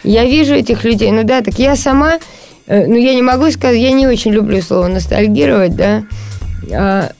Я 0.04 0.26
вижу 0.26 0.54
этих 0.54 0.84
людей, 0.84 1.12
ну 1.12 1.24
да, 1.24 1.42
так 1.42 1.58
я 1.60 1.76
сама, 1.76 2.20
э, 2.66 2.86
ну 2.86 2.96
я 2.96 3.14
не 3.14 3.22
могу 3.22 3.50
сказать, 3.52 3.80
я 3.80 3.92
не 3.92 4.08
очень 4.08 4.32
люблю 4.32 4.62
слово 4.62 4.88
ностальгировать, 4.88 5.76
да, 5.76 6.04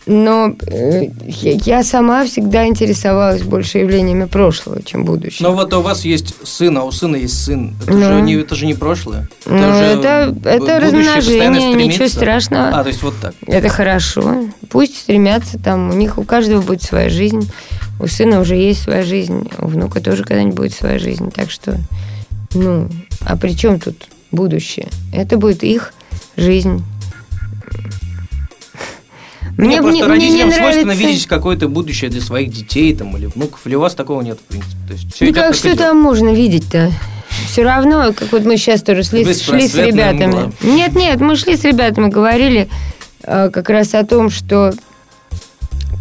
но 0.06 0.56
э, 0.68 1.08
я 1.26 1.84
сама 1.84 2.26
всегда 2.26 2.66
интересовалась 2.68 3.44
больше 3.44 3.80
явлениями 3.80 4.26
прошлого, 4.26 4.82
чем 4.84 5.06
будущего. 5.06 5.48
Но 5.50 5.54
вот 5.56 5.74
у 5.74 5.82
вас 5.82 6.04
есть 6.06 6.36
сын, 6.44 6.78
а 6.78 6.84
у 6.84 6.92
сына 6.92 7.16
есть 7.18 7.44
сын. 7.44 7.76
Это, 7.84 7.94
Ну. 7.94 8.02
же, 8.18 8.22
не, 8.22 8.34
это 8.36 8.56
же 8.56 8.66
не 8.66 8.74
прошлое. 8.74 9.30
Ну, 9.46 9.56
это- 9.58 10.32
б- 10.32 10.50
это 10.50 10.58
постоянно 10.60 10.80
размножение, 10.86 11.74
ничего 11.88 12.08
страшного. 12.08 12.70
А, 12.80 12.84
то 12.84 12.90
есть 12.90 13.04
вот 13.04 13.14
так. 13.22 13.34
Это 13.46 13.70
хорошо. 13.70 14.44
Пусть 14.70 14.98
стремятся 14.98 15.60
там, 15.60 15.90
у 15.90 15.94
них 15.94 16.18
у 16.18 16.24
каждого 16.24 16.62
будет 16.62 16.82
своя 16.84 17.10
жизнь. 17.10 17.50
У 18.00 18.08
сына 18.08 18.40
уже 18.42 18.56
есть 18.56 18.84
своя 18.84 19.04
жизнь, 19.04 19.50
у 19.60 19.68
внука 19.68 20.02
тоже 20.02 20.24
когда-нибудь 20.24 20.56
будет 20.56 20.74
своя 20.74 21.00
жизнь. 21.00 21.32
Так 21.32 21.50
что, 21.50 21.78
ну, 22.54 22.90
а 23.26 23.38
при 23.38 23.52
чем 23.56 23.80
тут 23.80 23.96
будущее? 24.32 24.88
Это 25.14 25.38
будет 25.38 25.64
их 25.64 25.94
жизнь. 26.36 26.84
Мне, 29.58 29.82
просто 29.82 30.04
мне 30.04 30.06
родителям 30.06 30.50
не 30.50 30.56
свойственно 30.56 30.86
нравится- 30.88 31.08
видеть 31.08 31.28
какое-то 31.28 31.68
будущее 31.68 32.10
для 32.10 32.22
своих 32.22 32.52
детей 32.52 32.96
там, 32.96 33.18
или 33.18 33.26
внуков, 33.26 33.62
или 33.66 33.76
у 33.76 33.80
вас 33.80 33.96
такого 33.96 34.22
нет, 34.22 34.38
в 34.40 34.44
принципе. 34.44 34.76
То 34.88 34.94
есть 34.94 35.14
все 35.14 35.26
Ну 35.26 35.34
как, 35.34 35.56
что 35.56 35.76
там 35.76 36.00
можно 36.00 36.30
видеть-то? 36.34 36.92
Все 37.48 37.64
равно, 37.64 38.14
как 38.14 38.32
вот 38.32 38.46
мы 38.46 38.58
сейчас 38.58 38.82
тоже 38.84 39.04
шли, 39.04 39.24
шли 39.34 39.68
с 39.68 39.76
ребятами. 39.76 40.28
мгла. 40.28 40.52
Нет, 40.62 40.96
нет, 40.96 41.20
мы 41.20 41.36
шли 41.36 41.58
с 41.58 41.64
ребятами, 41.64 42.10
говорили 42.10 42.70
э, 43.24 43.50
как 43.52 43.70
раз 43.70 43.94
о 43.96 44.06
том, 44.06 44.30
что 44.30 44.74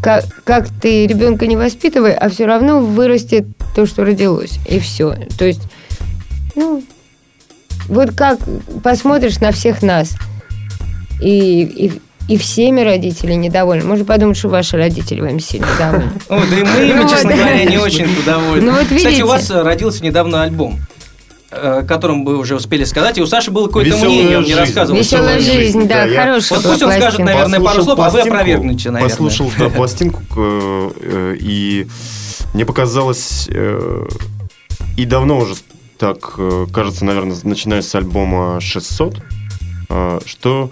как, 0.03 0.25
как 0.45 0.69
ты 0.81 1.07
ребенка 1.07 1.47
не 1.47 1.57
воспитывай, 1.57 2.15
а 2.15 2.29
все 2.29 2.47
равно 2.47 2.81
вырастет 2.81 3.47
то, 3.75 3.87
что 3.87 4.05
родилось. 4.05 4.59
И 4.69 4.79
все. 4.79 5.17
То 5.39 5.45
есть, 5.45 5.63
ну, 6.55 6.85
вот 7.89 8.13
как 8.15 8.39
посмотришь 8.83 9.41
на 9.41 9.51
всех 9.53 9.83
нас, 9.83 10.15
и, 11.21 11.63
и, 11.63 11.93
и 12.29 12.37
всеми 12.37 12.81
родители 12.81 13.35
недовольны. 13.35 13.85
Можно 13.85 14.05
подумать, 14.05 14.37
что 14.37 14.49
ваши 14.49 14.77
родители 14.77 15.21
вами 15.21 15.39
сильно 15.39 15.69
довольны. 15.79 16.13
О, 16.29 16.41
да 16.51 16.59
и 16.59 16.63
мы, 16.63 16.95
Ну 16.95 17.03
ими, 17.03 17.09
честно 17.09 17.31
говоря, 17.31 17.65
не 17.65 17.79
очень 17.79 18.09
довольны. 18.25 18.65
Ну 18.65 18.73
вот 18.73 18.83
Кстати, 18.83 19.05
видите. 19.05 19.25
у 19.25 19.29
вас 19.29 19.51
э, 19.51 19.63
родился 19.63 20.03
недавно 20.03 20.43
альбом, 20.43 20.81
э, 21.51 21.81
о 21.81 21.83
котором 21.83 22.25
вы 22.25 22.37
уже 22.37 22.57
успели 22.57 22.85
сказать, 22.85 23.19
и 23.19 23.23
у 23.23 23.27
Саши 23.27 23.51
было 23.51 23.69
какое-то 23.69 23.91
«Веселая 23.91 24.09
мнение, 24.09 24.39
он 24.39 24.45
не 24.45 24.51
жизнь». 24.51 24.61
рассказывал. 24.61 24.99
Веселая 24.99 25.39
«Веселая 25.39 25.59
жизнь, 25.59 25.79
жизнь», 25.79 25.89
да, 25.89 26.09
хорошая 26.09 26.59
Вот 26.59 26.71
пусть 26.71 26.83
он 26.83 26.93
скажет, 26.93 27.21
наверное, 27.21 27.61
пару 27.61 27.83
слов, 27.83 27.99
а 28.01 28.11
вы 28.11 28.21
опровергнете, 28.21 28.91
наверное. 28.91 29.11
Послушал 29.11 29.51
да, 29.59 29.69
пластинку, 29.71 30.23
э, 30.37 31.37
и 31.39 31.87
мне 32.55 32.65
показалось, 32.65 33.49
и 34.97 35.05
давно 35.05 35.39
уже 35.39 35.55
так, 35.99 36.39
кажется, 36.73 37.05
наверное, 37.05 37.37
начиная 37.43 37.83
с 37.83 37.95
альбома 37.95 38.61
600, 38.61 39.19
э, 39.89 40.21
что 40.25 40.71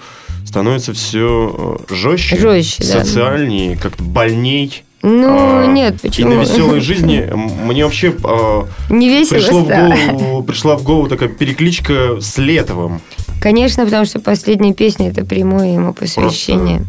становится 0.55 0.93
все 0.93 1.79
жестче, 1.91 2.37
Жестче, 2.37 2.85
да. 2.85 3.05
социальнее, 3.05 3.77
как-то 3.77 4.05
больней. 4.05 4.85
Ну, 5.03 5.27
А, 5.29 5.67
нет, 5.67 5.97
И 5.97 6.07
почему? 6.07 6.35
на 6.35 6.41
веселой 6.43 6.79
жизни 6.81 7.29
мне 7.35 7.83
вообще 7.85 8.15
а, 8.23 8.69
Не 8.89 9.09
весело 9.09 9.35
пришло 9.39 9.61
в 9.65 9.67
голову, 9.69 10.43
пришла 10.45 10.77
в 10.77 10.85
голову 10.85 11.09
такая 11.09 11.29
перекличка 11.29 12.21
с 12.21 12.39
Летовым. 12.39 13.01
Конечно, 13.41 13.85
потому 13.85 14.05
что 14.05 14.21
последняя 14.21 14.73
песня 14.73 15.11
это 15.11 15.25
прямое 15.25 15.75
ему 15.75 15.93
посвящение. 15.93 16.85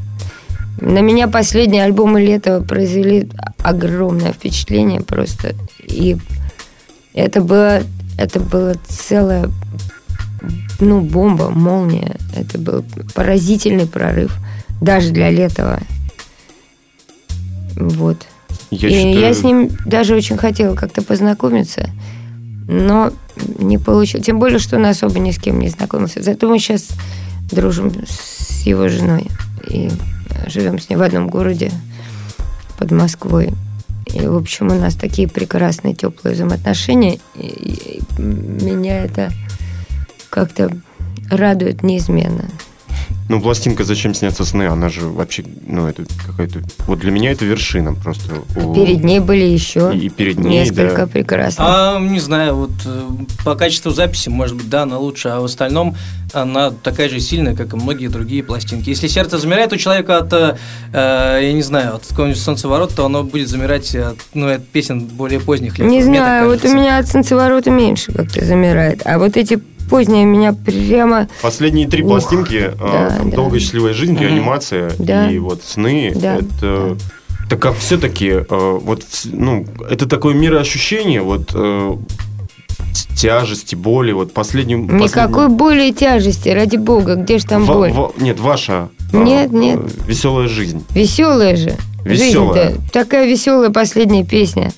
На 0.79 0.99
меня 0.99 1.27
последние 1.27 1.85
альбомы 1.85 2.21
Летова 2.23 2.61
произвели 2.63 3.27
огромное 3.63 4.31
впечатление 4.31 5.01
просто. 5.01 5.55
И 5.83 6.17
это 7.15 7.41
было, 7.41 7.81
это 8.19 8.39
было 8.39 8.75
целая 8.87 9.49
ну, 10.79 11.01
бомба, 11.01 11.49
молния. 11.49 12.17
Это 12.35 12.57
был 12.57 12.83
поразительный 13.13 13.87
прорыв. 13.87 14.35
Даже 14.81 15.11
для 15.11 15.29
Летова. 15.29 15.79
Вот. 17.75 18.25
Я 18.71 18.89
и 18.89 18.91
считаю, 18.91 19.19
я 19.19 19.33
с 19.33 19.43
ним 19.43 19.69
даже 19.85 20.15
очень 20.15 20.37
хотела 20.37 20.75
как-то 20.75 21.01
познакомиться, 21.01 21.89
но 22.67 23.11
не 23.59 23.77
получилось. 23.77 24.25
Тем 24.25 24.39
более, 24.39 24.59
что 24.59 24.77
он 24.77 24.85
особо 24.85 25.19
ни 25.19 25.31
с 25.31 25.39
кем 25.39 25.59
не 25.59 25.69
знакомился. 25.69 26.21
Зато 26.21 26.49
мы 26.49 26.59
сейчас 26.59 26.89
дружим 27.51 27.93
с 28.07 28.61
его 28.65 28.87
женой 28.87 29.27
и 29.69 29.89
живем 30.47 30.79
с 30.79 30.89
ней 30.89 30.95
в 30.95 31.01
одном 31.01 31.27
городе 31.27 31.71
под 32.77 32.91
Москвой. 32.91 33.53
И, 34.05 34.19
в 34.19 34.35
общем, 34.35 34.67
у 34.67 34.75
нас 34.75 34.95
такие 34.95 35.27
прекрасные, 35.27 35.93
теплые 35.93 36.35
взаимоотношения. 36.35 37.19
И, 37.35 38.01
и 38.17 38.21
меня 38.21 39.03
это 39.03 39.31
как-то 40.35 40.69
радует 41.31 41.81
неизменно. 41.81 42.43
Ну, 43.27 43.41
пластинка 43.41 43.83
«Зачем 43.83 44.13
снятся 44.13 44.45
сны», 44.45 44.67
она 44.67 44.89
же 44.89 45.07
вообще, 45.07 45.43
ну, 45.65 45.87
это 45.87 46.03
какая-то... 46.27 46.59
Вот 46.85 46.99
для 46.99 47.09
меня 47.09 47.31
это 47.31 47.43
вершина 47.43 47.93
просто. 47.95 48.35
Перед 48.75 49.03
ней 49.03 49.19
были 49.19 49.45
еще 49.45 49.91
И, 49.95 50.09
перед 50.09 50.37
ней, 50.37 50.59
несколько 50.59 51.05
да. 51.05 51.07
прекрасных. 51.07 51.67
А, 51.67 51.99
не 51.99 52.19
знаю, 52.19 52.55
вот 52.55 52.71
э, 52.85 53.01
по 53.43 53.55
качеству 53.55 53.91
записи, 53.91 54.29
может 54.29 54.55
быть, 54.55 54.69
да, 54.69 54.83
она 54.83 54.99
лучше, 54.99 55.29
а 55.29 55.39
в 55.39 55.45
остальном 55.45 55.95
она 56.33 56.69
такая 56.69 57.09
же 57.09 57.19
сильная, 57.19 57.55
как 57.55 57.73
и 57.73 57.75
многие 57.77 58.09
другие 58.09 58.43
пластинки. 58.43 58.89
Если 58.89 59.07
сердце 59.07 59.39
замирает 59.39 59.73
у 59.73 59.77
человека 59.77 60.19
от, 60.19 60.31
э, 60.33 60.57
э, 60.93 61.39
я 61.41 61.53
не 61.53 61.63
знаю, 61.63 61.95
от 61.95 62.05
какого-нибудь 62.05 62.39
солнцеворот, 62.39 62.93
то 62.93 63.05
оно 63.05 63.23
будет 63.23 63.47
замирать 63.47 63.95
от, 63.95 64.17
ну, 64.35 64.53
от 64.53 64.67
песен 64.67 64.99
более 64.99 65.39
поздних 65.39 65.79
лет. 65.79 65.89
Не 65.89 66.03
знаю, 66.03 66.47
вот 66.47 66.63
у 66.63 66.67
меня 66.67 66.99
от 66.99 67.07
солнцеворота 67.07 67.71
меньше 67.71 68.11
как-то 68.11 68.45
замирает. 68.45 69.01
А 69.05 69.17
вот 69.17 69.35
эти 69.35 69.59
поздние 69.89 70.25
меня 70.25 70.53
прямо... 70.53 71.27
Последние 71.41 71.87
три 71.87 72.03
Ух, 72.03 72.09
пластинки 72.09 72.71
да, 72.79 73.07
а, 73.07 73.17
там 73.17 73.29
да. 73.29 73.35
«Долгая 73.35 73.59
счастливая 73.59 73.93
жизнь». 73.93 74.17
«Реанимация» 74.17 74.91
Да. 74.99 75.29
и 75.29 75.37
вот 75.39 75.63
«Сны» 75.63 76.13
Да, 76.15 76.35
это... 76.37 76.97
Так 77.49 77.59
как 77.59 77.77
все-таки, 77.77 78.39
вот, 78.49 79.01
вс- 79.01 79.29
ну, 79.31 79.67
это 79.87 80.07
такое 80.07 80.33
мироощущение, 80.33 81.21
вот, 81.21 81.51
э, 81.53 81.95
тяжести, 83.15 83.75
боли, 83.75 84.11
вот 84.13 84.33
последнюю... 84.33 84.81
Никакой 84.81 85.49
боли 85.49 85.89
и 85.89 85.93
тяжести, 85.93 86.49
ради 86.49 86.77
бога, 86.77 87.15
где 87.15 87.37
же 87.37 87.45
там 87.45 87.65
боль? 87.65 87.93
нет, 88.17 88.39
ваша 88.39 88.89
Нет, 89.13 89.51
нет. 89.51 89.79
веселая 90.07 90.47
жизнь. 90.47 90.83
Веселая 90.91 91.55
же. 91.55 91.75
Весёлая. 92.03 92.69
Жизнь-то. 92.69 92.91
Такая 92.91 93.27
веселая 93.27 93.69
последняя 93.69 94.23
песня. 94.23 94.71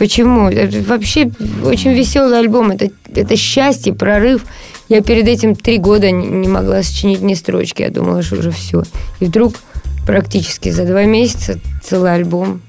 Почему? 0.00 0.48
Это 0.48 0.80
вообще 0.80 1.30
очень 1.62 1.92
веселый 1.92 2.38
альбом. 2.38 2.70
Это, 2.70 2.88
это 3.14 3.36
счастье, 3.36 3.92
прорыв. 3.92 4.46
Я 4.88 5.02
перед 5.02 5.28
этим 5.28 5.54
три 5.54 5.76
года 5.76 6.10
не, 6.10 6.48
могла 6.48 6.82
сочинить 6.82 7.20
ни 7.20 7.34
строчки. 7.34 7.82
Я 7.82 7.90
думала, 7.90 8.22
что 8.22 8.36
уже 8.36 8.50
все. 8.50 8.84
И 9.20 9.26
вдруг 9.26 9.56
практически 10.06 10.70
за 10.70 10.86
два 10.86 11.04
месяца 11.04 11.60
целый 11.84 12.14
альбом. 12.14 12.62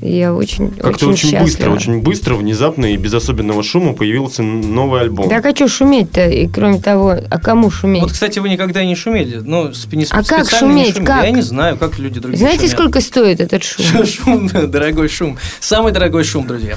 И 0.00 0.16
я 0.16 0.32
очень, 0.32 0.70
Как-то 0.70 1.08
очень, 1.08 1.30
очень, 1.30 1.40
быстро, 1.42 1.70
очень 1.70 2.00
быстро, 2.02 2.34
внезапно 2.36 2.86
и 2.86 2.96
без 2.96 3.12
особенного 3.14 3.62
шума 3.64 3.94
появился 3.94 4.42
новый 4.44 5.00
альбом. 5.00 5.28
Так 5.28 5.44
а 5.44 5.54
что 5.54 5.66
шуметь-то? 5.66 6.28
И 6.28 6.46
кроме 6.46 6.80
того, 6.80 7.16
а 7.28 7.38
кому 7.38 7.68
шуметь? 7.70 8.02
Вот, 8.02 8.12
кстати, 8.12 8.38
вы 8.38 8.48
никогда 8.48 8.84
не 8.84 8.94
шумели. 8.94 9.38
Ну, 9.42 9.70
сп- 9.70 9.96
не, 9.96 10.04
А 10.10 10.22
как 10.22 10.46
специально 10.46 10.72
не 10.72 10.80
шуметь? 10.82 10.94
шумели. 10.94 11.06
Как? 11.06 11.24
Я 11.24 11.30
не 11.32 11.42
знаю, 11.42 11.76
как 11.78 11.98
люди 11.98 12.20
другие 12.20 12.38
Знаете, 12.38 12.60
шумят. 12.66 12.72
сколько 12.72 13.00
стоит 13.00 13.40
этот 13.40 13.64
шум? 13.64 13.84
Шум, 14.06 14.48
дорогой 14.70 15.08
шум. 15.08 15.36
Самый 15.58 15.90
дорогой 15.92 16.22
шум, 16.22 16.46
друзья. 16.46 16.74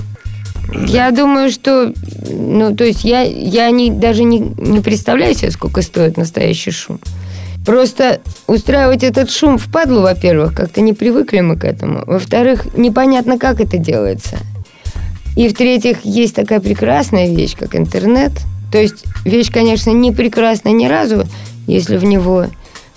Я 0.88 1.12
думаю, 1.12 1.52
что, 1.52 1.94
ну, 2.30 2.76
то 2.76 2.86
есть 2.86 3.04
я, 3.04 3.22
я 3.22 3.70
не, 3.72 3.92
даже 3.92 4.24
не, 4.24 4.40
не 4.40 4.80
представляю 4.80 5.36
себе, 5.36 5.52
сколько 5.52 5.82
стоит 5.82 6.18
настоящий 6.18 6.72
шум. 6.72 7.00
Просто 7.66 8.22
устраивать 8.48 9.04
этот 9.04 9.30
шум 9.30 9.58
впадлу, 9.58 10.02
во-первых, 10.02 10.56
как-то 10.56 10.82
не 10.82 10.94
привыкли 10.94 11.42
мы 11.42 11.58
к 11.58 11.64
этому. 11.64 12.04
Во-вторых, 12.08 12.76
непонятно, 12.76 13.38
как 13.38 13.62
это 13.62 13.78
делается. 13.78 14.38
И 15.36 15.48
в-третьих, 15.48 16.04
есть 16.04 16.36
такая 16.36 16.60
прекрасная 16.60 17.28
вещь, 17.28 17.56
как 17.58 17.76
интернет. 17.76 18.32
То 18.72 18.80
есть 18.80 19.06
вещь, 19.26 19.52
конечно, 19.52 19.92
не 19.92 20.12
прекрасная 20.12 20.74
ни 20.74 20.88
разу, 20.88 21.26
если 21.68 21.98
в 21.98 22.04
него 22.04 22.48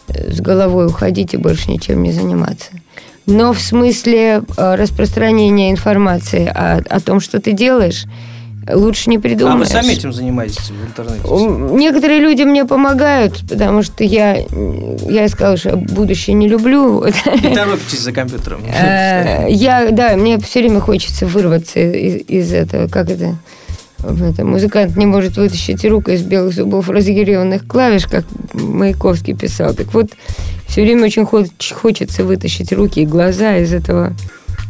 э, 0.09 0.33
с 0.33 0.41
головой 0.41 0.87
уходить 0.87 1.35
и 1.35 1.37
больше 1.37 1.71
ничем 1.71 2.03
не 2.03 2.13
заниматься. 2.13 2.71
Но 3.27 3.53
в 3.53 3.61
смысле 3.61 4.43
э, 4.57 4.75
распространения 4.75 5.71
информации 5.71 6.47
о, 6.47 6.83
о 6.89 7.01
том, 7.01 7.21
что 7.21 7.41
ты 7.41 7.53
делаешь, 7.53 8.05
лучше 8.73 9.11
не 9.11 9.17
А 9.17 9.21
придумаешь. 9.21 9.59
вы 9.61 9.67
сами 9.67 9.93
этим 9.93 10.13
занимаетесь 10.13 10.71
в 10.71 10.87
интернете? 10.87 11.75
Некоторые 11.75 12.21
люди 12.21 12.43
мне 12.43 12.65
помогают, 12.65 13.41
потому 13.49 13.83
что 13.83 14.05
я, 14.05 14.37
я 15.09 15.29
сказала, 15.29 15.57
что 15.57 15.71
я 15.71 15.77
будущее 15.77 16.35
не 16.35 16.49
люблю. 16.49 17.05
Не 17.05 17.55
торопитесь 17.55 18.01
за 18.01 18.13
компьютером. 18.13 18.61
Э, 18.75 19.47
Я, 19.51 19.91
да, 19.91 20.17
мне 20.17 20.39
все 20.39 20.61
время 20.61 20.81
хочется 20.81 21.27
вырваться 21.27 21.81
из, 21.81 22.23
из 22.29 22.53
этого, 22.53 22.89
как 22.89 23.11
это, 23.11 23.37
это, 24.03 24.45
музыкант 24.45 24.97
не 24.97 25.07
может 25.07 25.37
вытащить 25.37 25.85
руку 25.85 26.11
из 26.11 26.23
белых 26.23 26.53
зубов 26.55 26.89
разъяренных 26.91 27.67
клавиш, 27.67 28.07
как 28.07 28.25
Маяковский 28.53 29.35
писал. 29.35 29.75
Так 29.75 29.93
вот, 29.95 30.09
все 30.69 30.83
время 30.83 31.05
очень 31.05 31.25
хоч- 31.25 31.73
хочется 31.73 32.25
вытащить 32.25 32.73
руки 32.73 33.01
и 33.01 33.07
глаза 33.07 33.57
из 33.57 33.73
этого 33.73 34.13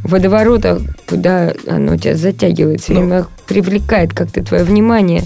водоворота, 0.02 0.80
куда 1.06 1.52
оно 1.66 1.96
тебя 1.96 2.14
затягивает, 2.16 2.80
все 2.82 2.92
Ну. 2.94 3.00
время 3.00 3.26
привлекает 3.46 4.12
как-то 4.12 4.42
твое 4.42 4.64
внимание, 4.64 5.24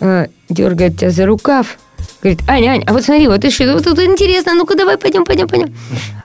э, 0.00 0.26
дергает 0.48 0.98
тебя 0.98 1.10
за 1.10 1.26
рукав, 1.26 1.78
говорит, 2.22 2.40
Аня, 2.48 2.70
Аня, 2.70 2.84
а 2.86 2.92
вот 2.92 3.04
смотри, 3.04 3.28
вот 3.28 3.44
еще, 3.44 3.72
вот 3.72 3.84
тут 3.84 3.98
интересно, 4.00 4.54
ну-ка 4.54 4.76
давай 4.76 4.96
пойдем, 4.98 5.24
пойдем, 5.24 5.48
пойдем. 5.48 5.74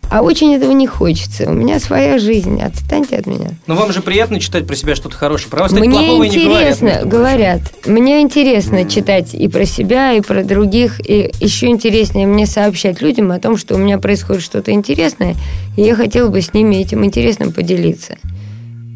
А 0.09 0.21
очень 0.23 0.55
этого 0.55 0.71
не 0.71 0.87
хочется. 0.87 1.47
У 1.47 1.53
меня 1.53 1.79
своя 1.79 2.17
жизнь, 2.17 2.59
отстаньте 2.61 3.17
от 3.17 3.27
меня. 3.27 3.51
Но 3.67 3.75
вам 3.75 3.93
же 3.93 4.01
приятно 4.01 4.39
читать 4.39 4.65
про 4.65 4.75
себя 4.75 4.95
что-то 4.95 5.15
хорошее. 5.15 5.51
Про 5.51 5.61
вас 5.61 5.71
Мне 5.71 5.89
плохого 5.89 6.23
и 6.23 6.29
не 6.29 6.45
говорят. 6.45 6.61
интересно, 6.61 7.01
говорят. 7.05 7.61
Мне 7.85 8.21
интересно 8.21 8.89
читать 8.89 9.35
и 9.35 9.47
про 9.47 9.65
себя, 9.65 10.13
и 10.13 10.21
про 10.21 10.43
других. 10.43 10.99
И 11.07 11.31
еще 11.39 11.67
интереснее 11.67 12.25
мне 12.25 12.47
сообщать 12.47 13.01
людям 13.01 13.31
о 13.31 13.39
том, 13.39 13.55
что 13.55 13.75
у 13.75 13.77
меня 13.77 13.99
происходит 13.99 14.41
что-то 14.41 14.71
интересное, 14.71 15.35
и 15.77 15.83
я 15.83 15.95
хотела 15.95 16.29
бы 16.29 16.41
с 16.41 16.55
ними 16.55 16.77
этим 16.77 17.05
интересным 17.05 17.53
поделиться. 17.53 18.17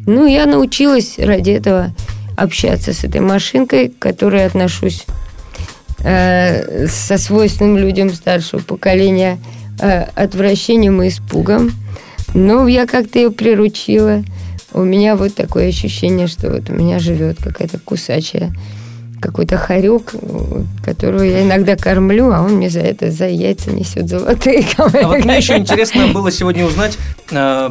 Ну, 0.06 0.26
я 0.26 0.46
научилась 0.46 1.18
ради 1.18 1.52
этого 1.52 1.94
общаться 2.36 2.92
с 2.92 3.04
этой 3.04 3.20
машинкой, 3.20 3.88
к 3.88 4.00
которой 4.00 4.44
отношусь 4.44 5.06
э, 6.00 6.88
со 6.88 7.18
свойственным 7.18 7.78
людям 7.78 8.12
старшего 8.12 8.60
поколения 8.60 9.38
э, 9.80 10.02
отвращением 10.14 11.02
и 11.02 11.08
испугом. 11.08 11.72
Но 12.34 12.66
я 12.66 12.86
как-то 12.86 13.18
ее 13.18 13.30
приручила. 13.30 14.24
У 14.72 14.82
меня 14.82 15.14
вот 15.14 15.34
такое 15.34 15.68
ощущение, 15.68 16.26
что 16.26 16.50
вот 16.50 16.68
у 16.68 16.72
меня 16.72 16.98
живет 16.98 17.38
какая-то 17.42 17.78
кусачая 17.78 18.52
какой-то 19.24 19.56
хорек, 19.56 20.12
которого 20.84 21.22
я 21.22 21.44
иногда 21.44 21.76
кормлю, 21.76 22.30
а 22.30 22.42
он 22.42 22.56
мне 22.56 22.68
за 22.68 22.80
это 22.80 23.10
за 23.10 23.26
яйца 23.26 23.70
несет 23.70 24.06
золотые. 24.06 24.66
А 24.76 25.08
вот 25.08 25.24
мне 25.24 25.38
еще 25.38 25.56
интересно 25.56 26.08
было 26.08 26.30
сегодня 26.30 26.66
узнать 26.66 26.98
э, 27.30 27.70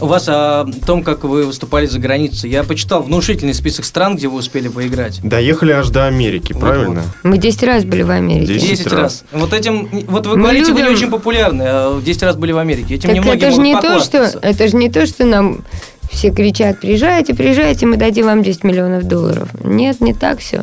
у 0.00 0.06
вас 0.06 0.24
о 0.28 0.66
том, 0.86 1.02
как 1.02 1.24
вы 1.24 1.44
выступали 1.44 1.86
за 1.86 1.98
границей. 1.98 2.50
Я 2.50 2.62
почитал 2.64 3.02
внушительный 3.02 3.54
список 3.54 3.84
стран, 3.84 4.16
где 4.16 4.28
вы 4.28 4.38
успели 4.38 4.68
поиграть. 4.68 5.20
Доехали 5.22 5.72
аж 5.72 5.88
до 5.88 6.06
Америки, 6.06 6.52
Вот, 6.52 6.60
правильно? 6.60 7.02
Мы 7.22 7.38
10 7.38 7.62
раз 7.64 7.84
были 7.84 8.02
в 8.02 8.10
Америке. 8.10 8.54
Десять 8.54 8.68
Десять 8.70 8.86
раз. 8.92 9.00
раз. 9.00 9.24
Вот 9.32 9.52
этим, 9.52 9.88
вот 10.08 10.26
вы 10.26 10.36
Мы 10.36 10.42
говорите, 10.42 10.72
вы 10.72 10.80
не 10.80 10.88
любим- 10.88 10.96
очень 10.96 11.10
популярны, 11.10 11.62
а 11.66 12.00
10 12.00 12.22
раз 12.22 12.36
были 12.36 12.52
в 12.52 12.58
Америке. 12.58 12.94
Этим 12.94 13.22
Так 13.22 13.34
это 13.36 13.50
же 13.50 13.60
не 13.60 13.78
то, 13.80 14.00
что 14.00 14.18
это 14.18 14.68
же 14.68 14.76
не 14.76 14.90
то, 14.90 15.06
что 15.06 15.24
нам 15.24 15.64
все 16.10 16.30
кричат, 16.30 16.80
приезжайте, 16.80 17.34
приезжайте, 17.34 17.84
мы 17.86 17.96
дадим 17.96 18.26
вам 18.26 18.42
10 18.42 18.64
миллионов 18.64 19.04
долларов. 19.04 19.48
Нет, 19.62 20.00
не 20.00 20.14
так 20.14 20.38
все. 20.40 20.62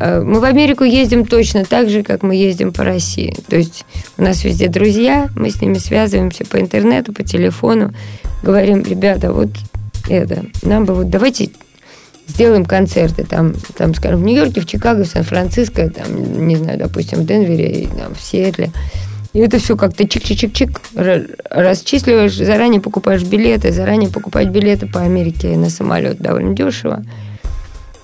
Мы 0.00 0.40
в 0.40 0.44
Америку 0.44 0.84
ездим 0.84 1.26
точно 1.26 1.64
так 1.64 1.90
же, 1.90 2.02
как 2.02 2.22
мы 2.22 2.34
ездим 2.34 2.72
по 2.72 2.84
России. 2.84 3.36
То 3.48 3.56
есть 3.56 3.84
у 4.16 4.22
нас 4.22 4.44
везде 4.44 4.68
друзья, 4.68 5.28
мы 5.36 5.50
с 5.50 5.60
ними 5.60 5.78
связываемся 5.78 6.46
по 6.46 6.58
интернету, 6.58 7.12
по 7.12 7.22
телефону, 7.22 7.92
говорим, 8.42 8.82
ребята, 8.82 9.32
вот 9.32 9.50
это, 10.08 10.46
нам 10.62 10.86
бы 10.86 10.94
вот 10.94 11.10
давайте 11.10 11.50
сделаем 12.26 12.64
концерты 12.64 13.24
там, 13.24 13.54
там, 13.76 13.94
скажем, 13.94 14.20
в 14.20 14.24
Нью-Йорке, 14.24 14.60
в 14.60 14.66
Чикаго, 14.66 15.04
в 15.04 15.08
Сан-Франциско, 15.08 15.90
там, 15.90 16.46
не 16.46 16.56
знаю, 16.56 16.78
допустим, 16.78 17.20
в 17.20 17.26
Денвере, 17.26 17.82
и, 17.82 17.86
там, 17.86 18.14
в 18.14 18.20
Сиэтле. 18.22 18.70
И 19.32 19.38
это 19.38 19.58
все 19.58 19.76
как-то 19.76 20.04
чик-чик-чик-чик 20.04 20.80
ра- 20.94 21.28
расчисливаешь, 21.50 22.34
заранее 22.34 22.80
покупаешь 22.80 23.22
билеты, 23.22 23.70
заранее 23.70 24.10
покупать 24.10 24.48
билеты 24.48 24.86
по 24.86 25.00
Америке 25.02 25.56
на 25.56 25.70
самолет 25.70 26.18
довольно 26.18 26.54
дешево. 26.54 27.04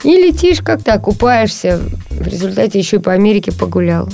И 0.04 0.10
летишь 0.10 0.60
как-то, 0.60 0.94
окупаешься. 0.94 1.80
В 2.10 2.26
результате 2.26 2.78
еще 2.78 2.96
и 2.96 3.00
по 3.00 3.12
Америке 3.12 3.52
погулял. 3.52 4.08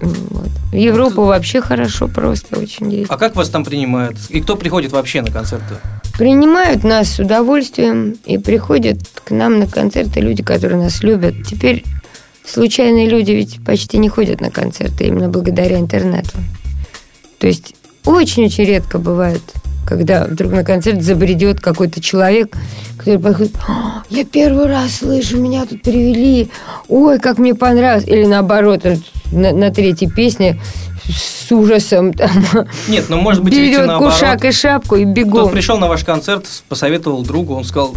Вот. 0.00 0.48
В 0.72 0.76
Европу 0.76 1.24
вообще 1.24 1.60
хорошо, 1.60 2.08
просто 2.08 2.58
очень 2.58 2.92
есть. 2.92 3.10
А 3.10 3.16
как 3.16 3.34
вас 3.36 3.48
там 3.48 3.64
принимают? 3.64 4.16
И 4.28 4.40
кто 4.40 4.56
приходит 4.56 4.92
вообще 4.92 5.20
на 5.22 5.30
концерты? 5.30 5.74
Принимают 6.16 6.84
нас 6.84 7.14
с 7.14 7.18
удовольствием 7.18 8.16
и 8.24 8.38
приходят 8.38 8.98
к 9.24 9.30
нам 9.30 9.58
на 9.58 9.66
концерты 9.66 10.20
люди, 10.20 10.42
которые 10.42 10.80
нас 10.82 11.02
любят. 11.02 11.34
Теперь 11.46 11.84
случайные 12.44 13.08
люди 13.08 13.32
ведь 13.32 13.64
почти 13.64 13.98
не 13.98 14.08
ходят 14.08 14.40
на 14.40 14.50
концерты 14.50 15.04
именно 15.06 15.28
благодаря 15.28 15.78
интернету. 15.78 16.38
То 17.38 17.46
есть 17.46 17.74
очень-очень 18.04 18.64
редко 18.64 18.98
бывает, 18.98 19.42
когда 19.90 20.24
вдруг 20.24 20.52
на 20.52 20.62
концерт 20.62 21.02
забредет 21.02 21.60
какой-то 21.60 22.00
человек, 22.00 22.56
который 22.96 23.18
подходит, 23.18 23.56
«А, 23.66 24.04
я 24.08 24.24
первый 24.24 24.66
раз 24.66 24.98
слышу, 24.98 25.36
меня 25.36 25.66
тут 25.66 25.82
привели, 25.82 26.48
ой, 26.88 27.18
как 27.18 27.38
мне 27.38 27.56
понравилось. 27.56 28.06
Или 28.06 28.24
наоборот, 28.24 28.84
на, 29.32 29.50
на 29.50 29.70
третьей 29.70 30.08
песне 30.08 30.60
с 31.10 31.52
ужасом 31.52 32.12
там, 32.12 32.30
Нет, 32.88 33.06
ну 33.08 33.20
может 33.20 33.42
быть, 33.42 33.54
ведь 33.54 33.72
берет 33.74 33.86
наоборот. 33.86 34.14
кушак 34.14 34.44
и 34.44 34.52
шапку 34.52 34.96
и 34.96 35.04
Кто 35.04 35.12
бегом. 35.12 35.50
пришел 35.50 35.78
на 35.78 35.88
ваш 35.88 36.04
концерт, 36.04 36.46
посоветовал 36.68 37.22
другу, 37.22 37.54
он 37.54 37.64
сказал, 37.64 37.94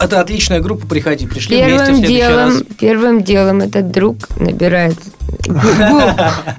это 0.00 0.20
отличная 0.20 0.60
группа, 0.60 0.86
приходи, 0.86 1.26
пришли 1.26 1.62
вместе 1.62 1.74
в 1.74 1.78
Первым 1.78 1.96
следующий 1.96 2.22
раз. 2.22 2.52
делом, 2.52 2.66
первым 2.78 3.22
делом 3.22 3.60
этот 3.60 3.90
друг 3.92 4.16
набирает 4.40 4.96
гу- 5.46 5.54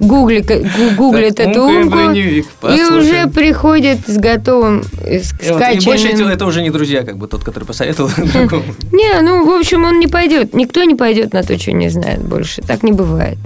гугли- 0.00 0.40
гу- 0.40 0.94
гуглит 0.96 1.36
Так, 1.36 1.48
эту 1.48 1.62
умку, 1.64 1.98
и 2.12 2.42
уже 2.84 3.26
приходит 3.28 3.98
с 4.06 4.16
готовым, 4.16 4.82
э, 5.04 5.20
с 5.20 5.32
И 5.42 5.50
больше 5.84 6.08
скачанным. 6.08 6.28
это 6.28 6.46
уже 6.46 6.62
не 6.62 6.70
друзья, 6.70 7.02
как 7.02 7.18
бы 7.18 7.28
тот, 7.28 7.44
который 7.44 7.64
посоветовал 7.64 8.10
другому. 8.16 8.64
Не, 8.92 9.20
ну, 9.20 9.44
в 9.44 9.50
общем, 9.60 9.84
он 9.84 9.98
не 10.00 10.06
пойдет. 10.06 10.54
Никто 10.54 10.82
не 10.84 10.94
пойдет 10.94 11.34
на 11.34 11.42
то, 11.42 11.58
что 11.58 11.72
не 11.72 11.90
знает 11.90 12.22
больше. 12.24 12.62
Так 12.62 12.82
не 12.82 12.92
бывает. 12.92 13.36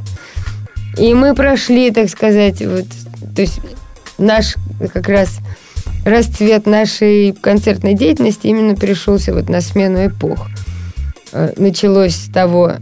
И 0.98 1.14
мы 1.14 1.34
прошли, 1.34 1.90
так 1.90 2.08
сказать, 2.08 2.60
вот, 2.60 2.86
то 3.34 3.42
есть 3.42 3.60
наш 4.18 4.56
как 4.92 5.08
раз 5.08 5.38
расцвет 6.04 6.66
нашей 6.66 7.32
концертной 7.32 7.94
деятельности 7.94 8.48
именно 8.48 8.74
пришелся 8.74 9.32
вот 9.32 9.48
на 9.48 9.60
смену 9.60 10.06
эпох. 10.06 10.48
Э, 11.32 11.52
Началось 11.56 12.14
с 12.14 12.30
того, 12.30 12.74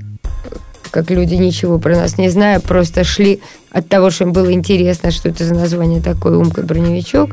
как 0.90 1.11
люди 1.11 1.34
ничего 1.34 1.78
про 1.78 1.96
нас 1.96 2.18
не 2.18 2.28
зная, 2.28 2.61
просто 2.61 3.04
шли 3.04 3.40
от 3.70 3.88
того, 3.88 4.11
что 4.11 4.24
им 4.24 4.32
было 4.32 4.52
интересно, 4.52 5.11
что 5.11 5.28
это 5.28 5.44
за 5.44 5.54
название 5.54 6.02
такое 6.02 6.36
«Умка 6.36 6.62
броневичок», 6.62 7.30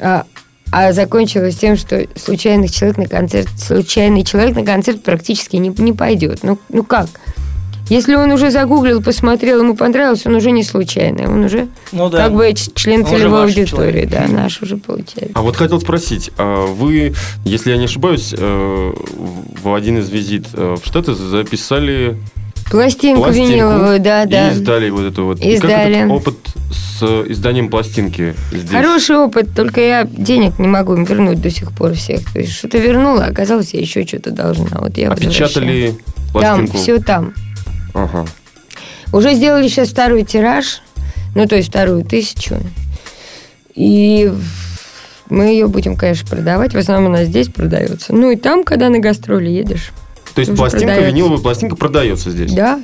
а, 0.00 0.24
а 0.70 0.92
закончилось 0.92 1.56
тем, 1.56 1.76
что 1.76 2.06
случайный 2.16 2.68
человек 2.68 2.96
на 2.96 3.06
концерт, 3.06 3.48
случайный 3.58 4.24
человек 4.24 4.56
на 4.56 4.64
концерт 4.64 5.02
практически 5.02 5.56
не, 5.56 5.68
не 5.68 5.92
пойдет. 5.92 6.42
Ну, 6.42 6.58
ну 6.70 6.82
как? 6.82 7.08
Если 7.88 8.14
он 8.14 8.30
уже 8.30 8.50
загуглил, 8.50 9.02
посмотрел, 9.02 9.60
ему 9.60 9.76
понравилось, 9.76 10.24
он 10.24 10.34
уже 10.36 10.50
не 10.50 10.62
случайный, 10.64 11.26
он 11.26 11.44
уже 11.44 11.68
Ну 11.92 12.08
да. 12.08 12.18
как 12.24 12.34
бы 12.34 12.52
член 12.74 13.00
Он 13.02 13.06
целевой 13.06 13.42
аудитории, 13.44 14.06
человек. 14.06 14.10
да, 14.10 14.26
наш 14.28 14.62
уже 14.62 14.76
получается. 14.76 15.32
А 15.34 15.42
вот 15.42 15.56
хотел 15.56 15.80
спросить, 15.80 16.30
а 16.38 16.66
вы, 16.66 17.12
если 17.44 17.70
я 17.70 17.76
не 17.76 17.84
ошибаюсь, 17.84 18.34
э, 18.36 18.92
в 19.62 19.74
один 19.74 19.98
из 19.98 20.08
визит 20.08 20.46
э, 20.54 20.76
в 20.82 20.86
Штаты 20.86 21.14
записали 21.14 22.16
Пластинку, 22.70 23.24
пластинку 23.24 23.50
виниловую, 23.52 24.00
да, 24.00 24.22
и 24.22 24.28
да. 24.28 24.50
издали 24.52 24.88
вот 24.88 25.02
эту 25.04 25.26
вот. 25.26 25.40
И 25.44 25.54
Издали. 25.56 25.70
как 25.70 25.86
этот 25.88 26.10
опыт 26.10 26.36
с 26.70 27.02
изданием 27.30 27.68
пластинки 27.68 28.34
здесь? 28.50 28.70
Хороший 28.70 29.16
опыт, 29.16 29.48
только 29.54 29.82
я 29.82 30.04
денег 30.04 30.58
не 30.58 30.68
могу 30.68 30.94
им 30.94 31.04
вернуть 31.04 31.42
до 31.42 31.50
сих 31.50 31.72
пор 31.72 31.92
всех. 31.92 32.20
То 32.32 32.38
есть 32.38 32.52
что-то 32.52 32.78
вернула, 32.78 33.26
а 33.26 33.28
оказалось, 33.28 33.74
я 33.74 33.80
еще 33.80 34.06
что-то 34.06 34.30
должна. 34.30 34.78
Вот 34.78 34.96
я 34.96 35.10
возвращаю. 35.10 35.44
Опечатали 35.46 35.94
Там, 36.32 36.32
пластинку? 36.32 36.76
все 36.78 36.98
там. 37.00 37.34
Ага. 37.94 38.24
Уже 39.12 39.34
сделали 39.34 39.68
сейчас 39.68 39.88
второй 39.90 40.24
тираж, 40.24 40.80
ну, 41.34 41.46
то 41.46 41.56
есть 41.56 41.68
вторую 41.68 42.04
тысячу. 42.04 42.56
И 43.74 44.32
мы 45.28 45.44
ее 45.46 45.66
будем, 45.66 45.96
конечно, 45.96 46.26
продавать. 46.28 46.74
В 46.74 46.78
основном 46.78 47.12
она 47.12 47.24
здесь 47.24 47.48
продается. 47.48 48.14
Ну, 48.14 48.30
и 48.30 48.36
там, 48.36 48.64
когда 48.64 48.88
на 48.88 48.98
гастроли 48.98 49.48
едешь. 49.48 49.92
То 50.34 50.40
есть 50.40 50.54
пластинка, 50.56 50.86
продается. 50.86 51.10
виниловая 51.10 51.38
пластинка 51.38 51.76
продается 51.76 52.30
здесь? 52.30 52.52
Да, 52.52 52.80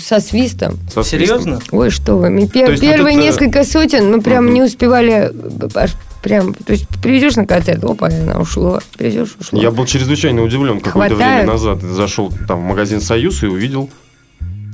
со 0.00 0.20
свистом. 0.20 0.78
Со 0.92 1.02
свистом? 1.02 1.04
Серьезно? 1.04 1.60
Ой, 1.72 1.90
что 1.90 2.14
вы. 2.16 2.30
мы 2.30 2.42
пер- 2.46 2.70
есть 2.70 2.80
вот 2.82 2.90
первые 2.90 3.16
это- 3.16 3.24
несколько 3.24 3.64
сотен 3.64 4.08
мы 4.10 4.20
прям 4.22 4.44
Мгм. 4.44 4.54
не 4.54 4.62
успевали 4.62 5.32
аж 5.74 5.90
прям... 6.22 6.54
То 6.54 6.72
есть 6.72 6.86
привезешь 7.02 7.34
на 7.34 7.44
концерт, 7.44 7.82
опа, 7.82 8.06
она 8.06 8.38
ушло. 8.38 8.80
Привезешь, 8.96 9.34
ушло. 9.40 9.60
Я 9.60 9.72
был 9.72 9.84
чрезвычайно 9.84 10.42
удивлен. 10.42 10.78
Какое-то 10.80 11.16
Хватает. 11.16 11.40
время 11.46 11.52
назад 11.54 11.82
зашел 11.82 12.32
там 12.46 12.60
в 12.60 12.62
магазин 12.64 13.00
«Союз» 13.00 13.42
и 13.42 13.46
увидел. 13.46 13.90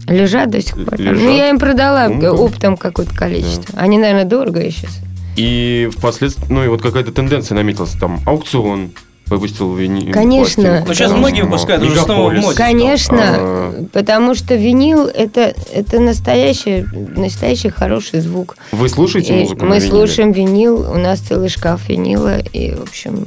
Лежат 0.06 0.50
до 0.50 0.60
сих 0.60 0.74
пор. 0.74 0.98
Лежат. 0.98 1.22
Ну, 1.22 1.36
я 1.36 1.50
им 1.50 1.58
продала 1.58 2.06
Умка. 2.06 2.32
оптом 2.32 2.76
какое-то 2.76 3.14
количество. 3.14 3.78
Они, 3.78 3.98
наверное, 3.98 4.24
дорого 4.24 4.62
сейчас. 4.70 5.00
И 5.36 5.88
впоследствии, 5.96 6.46
ну 6.50 6.64
и 6.64 6.68
вот 6.68 6.82
какая-то 6.82 7.12
тенденция 7.12 7.54
наметилась. 7.56 7.92
Там 7.92 8.20
аукцион 8.26 8.90
выпустил 9.32 9.74
вини... 9.74 10.12
Конечно. 10.12 10.62
пластинку. 10.62 10.88
Ну, 10.88 10.94
сейчас 10.94 11.12
многие 11.12 11.42
выпускают, 11.42 11.82
уже 11.82 12.00
снова 12.00 12.30
в 12.30 12.34
моде. 12.34 12.56
Конечно, 12.56 13.20
А. 13.20 13.84
потому 13.92 14.34
что 14.34 14.54
винил 14.54 15.06
это, 15.06 15.54
это 15.72 16.00
настоящий, 16.00 16.84
настоящий 17.16 17.70
хороший 17.70 18.20
звук. 18.20 18.56
Вы 18.72 18.88
слушаете 18.88 19.34
И 19.34 19.40
музыку 19.42 19.64
на 19.64 19.70
мы 19.70 19.76
виниле? 19.76 19.90
слушаем 19.90 20.32
винил, 20.32 20.80
у 20.90 20.96
нас 20.98 21.20
целый 21.20 21.48
шкаф 21.48 21.88
винила, 21.88 22.38
и, 22.38 22.74
в 22.74 22.82
общем, 22.82 23.26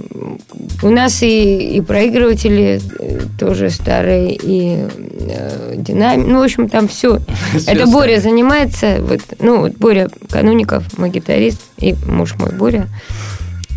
у 0.84 0.90
нас 0.90 1.24
и, 1.24 1.78
и 1.78 1.82
проигрыватели 1.82 2.82
э, 3.00 3.20
тоже 3.40 3.70
старые, 3.70 4.36
и 4.36 4.88
э, 5.30 5.74
динамик, 5.78 6.28
ну, 6.28 6.40
в 6.42 6.44
общем, 6.44 6.70
там 6.70 6.88
все. 6.88 7.20
Это 7.68 7.88
Боря 7.88 8.20
занимается, 8.20 8.98
вот, 9.00 9.22
ну, 9.40 9.62
вот 9.62 9.74
Боря 9.78 10.10
Кануников, 10.30 10.98
мой 10.98 11.10
гитарист, 11.10 11.62
и 11.80 11.96
муж 12.06 12.36
мой 12.38 12.52
Боря, 12.52 12.88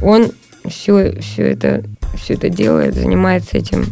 он 0.02 0.30
все, 0.68 1.18
все 1.20 1.42
это 1.52 1.84
все 2.16 2.34
это 2.34 2.48
делает, 2.48 2.94
занимается 2.94 3.58
этим. 3.58 3.86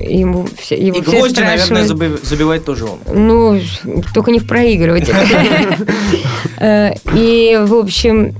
Ему 0.00 0.46
все, 0.58 0.76
его 0.76 0.98
И 0.98 1.02
все 1.02 1.10
гвозди, 1.10 1.40
наверное, 1.40 1.84
забивает 1.84 2.64
тоже 2.64 2.84
он. 2.84 2.98
Ну, 3.12 3.60
только 4.14 4.30
не 4.30 4.38
в 4.38 4.46
проигрыватель. 4.46 5.14
Э, 6.58 6.92
И, 7.14 7.58
в 7.60 7.74
общем, 7.74 8.36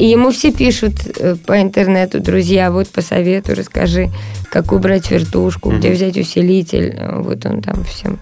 и 0.00 0.06
ему 0.06 0.30
все 0.32 0.50
пишут 0.50 0.94
э, 1.18 1.36
по 1.46 1.60
интернету, 1.60 2.20
друзья, 2.20 2.72
вот 2.72 2.88
по 2.88 3.02
совету 3.02 3.54
расскажи, 3.54 4.10
как 4.50 4.72
убрать 4.72 5.10
вертушку, 5.10 5.70
где 5.70 5.92
взять 5.92 6.16
усилитель. 6.16 6.94
Э, 6.96 7.20
Вот 7.20 7.46
он 7.46 7.62
там 7.62 7.84
всем 7.84 8.18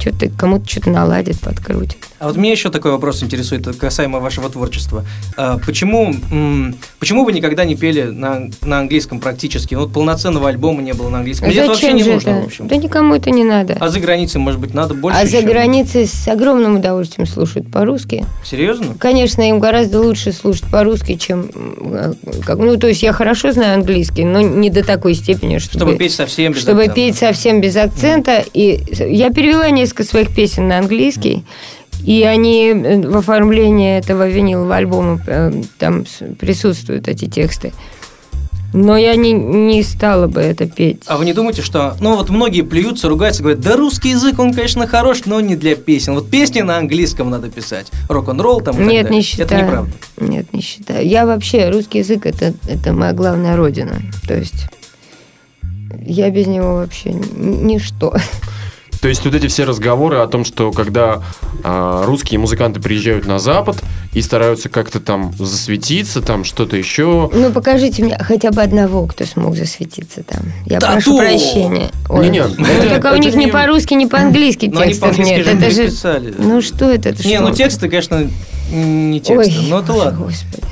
что-то 0.00 0.28
кому-то 0.30 0.68
что-то 0.68 0.90
наладит, 0.90 1.38
подкрутит. 1.40 2.07
А 2.18 2.26
вот 2.26 2.36
меня 2.36 2.50
еще 2.52 2.70
такой 2.70 2.90
вопрос 2.90 3.22
интересует 3.22 3.66
касаемо 3.76 4.18
вашего 4.18 4.50
творчества. 4.50 5.04
А, 5.36 5.58
почему, 5.58 6.12
почему 6.98 7.24
вы 7.24 7.32
никогда 7.32 7.64
не 7.64 7.76
пели 7.76 8.02
на, 8.02 8.48
на 8.62 8.80
английском 8.80 9.20
практически? 9.20 9.74
Ну, 9.74 9.82
Вот 9.82 9.92
полноценного 9.92 10.48
альбома 10.48 10.82
не 10.82 10.94
было 10.94 11.10
на 11.10 11.18
английском. 11.18 11.48
Или 11.48 11.60
это 11.60 11.68
вообще 11.68 11.92
не 11.92 12.02
нужно, 12.02 12.30
это? 12.30 12.40
в 12.42 12.46
общем? 12.46 12.66
Да 12.68 12.76
никому 12.76 13.14
это 13.14 13.30
не 13.30 13.44
надо. 13.44 13.76
А 13.78 13.88
за 13.88 14.00
границей, 14.00 14.40
может 14.40 14.60
быть, 14.60 14.74
надо 14.74 14.94
больше? 14.94 15.18
А 15.20 15.26
за 15.26 15.36
еще? 15.38 15.46
границей 15.46 16.06
с 16.06 16.26
огромным 16.26 16.76
удовольствием 16.76 17.26
слушают 17.26 17.70
по-русски. 17.70 18.26
Серьезно? 18.44 18.94
Конечно, 18.98 19.48
им 19.48 19.60
гораздо 19.60 20.00
лучше 20.00 20.32
слушать 20.32 20.64
по-русски, 20.72 21.14
чем... 21.16 21.48
э, 21.80 22.14
Как, 22.44 22.58
ну, 22.58 22.76
то 22.78 22.88
есть 22.88 23.02
я 23.02 23.12
хорошо 23.12 23.52
знаю 23.52 23.74
английский, 23.74 24.24
но 24.24 24.40
не 24.40 24.70
до 24.70 24.82
такой 24.84 25.14
степени, 25.14 25.58
чтобы... 25.58 25.84
Чтобы 25.84 25.96
петь 25.98 26.14
совсем 26.14 26.52
без 26.52 26.62
чтобы 26.62 26.80
акцента. 26.80 26.94
петь 26.96 27.16
совсем 27.16 27.60
без 27.60 27.76
акцента. 27.76 28.44
И 28.54 28.80
я 28.98 29.30
перевела 29.30 29.70
несколько 29.70 30.02
своих 30.02 30.34
песен 30.34 30.66
на 30.66 30.78
английский. 30.78 31.44
И 32.04 32.22
они 32.22 32.68
э, 32.68 33.00
в 33.08 33.16
оформлении 33.16 33.98
этого 33.98 34.28
винилового 34.28 34.76
альбома 34.76 35.20
э, 35.26 35.52
там 35.78 36.04
присутствуют 36.38 37.08
эти 37.08 37.26
тексты. 37.26 37.72
Но 38.74 38.98
я 38.98 39.16
не, 39.16 39.32
не 39.32 39.82
стала 39.82 40.26
бы 40.26 40.42
это 40.42 40.66
петь. 40.66 41.02
А 41.06 41.16
вы 41.16 41.24
не 41.24 41.32
думаете, 41.32 41.62
что... 41.62 41.96
Ну, 42.00 42.16
вот 42.16 42.28
многие 42.28 42.62
плюются, 42.62 43.08
ругаются, 43.08 43.42
говорят, 43.42 43.60
да 43.60 43.76
русский 43.76 44.10
язык, 44.10 44.38
он, 44.38 44.52
конечно, 44.52 44.86
хорош, 44.86 45.22
но 45.24 45.40
не 45.40 45.56
для 45.56 45.74
песен. 45.74 46.14
Вот 46.14 46.28
песни 46.30 46.60
на 46.60 46.76
английском 46.76 47.30
надо 47.30 47.48
писать. 47.48 47.86
Рок-н-ролл 48.10 48.60
там 48.60 48.74
и 48.74 48.78
так 48.78 48.86
Нет, 48.86 49.02
далее. 49.04 49.18
не 49.18 49.24
считаю. 49.24 49.46
Это 49.46 49.56
неправда. 49.56 49.92
Нет, 50.20 50.52
не 50.52 50.60
считаю. 50.60 51.08
Я 51.08 51.24
вообще, 51.24 51.70
русский 51.70 51.98
язык 51.98 52.26
это, 52.26 52.52
это 52.66 52.92
моя 52.92 53.14
главная 53.14 53.56
родина. 53.56 54.02
То 54.26 54.36
есть 54.36 54.66
я 56.04 56.28
без 56.30 56.46
него 56.46 56.74
вообще 56.74 57.12
ни- 57.12 57.72
ничто. 57.72 58.14
То 59.00 59.08
есть 59.08 59.24
вот 59.24 59.34
эти 59.34 59.46
все 59.46 59.64
разговоры 59.64 60.16
о 60.18 60.26
том, 60.26 60.44
что 60.44 60.72
когда 60.72 61.22
а, 61.62 62.04
русские 62.04 62.40
музыканты 62.40 62.80
приезжают 62.80 63.26
на 63.26 63.38
Запад 63.38 63.76
и 64.12 64.20
стараются 64.20 64.68
как-то 64.68 64.98
там 64.98 65.32
засветиться, 65.38 66.20
там 66.20 66.42
что-то 66.44 66.76
еще. 66.76 67.30
Ну, 67.32 67.52
покажите 67.52 68.02
мне 68.02 68.18
хотя 68.18 68.50
бы 68.50 68.60
одного, 68.60 69.06
кто 69.06 69.24
смог 69.24 69.56
засветиться 69.56 70.22
там. 70.24 70.40
Я 70.66 70.80
Да 70.80 70.92
прошу 70.92 71.12
то! 71.12 71.18
прощения. 71.18 71.90
Не-не, 72.10 72.42
ну, 72.44 72.64
это- 72.66 72.88
только 72.90 73.06
у 73.06 73.10
это 73.14 73.18
них 73.18 73.34
ни 73.36 73.44
не- 73.44 73.50
по-русски, 73.52 73.94
ни 73.94 74.06
по-английски 74.06 74.66
текстов 74.68 75.00
по-английски 75.16 75.32
нет. 75.32 75.44
же 75.46 75.50
Это 75.52 75.70
же... 75.70 75.76
переписали. 75.82 76.34
Ну, 76.36 76.60
что 76.60 76.90
это? 76.90 77.10
это 77.10 77.26
Не, 77.28 77.36
что? 77.36 77.48
ну 77.48 77.54
тексты, 77.54 77.88
конечно, 77.88 78.28
не 78.72 79.20
тексты. 79.20 79.54
Ой, 79.60 79.66
но 79.68 79.78
это 79.80 79.92
ладно. 79.92 80.26
Господи. 80.26 80.62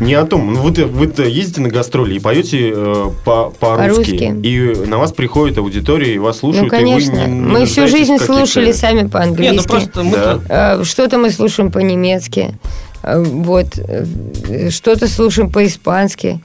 Не 0.00 0.14
о 0.14 0.24
том. 0.24 0.54
Ну, 0.54 0.62
вы-то, 0.62 0.86
вы-то 0.86 1.24
ездите 1.24 1.60
на 1.60 1.68
гастроли 1.68 2.14
и 2.14 2.18
поете 2.20 2.72
э, 2.74 3.10
по- 3.24 3.50
по-русски. 3.50 4.16
По-русски. 4.18 4.46
И 4.46 4.86
на 4.86 4.96
вас 4.98 5.12
приходит 5.12 5.58
аудитория, 5.58 6.14
и 6.14 6.18
вас 6.18 6.36
Ну, 6.42 6.52
слушают. 6.52 6.70
конечно. 6.70 7.10
И 7.12 7.14
вы 7.24 7.26
не- 7.28 7.34
не 7.34 7.40
мы 7.40 7.66
всю 7.66 7.86
жизнь 7.86 8.16
слушали 8.18 8.72
сами 8.72 8.96
Нет, 8.96 9.04
ну 9.04 9.10
по-английски. 9.10 9.68
просто 9.68 10.02
мы 10.02 10.16
Да. 10.16 10.40
Э, 10.80 10.84
Что-то 10.84 11.18
мы 11.18 11.30
слушаем 11.30 11.70
по-немецки. 11.70 12.54
Э, 13.02 13.22
Вот. 13.22 13.78
э, 13.78 14.70
Что-то 14.70 15.06
слушаем 15.06 15.50
по-испански. 15.50 16.40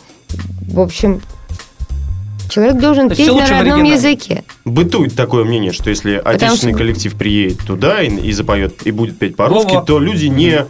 В 0.68 0.80
общем, 0.82 1.22
человек 2.50 2.78
должен 2.80 3.10
петь 3.10 3.28
на 3.28 3.48
родном 3.48 3.84
языке. 3.84 4.44
Бытует 4.66 5.16
такое 5.16 5.46
мнение, 5.46 5.72
что 5.72 5.90
если 5.90 6.22
отечественный 6.24 6.74
что- 6.74 6.80
коллектив 6.80 7.16
приедет 7.16 7.60
туда 7.60 8.02
и, 8.02 8.10
и 8.14 8.32
запоет, 8.34 8.86
и 8.86 8.92
будет 8.92 9.18
петь 9.18 9.36
по-русски, 9.36 9.78
то 9.88 9.98
люди 10.00 10.26
не 10.26 10.66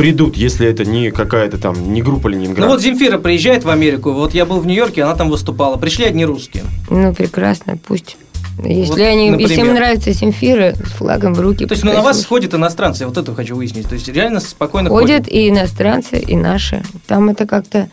придут, 0.00 0.34
если 0.34 0.66
это 0.66 0.86
не 0.86 1.10
какая-то 1.10 1.58
там, 1.58 1.92
не 1.92 2.00
группа 2.00 2.28
Ленинград. 2.28 2.66
Ну 2.66 2.72
вот 2.72 2.80
Земфира 2.80 3.18
приезжает 3.18 3.64
в 3.64 3.68
Америку, 3.68 4.12
вот 4.12 4.32
я 4.32 4.46
был 4.46 4.58
в 4.58 4.66
Нью-Йорке, 4.66 5.02
она 5.02 5.14
там 5.14 5.28
выступала. 5.28 5.76
Пришли 5.76 6.06
одни 6.06 6.24
русские. 6.24 6.64
Ну, 6.88 7.14
прекрасно, 7.14 7.76
пусть. 7.76 8.16
Если, 8.64 8.90
Вот, 8.90 9.00
они, 9.00 9.26
если 9.26 9.42
им 9.42 9.48
например. 9.48 9.74
нравится 9.74 10.12
Земфира, 10.12 10.74
с 10.74 10.92
флагом 10.92 11.34
в 11.34 11.40
руки. 11.40 11.66
То 11.66 11.72
есть 11.72 11.84
ну, 11.84 11.92
на 11.92 12.00
вас 12.00 12.20
сходят 12.20 12.54
иностранцы, 12.54 13.02
я 13.02 13.08
вот 13.08 13.18
это 13.18 13.34
хочу 13.34 13.56
выяснить. 13.56 13.88
То 13.88 13.94
есть 13.94 14.08
реально 14.08 14.40
спокойно 14.40 14.88
Ходят 14.88 15.28
и 15.28 15.50
иностранцы, 15.50 16.18
и 16.18 16.34
наши. 16.34 16.82
Там 17.06 17.28
это 17.28 17.46
как-то... 17.46 17.90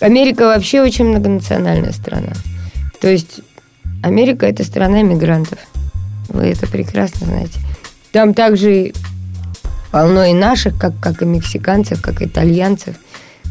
Америка 0.00 0.42
вообще 0.42 0.82
очень 0.82 1.06
многонациональная 1.06 1.92
страна. 1.92 2.32
То 3.00 3.08
есть 3.08 3.40
Америка– 4.02 4.44
это 4.46 4.62
страна 4.62 5.02
мигрантов. 5.02 5.58
Вы 6.28 6.48
это 6.48 6.66
прекрасно 6.66 7.26
знаете. 7.26 7.58
там 8.12 8.34
также 8.34 8.92
полно 9.90 10.24
и 10.24 10.32
наших, 10.32 10.78
как, 10.78 10.92
как 11.00 11.22
и 11.22 11.26
мексиканцев, 11.26 12.00
как 12.00 12.22
итальянцев, 12.22 12.96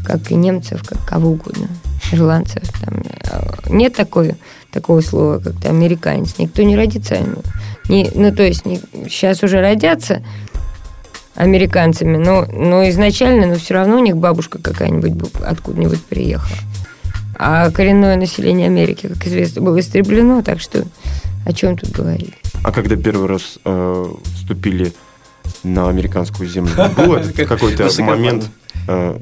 как 0.04 0.30
и 0.30 0.34
немцев, 0.34 0.82
как 0.86 1.04
кого 1.04 1.30
угодно, 1.30 1.68
ирландцев. 2.12 2.62
Там, 2.84 3.02
э, 3.04 3.70
нет 3.70 3.94
такой, 3.94 4.34
такого 4.72 5.00
слова, 5.00 5.38
как 5.38 5.60
то 5.60 5.68
американец. 5.68 6.38
Никто 6.38 6.62
не 6.62 6.76
родится. 6.76 7.18
Не, 7.88 8.10
ну 8.14 8.34
то 8.34 8.42
есть 8.42 8.64
не, 8.64 8.80
сейчас 9.08 9.42
уже 9.42 9.60
родятся 9.60 10.22
американцами, 11.34 12.16
но, 12.16 12.46
но 12.52 12.88
изначально, 12.90 13.46
но 13.46 13.54
все 13.54 13.74
равно 13.74 13.96
у 13.96 14.04
них 14.04 14.16
бабушка 14.16 14.58
какая-нибудь 14.58 15.32
откуда-нибудь 15.44 16.04
приехала. 16.04 16.58
А 17.38 17.70
коренное 17.70 18.16
население 18.16 18.66
Америки, 18.66 19.06
как 19.06 19.26
известно, 19.26 19.62
было 19.62 19.80
истреблено, 19.80 20.42
так 20.42 20.60
что 20.60 20.84
о 21.46 21.52
чем 21.52 21.78
тут 21.78 21.90
говорить? 21.90 22.34
А 22.62 22.70
когда 22.70 22.96
первый 22.96 23.28
раз 23.28 23.58
э, 23.64 24.06
вступили 24.34 24.92
на 25.62 25.88
американскую 25.88 26.48
землю, 26.48 26.72
был 26.96 27.18
какой-то 27.46 27.88
момент 28.02 28.48
э, 28.88 29.18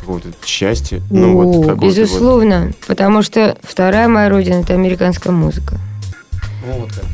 какого-то 0.00 0.28
счастья? 0.44 1.00
Ну, 1.10 1.38
О, 1.40 1.62
вот 1.62 1.78
безусловно, 1.78 2.66
вот. 2.66 2.76
потому 2.86 3.22
что 3.22 3.56
вторая 3.62 4.08
моя 4.08 4.28
родина– 4.28 4.54
это 4.62 4.74
американская 4.74 5.32
музыка. 5.32 5.78
Вот 6.66 6.92
как. 6.92 7.04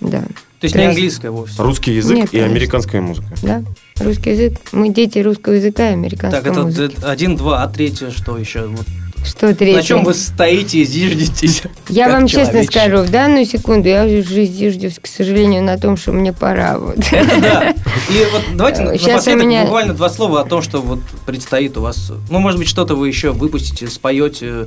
Да. 0.00 0.20
То 0.62 0.66
есть 0.66 0.76
не 0.76 0.84
английская 0.84 1.30
вовсе? 1.30 1.60
Русский 1.60 1.94
язык 1.94 2.16
Нет, 2.16 2.28
и 2.28 2.38
конечно. 2.38 2.50
американская 2.50 3.00
музыка. 3.00 3.28
Да, 3.42 3.64
русский 3.98 4.30
язык. 4.30 4.60
Мы 4.70 4.90
дети 4.90 5.18
русского 5.18 5.54
языка 5.54 5.90
и 5.90 5.92
американской 5.94 6.40
так, 6.40 6.52
это 6.52 6.62
музыки. 6.62 6.96
один, 7.02 7.36
два, 7.36 7.64
а 7.64 7.68
третье 7.68 8.10
что 8.10 8.38
еще? 8.38 8.66
Вот 8.66 8.86
что 9.24 9.54
третье? 9.54 9.76
На 9.76 9.82
чем 9.82 10.04
вы 10.04 10.14
стоите 10.14 10.78
и 10.78 10.84
зиждетесь? 10.84 11.62
Я 11.88 12.08
вам 12.08 12.26
честно 12.26 12.64
скажу, 12.64 12.98
в 12.98 13.10
данную 13.10 13.46
секунду 13.46 13.88
я 13.88 14.04
уже 14.04 14.44
зиждусь, 14.44 14.98
к 15.00 15.06
сожалению, 15.06 15.62
на 15.62 15.78
том, 15.78 15.96
что 15.96 16.12
мне 16.12 16.32
пора. 16.32 16.78
Вот. 16.78 16.98
Это 17.12 17.40
да. 17.40 17.70
И 18.10 18.24
вот 18.32 18.42
давайте 18.54 18.98
Сейчас 18.98 19.26
напоследок 19.26 19.44
меня... 19.44 19.62
буквально 19.62 19.94
два 19.94 20.10
слова 20.10 20.40
о 20.40 20.44
том, 20.44 20.62
что 20.62 20.80
вот 20.80 21.00
предстоит 21.26 21.76
у 21.76 21.82
вас. 21.82 22.12
Ну, 22.30 22.38
может 22.38 22.58
быть, 22.58 22.68
что-то 22.68 22.94
вы 22.94 23.08
еще 23.08 23.32
выпустите, 23.32 23.88
споете. 23.88 24.66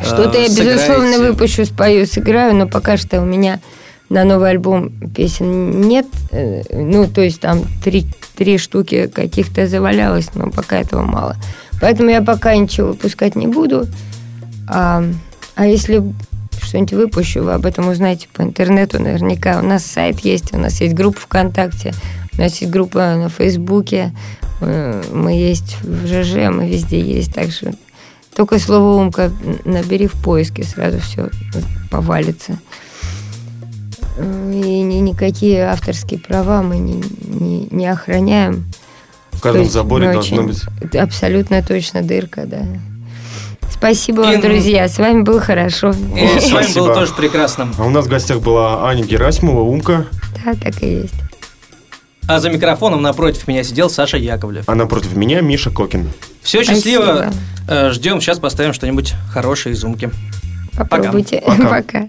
Э, 0.00 0.04
что-то 0.04 0.38
я, 0.38 0.48
безусловно, 0.48 1.18
выпущу, 1.18 1.64
спою, 1.64 2.06
сыграю, 2.06 2.54
но 2.54 2.68
пока 2.68 2.96
что 2.96 3.20
у 3.20 3.24
меня 3.24 3.60
на 4.08 4.24
новый 4.24 4.50
альбом 4.50 4.90
песен 5.14 5.82
нет. 5.82 6.06
Э, 6.30 6.62
ну, 6.70 7.06
то 7.08 7.20
есть 7.20 7.40
там 7.40 7.64
три, 7.84 8.06
три 8.36 8.58
штуки 8.58 9.06
каких-то 9.06 9.66
завалялось, 9.66 10.34
но 10.34 10.50
пока 10.50 10.78
этого 10.78 11.02
мало. 11.02 11.36
Поэтому 11.80 12.10
я 12.10 12.22
пока 12.22 12.54
ничего 12.56 12.88
выпускать 12.88 13.36
не 13.36 13.46
буду. 13.46 13.86
А, 14.68 15.04
а 15.54 15.66
если 15.66 16.02
что-нибудь 16.60 16.92
выпущу, 16.92 17.42
вы 17.42 17.54
об 17.54 17.66
этом 17.66 17.88
узнаете 17.88 18.28
по 18.32 18.42
интернету 18.42 19.00
наверняка. 19.00 19.60
У 19.60 19.62
нас 19.62 19.84
сайт 19.84 20.20
есть, 20.20 20.52
у 20.54 20.58
нас 20.58 20.80
есть 20.80 20.94
группа 20.94 21.20
ВКонтакте, 21.20 21.94
у 22.36 22.40
нас 22.40 22.60
есть 22.60 22.72
группа 22.72 23.14
на 23.16 23.28
Фейсбуке, 23.28 24.12
э, 24.60 25.02
мы 25.12 25.32
есть 25.32 25.78
в 25.82 26.06
ЖЖ, 26.06 26.50
мы 26.50 26.68
везде 26.68 27.00
есть. 27.00 27.32
Так 27.34 27.50
что 27.50 27.72
только 28.34 28.58
слово 28.58 29.00
«умка» 29.00 29.32
набери 29.64 30.06
в 30.06 30.12
поиске, 30.12 30.62
сразу 30.62 31.00
все 31.00 31.30
повалится. 31.90 32.58
И 34.18 34.82
никакие 34.82 35.64
авторские 35.64 36.20
права 36.20 36.62
мы 36.62 36.78
не, 36.78 37.02
не, 37.22 37.68
не 37.70 37.86
охраняем. 37.86 38.64
В 39.38 39.40
каждом 39.40 39.62
есть, 39.62 39.72
заборе 39.72 40.12
должно 40.12 40.42
быть. 40.42 40.64
Абсолютно 40.94 41.62
точно 41.62 42.02
дырка, 42.02 42.44
да. 42.44 42.62
Спасибо 43.70 44.22
вам, 44.22 44.40
друзья. 44.40 44.88
С 44.88 44.98
вами 44.98 45.22
было 45.22 45.40
хорошо. 45.40 45.94
И 46.16 46.24
О, 46.24 46.40
с 46.40 46.50
вами 46.50 46.74
было 46.74 46.94
тоже 46.94 47.14
прекрасно. 47.14 47.68
А 47.78 47.86
у 47.86 47.90
нас 47.90 48.06
в 48.06 48.08
гостях 48.08 48.40
была 48.40 48.88
Аня 48.88 49.04
Герасимова, 49.04 49.60
Умка. 49.60 50.06
Да, 50.44 50.54
так 50.54 50.82
и 50.82 51.02
есть. 51.02 51.14
А 52.26 52.40
за 52.40 52.50
микрофоном 52.50 53.00
напротив 53.00 53.46
меня 53.46 53.62
сидел 53.62 53.88
Саша 53.88 54.16
Яковлев. 54.16 54.64
А 54.66 54.74
напротив 54.74 55.14
меня 55.14 55.40
Миша 55.40 55.70
Кокин. 55.70 56.10
Все, 56.42 56.64
счастливо. 56.64 57.30
Спасибо. 57.30 57.32
Э, 57.68 57.90
ждем. 57.92 58.20
Сейчас 58.20 58.40
поставим 58.40 58.72
что-нибудь 58.72 59.14
хорошее 59.32 59.76
из 59.76 59.84
Умки. 59.84 60.10
Попробуйте. 60.76 61.42
Пока. 61.46 61.68
Пока. 61.68 62.08